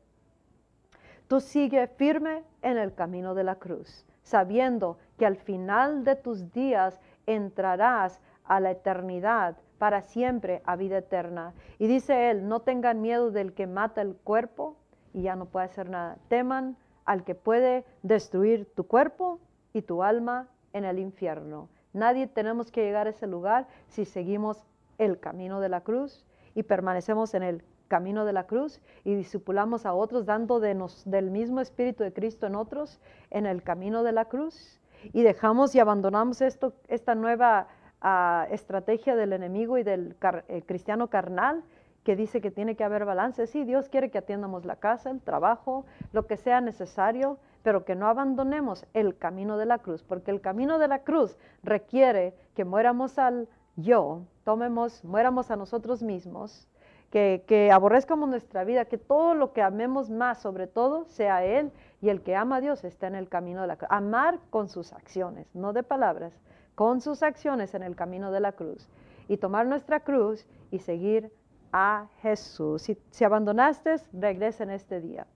tú 1.28 1.38
sigue 1.38 1.86
firme 1.86 2.42
en 2.62 2.78
el 2.78 2.92
camino 2.92 3.32
de 3.36 3.44
la 3.44 3.54
cruz, 3.54 4.04
sabiendo 4.24 4.98
que 5.16 5.24
al 5.24 5.36
final 5.36 6.02
de 6.02 6.16
tus 6.16 6.50
días 6.50 7.00
entrarás 7.26 8.20
a 8.42 8.58
la 8.58 8.72
eternidad 8.72 9.56
para 9.78 10.02
siempre 10.02 10.62
a 10.64 10.74
vida 10.74 10.98
eterna. 10.98 11.54
Y 11.78 11.86
dice 11.86 12.32
él, 12.32 12.48
no 12.48 12.58
tengan 12.58 13.00
miedo 13.00 13.30
del 13.30 13.54
que 13.54 13.68
mata 13.68 14.02
el 14.02 14.16
cuerpo 14.16 14.74
y 15.14 15.22
ya 15.22 15.36
no 15.36 15.46
puede 15.46 15.66
hacer 15.66 15.90
nada. 15.90 16.18
Teman 16.26 16.76
al 17.04 17.22
que 17.22 17.36
puede 17.36 17.84
destruir 18.02 18.66
tu 18.74 18.84
cuerpo 18.88 19.38
y 19.72 19.82
tu 19.82 20.02
alma 20.02 20.48
en 20.72 20.84
el 20.84 20.98
infierno. 20.98 21.68
Nadie 21.92 22.26
tenemos 22.26 22.72
que 22.72 22.82
llegar 22.82 23.06
a 23.06 23.10
ese 23.10 23.28
lugar 23.28 23.68
si 23.86 24.04
seguimos 24.04 24.66
el 25.00 25.18
camino 25.18 25.60
de 25.60 25.70
la 25.70 25.80
cruz 25.80 26.24
y 26.54 26.62
permanecemos 26.62 27.34
en 27.34 27.42
el 27.42 27.64
camino 27.88 28.24
de 28.24 28.32
la 28.32 28.46
cruz 28.46 28.80
y 29.02 29.14
discipulamos 29.14 29.86
a 29.86 29.94
otros 29.94 30.26
dando 30.26 30.60
nos, 30.74 31.02
del 31.10 31.30
mismo 31.30 31.60
Espíritu 31.60 32.04
de 32.04 32.12
Cristo 32.12 32.46
en 32.46 32.54
otros 32.54 33.00
en 33.30 33.46
el 33.46 33.62
camino 33.62 34.02
de 34.02 34.12
la 34.12 34.26
cruz 34.26 34.80
y 35.12 35.22
dejamos 35.22 35.74
y 35.74 35.80
abandonamos 35.80 36.42
esto, 36.42 36.74
esta 36.88 37.14
nueva 37.14 37.68
ah, 38.02 38.46
estrategia 38.50 39.16
del 39.16 39.32
enemigo 39.32 39.78
y 39.78 39.82
del 39.82 40.16
eh, 40.48 40.62
cristiano 40.66 41.08
carnal 41.08 41.64
que 42.04 42.14
dice 42.14 42.40
que 42.40 42.50
tiene 42.50 42.76
que 42.76 42.84
haber 42.84 43.04
balance. 43.04 43.46
Sí, 43.46 43.64
Dios 43.64 43.88
quiere 43.88 44.10
que 44.10 44.18
atiendamos 44.18 44.64
la 44.66 44.76
casa, 44.76 45.10
el 45.10 45.20
trabajo, 45.20 45.86
lo 46.12 46.26
que 46.26 46.36
sea 46.36 46.60
necesario, 46.60 47.38
pero 47.62 47.84
que 47.84 47.94
no 47.94 48.06
abandonemos 48.06 48.86
el 48.94 49.16
camino 49.16 49.56
de 49.56 49.66
la 49.66 49.78
cruz, 49.78 50.02
porque 50.02 50.30
el 50.30 50.40
camino 50.40 50.78
de 50.78 50.88
la 50.88 51.00
cruz 51.00 51.36
requiere 51.62 52.34
que 52.54 52.64
muéramos 52.64 53.18
al 53.18 53.48
yo, 53.76 54.22
tomemos, 54.50 55.04
muéramos 55.04 55.48
a 55.52 55.56
nosotros 55.56 56.02
mismos, 56.02 56.66
que, 57.12 57.44
que 57.46 57.70
aborrezcamos 57.70 58.28
nuestra 58.28 58.64
vida, 58.64 58.84
que 58.86 58.98
todo 58.98 59.34
lo 59.34 59.52
que 59.52 59.62
amemos 59.62 60.10
más 60.10 60.42
sobre 60.42 60.66
todo 60.66 61.04
sea 61.04 61.44
Él 61.44 61.70
y 62.00 62.08
el 62.08 62.20
que 62.22 62.34
ama 62.34 62.56
a 62.56 62.60
Dios 62.60 62.82
está 62.82 63.06
en 63.06 63.14
el 63.14 63.28
camino 63.28 63.60
de 63.60 63.68
la 63.68 63.76
cruz. 63.76 63.88
Amar 63.92 64.40
con 64.50 64.68
sus 64.68 64.92
acciones, 64.92 65.46
no 65.54 65.72
de 65.72 65.84
palabras, 65.84 66.32
con 66.74 67.00
sus 67.00 67.22
acciones 67.22 67.74
en 67.74 67.84
el 67.84 67.94
camino 67.94 68.32
de 68.32 68.40
la 68.40 68.50
cruz. 68.50 68.88
Y 69.28 69.36
tomar 69.36 69.66
nuestra 69.66 70.00
cruz 70.00 70.48
y 70.72 70.80
seguir 70.80 71.32
a 71.72 72.08
Jesús. 72.22 72.82
Si, 72.82 72.98
si 73.10 73.22
abandonaste, 73.22 73.94
regresa 74.12 74.64
en 74.64 74.70
este 74.70 75.00
día 75.00 75.28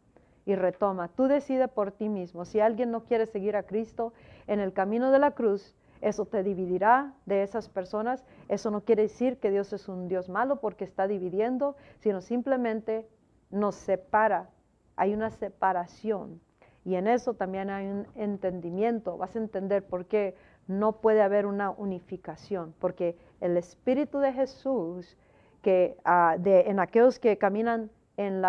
y 0.45 0.57
retoma. 0.57 1.07
Tú 1.07 1.29
decides 1.29 1.69
por 1.69 1.93
ti 1.93 2.09
mismo. 2.09 2.45
Si 2.45 2.59
alguien 2.59 2.91
no 2.91 3.05
quiere 3.05 3.27
seguir 3.27 3.55
a 3.55 3.63
Cristo 3.63 4.13
en 4.49 4.59
el 4.59 4.73
camino 4.73 5.13
de 5.13 5.21
la 5.21 5.31
cruz, 5.31 5.77
eso 6.05 6.27
te 6.27 6.43
dividirá 6.43 7.15
de 7.25 7.43
esas 7.43 7.71
personas. 7.71 8.25
Eso 8.49 8.71
no 8.71 8.83
quiere 8.83 9.05
decir 9.05 9.39
que 9.39 9.51
Dios 9.51 9.73
es 9.73 9.89
un 9.89 10.07
Dios 10.07 10.29
malo 10.29 10.61
porque 10.61 10.85
está 10.85 11.09
dividiendo, 11.09 11.77
sino 11.99 12.21
simplemente 12.21 13.09
nos 13.51 13.75
separa. 13.75 14.51
Hay 14.97 15.15
una 15.15 15.31
separación. 15.31 16.43
Y 16.85 16.97
en 16.97 17.07
eso 17.07 17.33
también 17.33 17.71
hay 17.71 17.87
un 17.87 18.07
entendimiento. 18.17 19.17
Vas 19.17 19.35
a 19.35 19.39
entender 19.39 19.87
por 19.87 20.05
qué 20.05 20.37
no 20.67 21.01
puede 21.01 21.23
haber 21.23 21.47
una 21.47 21.71
unificación. 21.71 22.75
Porque 22.79 23.17
el 23.41 23.57
Espíritu 23.57 24.19
de 24.19 24.35
Jesús, 24.35 25.17
que 25.63 25.97
ah, 26.05 26.37
en 26.45 26.81
aquellos 26.81 27.19
que 27.19 27.39
caminan 27.39 27.91
en 28.19 28.45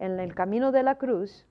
el 0.00 0.34
camino 0.34 0.72
de 0.72 0.82
la 0.82 0.98
cruz, 0.98 1.46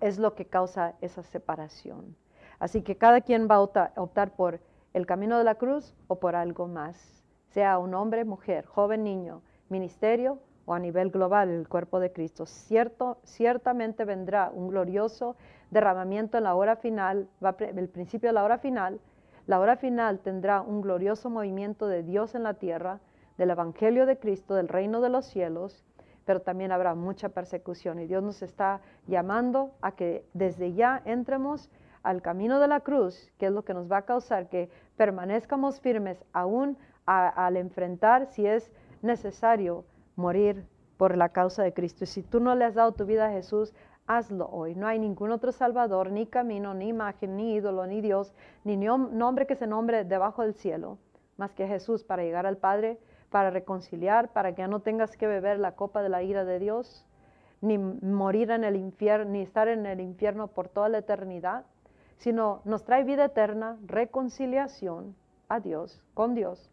es 0.00 0.18
lo 0.18 0.34
que 0.34 0.46
causa 0.46 0.96
esa 1.00 1.22
separación. 1.22 2.16
Así 2.58 2.82
que 2.82 2.96
cada 2.96 3.20
quien 3.20 3.48
va 3.48 3.56
a 3.56 4.00
optar 4.00 4.34
por 4.34 4.60
el 4.94 5.06
camino 5.06 5.38
de 5.38 5.44
la 5.44 5.54
cruz 5.56 5.94
o 6.08 6.18
por 6.18 6.34
algo 6.34 6.66
más, 6.66 7.22
sea 7.50 7.78
un 7.78 7.94
hombre, 7.94 8.24
mujer, 8.24 8.66
joven, 8.66 9.04
niño, 9.04 9.42
ministerio 9.68 10.38
o 10.64 10.74
a 10.74 10.78
nivel 10.78 11.10
global 11.10 11.48
el 11.48 11.68
cuerpo 11.68 12.00
de 12.00 12.12
Cristo. 12.12 12.46
Cierto, 12.46 13.18
ciertamente 13.24 14.04
vendrá 14.04 14.50
un 14.52 14.68
glorioso 14.68 15.36
derramamiento 15.70 16.36
en 16.36 16.44
la 16.44 16.54
hora 16.54 16.76
final, 16.76 17.28
va 17.42 17.56
el 17.58 17.88
principio 17.88 18.28
de 18.28 18.34
la 18.34 18.44
hora 18.44 18.58
final. 18.58 19.00
La 19.46 19.60
hora 19.60 19.76
final 19.76 20.18
tendrá 20.18 20.60
un 20.60 20.82
glorioso 20.82 21.30
movimiento 21.30 21.86
de 21.86 22.02
Dios 22.02 22.34
en 22.34 22.42
la 22.42 22.54
tierra, 22.54 23.00
del 23.38 23.50
Evangelio 23.50 24.04
de 24.04 24.18
Cristo, 24.18 24.54
del 24.54 24.68
reino 24.68 25.00
de 25.00 25.08
los 25.08 25.24
cielos, 25.24 25.84
pero 26.26 26.42
también 26.42 26.72
habrá 26.72 26.94
mucha 26.94 27.30
persecución 27.30 27.98
y 28.00 28.06
Dios 28.06 28.22
nos 28.22 28.42
está 28.42 28.82
llamando 29.06 29.70
a 29.80 29.92
que 29.92 30.26
desde 30.34 30.74
ya 30.74 31.00
entremos 31.06 31.70
al 32.02 32.22
camino 32.22 32.60
de 32.60 32.68
la 32.68 32.80
cruz, 32.80 33.32
que 33.38 33.46
es 33.46 33.52
lo 33.52 33.64
que 33.64 33.74
nos 33.74 33.90
va 33.90 33.98
a 33.98 34.02
causar 34.02 34.48
que 34.48 34.70
permanezcamos 34.96 35.80
firmes 35.80 36.24
aún 36.32 36.76
al 37.06 37.56
enfrentar 37.56 38.26
si 38.26 38.46
es 38.46 38.70
necesario 39.02 39.84
morir 40.16 40.66
por 40.96 41.16
la 41.16 41.30
causa 41.30 41.62
de 41.62 41.72
Cristo. 41.72 42.04
Y 42.04 42.06
si 42.06 42.22
tú 42.22 42.40
no 42.40 42.54
le 42.54 42.64
has 42.64 42.74
dado 42.74 42.92
tu 42.92 43.06
vida 43.06 43.26
a 43.26 43.30
Jesús, 43.30 43.72
hazlo 44.06 44.48
hoy. 44.50 44.74
No 44.74 44.86
hay 44.86 44.98
ningún 44.98 45.30
otro 45.30 45.52
Salvador, 45.52 46.10
ni 46.10 46.26
camino, 46.26 46.74
ni 46.74 46.88
imagen, 46.88 47.36
ni 47.36 47.54
ídolo, 47.54 47.86
ni 47.86 48.00
Dios, 48.00 48.34
ni 48.64 48.76
nombre 48.76 49.46
que 49.46 49.54
se 49.54 49.66
nombre 49.66 50.04
debajo 50.04 50.42
del 50.42 50.54
cielo, 50.54 50.98
más 51.36 51.52
que 51.54 51.68
Jesús 51.68 52.02
para 52.02 52.24
llegar 52.24 52.46
al 52.46 52.56
Padre, 52.56 52.98
para 53.30 53.50
reconciliar, 53.50 54.32
para 54.32 54.54
que 54.54 54.62
ya 54.62 54.68
no 54.68 54.80
tengas 54.80 55.16
que 55.16 55.26
beber 55.26 55.58
la 55.58 55.76
copa 55.76 56.02
de 56.02 56.08
la 56.08 56.22
ira 56.22 56.44
de 56.44 56.58
Dios, 56.58 57.06
ni 57.60 57.78
morir 57.78 58.50
en 58.50 58.64
el 58.64 58.76
infierno, 58.76 59.30
ni 59.30 59.42
estar 59.42 59.68
en 59.68 59.86
el 59.86 60.00
infierno 60.00 60.48
por 60.48 60.68
toda 60.68 60.88
la 60.88 60.98
eternidad, 60.98 61.64
sino 62.18 62.60
nos 62.64 62.84
trae 62.84 63.04
vida 63.04 63.24
eterna, 63.24 63.78
reconciliación 63.86 65.16
a 65.48 65.60
Dios, 65.60 66.02
con 66.14 66.34
Dios, 66.34 66.70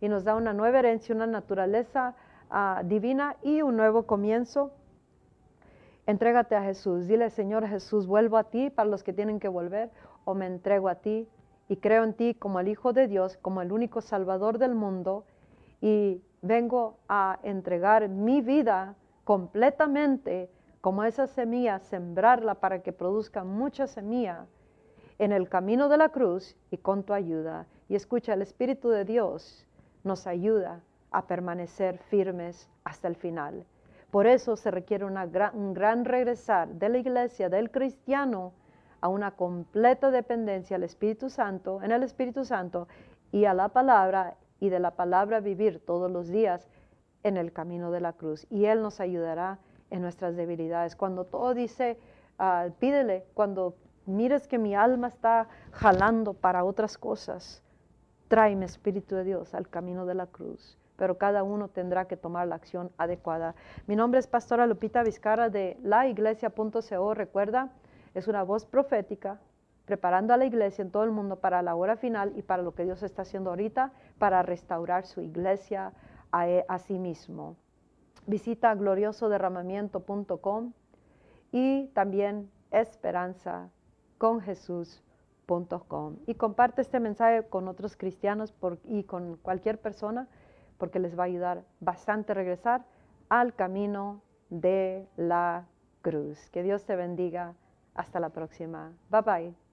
y 0.00 0.08
nos 0.08 0.24
da 0.24 0.34
una 0.34 0.52
nueva 0.52 0.80
herencia, 0.80 1.14
una 1.14 1.26
naturaleza 1.26 2.16
ah, 2.50 2.82
divina 2.84 3.36
y 3.42 3.62
un 3.62 3.76
nuevo 3.76 4.04
comienzo 4.04 4.72
Entrégate 6.06 6.54
a 6.54 6.62
Jesús. 6.62 7.06
Dile, 7.06 7.30
Señor 7.30 7.66
Jesús, 7.66 8.06
vuelvo 8.06 8.36
a 8.36 8.44
ti 8.44 8.68
para 8.68 8.88
los 8.88 9.02
que 9.02 9.14
tienen 9.14 9.40
que 9.40 9.48
volver 9.48 9.90
o 10.24 10.34
me 10.34 10.46
entrego 10.46 10.88
a 10.88 10.96
ti 10.96 11.26
y 11.68 11.76
creo 11.76 12.04
en 12.04 12.12
ti 12.12 12.34
como 12.34 12.60
el 12.60 12.68
Hijo 12.68 12.92
de 12.92 13.08
Dios, 13.08 13.38
como 13.38 13.62
el 13.62 13.72
único 13.72 14.02
Salvador 14.02 14.58
del 14.58 14.74
mundo 14.74 15.24
y 15.80 16.22
vengo 16.42 16.98
a 17.08 17.38
entregar 17.42 18.08
mi 18.10 18.42
vida 18.42 18.96
completamente 19.24 20.50
como 20.82 21.04
esa 21.04 21.26
semilla, 21.26 21.78
sembrarla 21.78 22.56
para 22.56 22.82
que 22.82 22.92
produzca 22.92 23.42
mucha 23.42 23.86
semilla 23.86 24.46
en 25.18 25.32
el 25.32 25.48
camino 25.48 25.88
de 25.88 25.98
la 25.98 26.08
cruz 26.08 26.56
y 26.70 26.78
con 26.78 27.04
tu 27.04 27.12
ayuda. 27.12 27.66
Y 27.88 27.94
escucha, 27.94 28.34
el 28.34 28.42
Espíritu 28.42 28.88
de 28.88 29.04
Dios 29.04 29.66
nos 30.02 30.26
ayuda 30.26 30.80
a 31.10 31.26
permanecer 31.26 31.98
firmes 31.98 32.68
hasta 32.84 33.08
el 33.08 33.16
final. 33.16 33.64
Por 34.10 34.26
eso 34.26 34.56
se 34.56 34.70
requiere 34.70 35.04
un 35.04 35.74
gran 35.74 36.04
regresar 36.04 36.68
de 36.68 36.88
la 36.88 36.98
iglesia, 36.98 37.48
del 37.48 37.70
cristiano, 37.70 38.52
a 39.00 39.08
una 39.08 39.32
completa 39.32 40.10
dependencia 40.10 40.76
al 40.76 40.82
Espíritu 40.82 41.28
Santo, 41.28 41.82
en 41.82 41.92
el 41.92 42.02
Espíritu 42.02 42.44
Santo 42.44 42.88
y 43.32 43.44
a 43.44 43.52
la 43.52 43.68
palabra 43.68 44.36
y 44.60 44.70
de 44.70 44.78
la 44.78 44.92
palabra 44.92 45.40
vivir 45.40 45.84
todos 45.84 46.10
los 46.10 46.28
días 46.28 46.68
en 47.22 47.36
el 47.36 47.52
camino 47.52 47.90
de 47.90 48.00
la 48.00 48.14
cruz. 48.14 48.46
Y 48.48 48.64
Él 48.64 48.80
nos 48.80 49.00
ayudará 49.00 49.58
en 49.90 50.00
nuestras 50.00 50.36
debilidades. 50.36 50.96
Cuando 50.96 51.24
todo 51.24 51.52
dice, 51.52 51.98
ah, 52.38 52.68
pídele, 52.78 53.26
cuando 53.34 53.74
mires 54.06 54.46
que 54.46 54.58
mi 54.58 54.74
alma 54.74 55.08
está 55.08 55.48
jalando 55.72 56.34
para 56.34 56.64
otras 56.64 56.98
cosas, 56.98 57.62
tráeme 58.28 58.66
Espíritu 58.66 59.14
de 59.14 59.24
Dios 59.24 59.54
al 59.54 59.68
camino 59.68 60.06
de 60.06 60.14
la 60.14 60.26
cruz 60.26 60.78
pero 60.96 61.18
cada 61.18 61.42
uno 61.42 61.68
tendrá 61.68 62.06
que 62.06 62.16
tomar 62.16 62.46
la 62.46 62.54
acción 62.54 62.90
adecuada. 62.98 63.54
Mi 63.86 63.96
nombre 63.96 64.20
es 64.20 64.26
Pastora 64.26 64.66
Lupita 64.66 65.02
Vizcarra 65.02 65.48
de 65.50 65.76
laiglesia.co. 65.82 67.14
Recuerda, 67.14 67.70
es 68.14 68.28
una 68.28 68.42
voz 68.42 68.64
profética 68.64 69.40
preparando 69.84 70.32
a 70.32 70.36
la 70.36 70.46
iglesia 70.46 70.82
en 70.82 70.90
todo 70.90 71.04
el 71.04 71.10
mundo 71.10 71.36
para 71.36 71.62
la 71.62 71.74
hora 71.74 71.96
final 71.96 72.32
y 72.36 72.42
para 72.42 72.62
lo 72.62 72.74
que 72.74 72.84
Dios 72.84 73.02
está 73.02 73.22
haciendo 73.22 73.50
ahorita 73.50 73.92
para 74.18 74.42
restaurar 74.42 75.04
su 75.04 75.20
iglesia 75.20 75.92
a, 76.32 76.48
e, 76.48 76.64
sí 76.78 76.98
mismo. 76.98 77.56
Visita 78.26 78.74
gloriosoderramamiento.com 78.74 80.72
y 81.52 81.88
también 81.88 82.50
y 86.26 86.34
comparte 86.34 86.80
este 86.80 87.00
mensaje 87.00 87.46
con 87.48 87.68
otros 87.68 87.96
cristianos 87.96 88.54
y 88.84 89.04
con 89.04 89.36
cualquier 89.36 89.78
persona 89.80 90.28
porque 90.78 90.98
les 90.98 91.18
va 91.18 91.24
a 91.24 91.26
ayudar 91.26 91.64
bastante 91.80 92.32
a 92.32 92.34
regresar 92.34 92.84
al 93.28 93.54
camino 93.54 94.22
de 94.50 95.06
la 95.16 95.66
cruz. 96.02 96.50
Que 96.50 96.62
Dios 96.62 96.84
te 96.84 96.96
bendiga. 96.96 97.54
Hasta 97.94 98.18
la 98.18 98.30
próxima. 98.30 98.92
Bye 99.10 99.22
bye. 99.22 99.63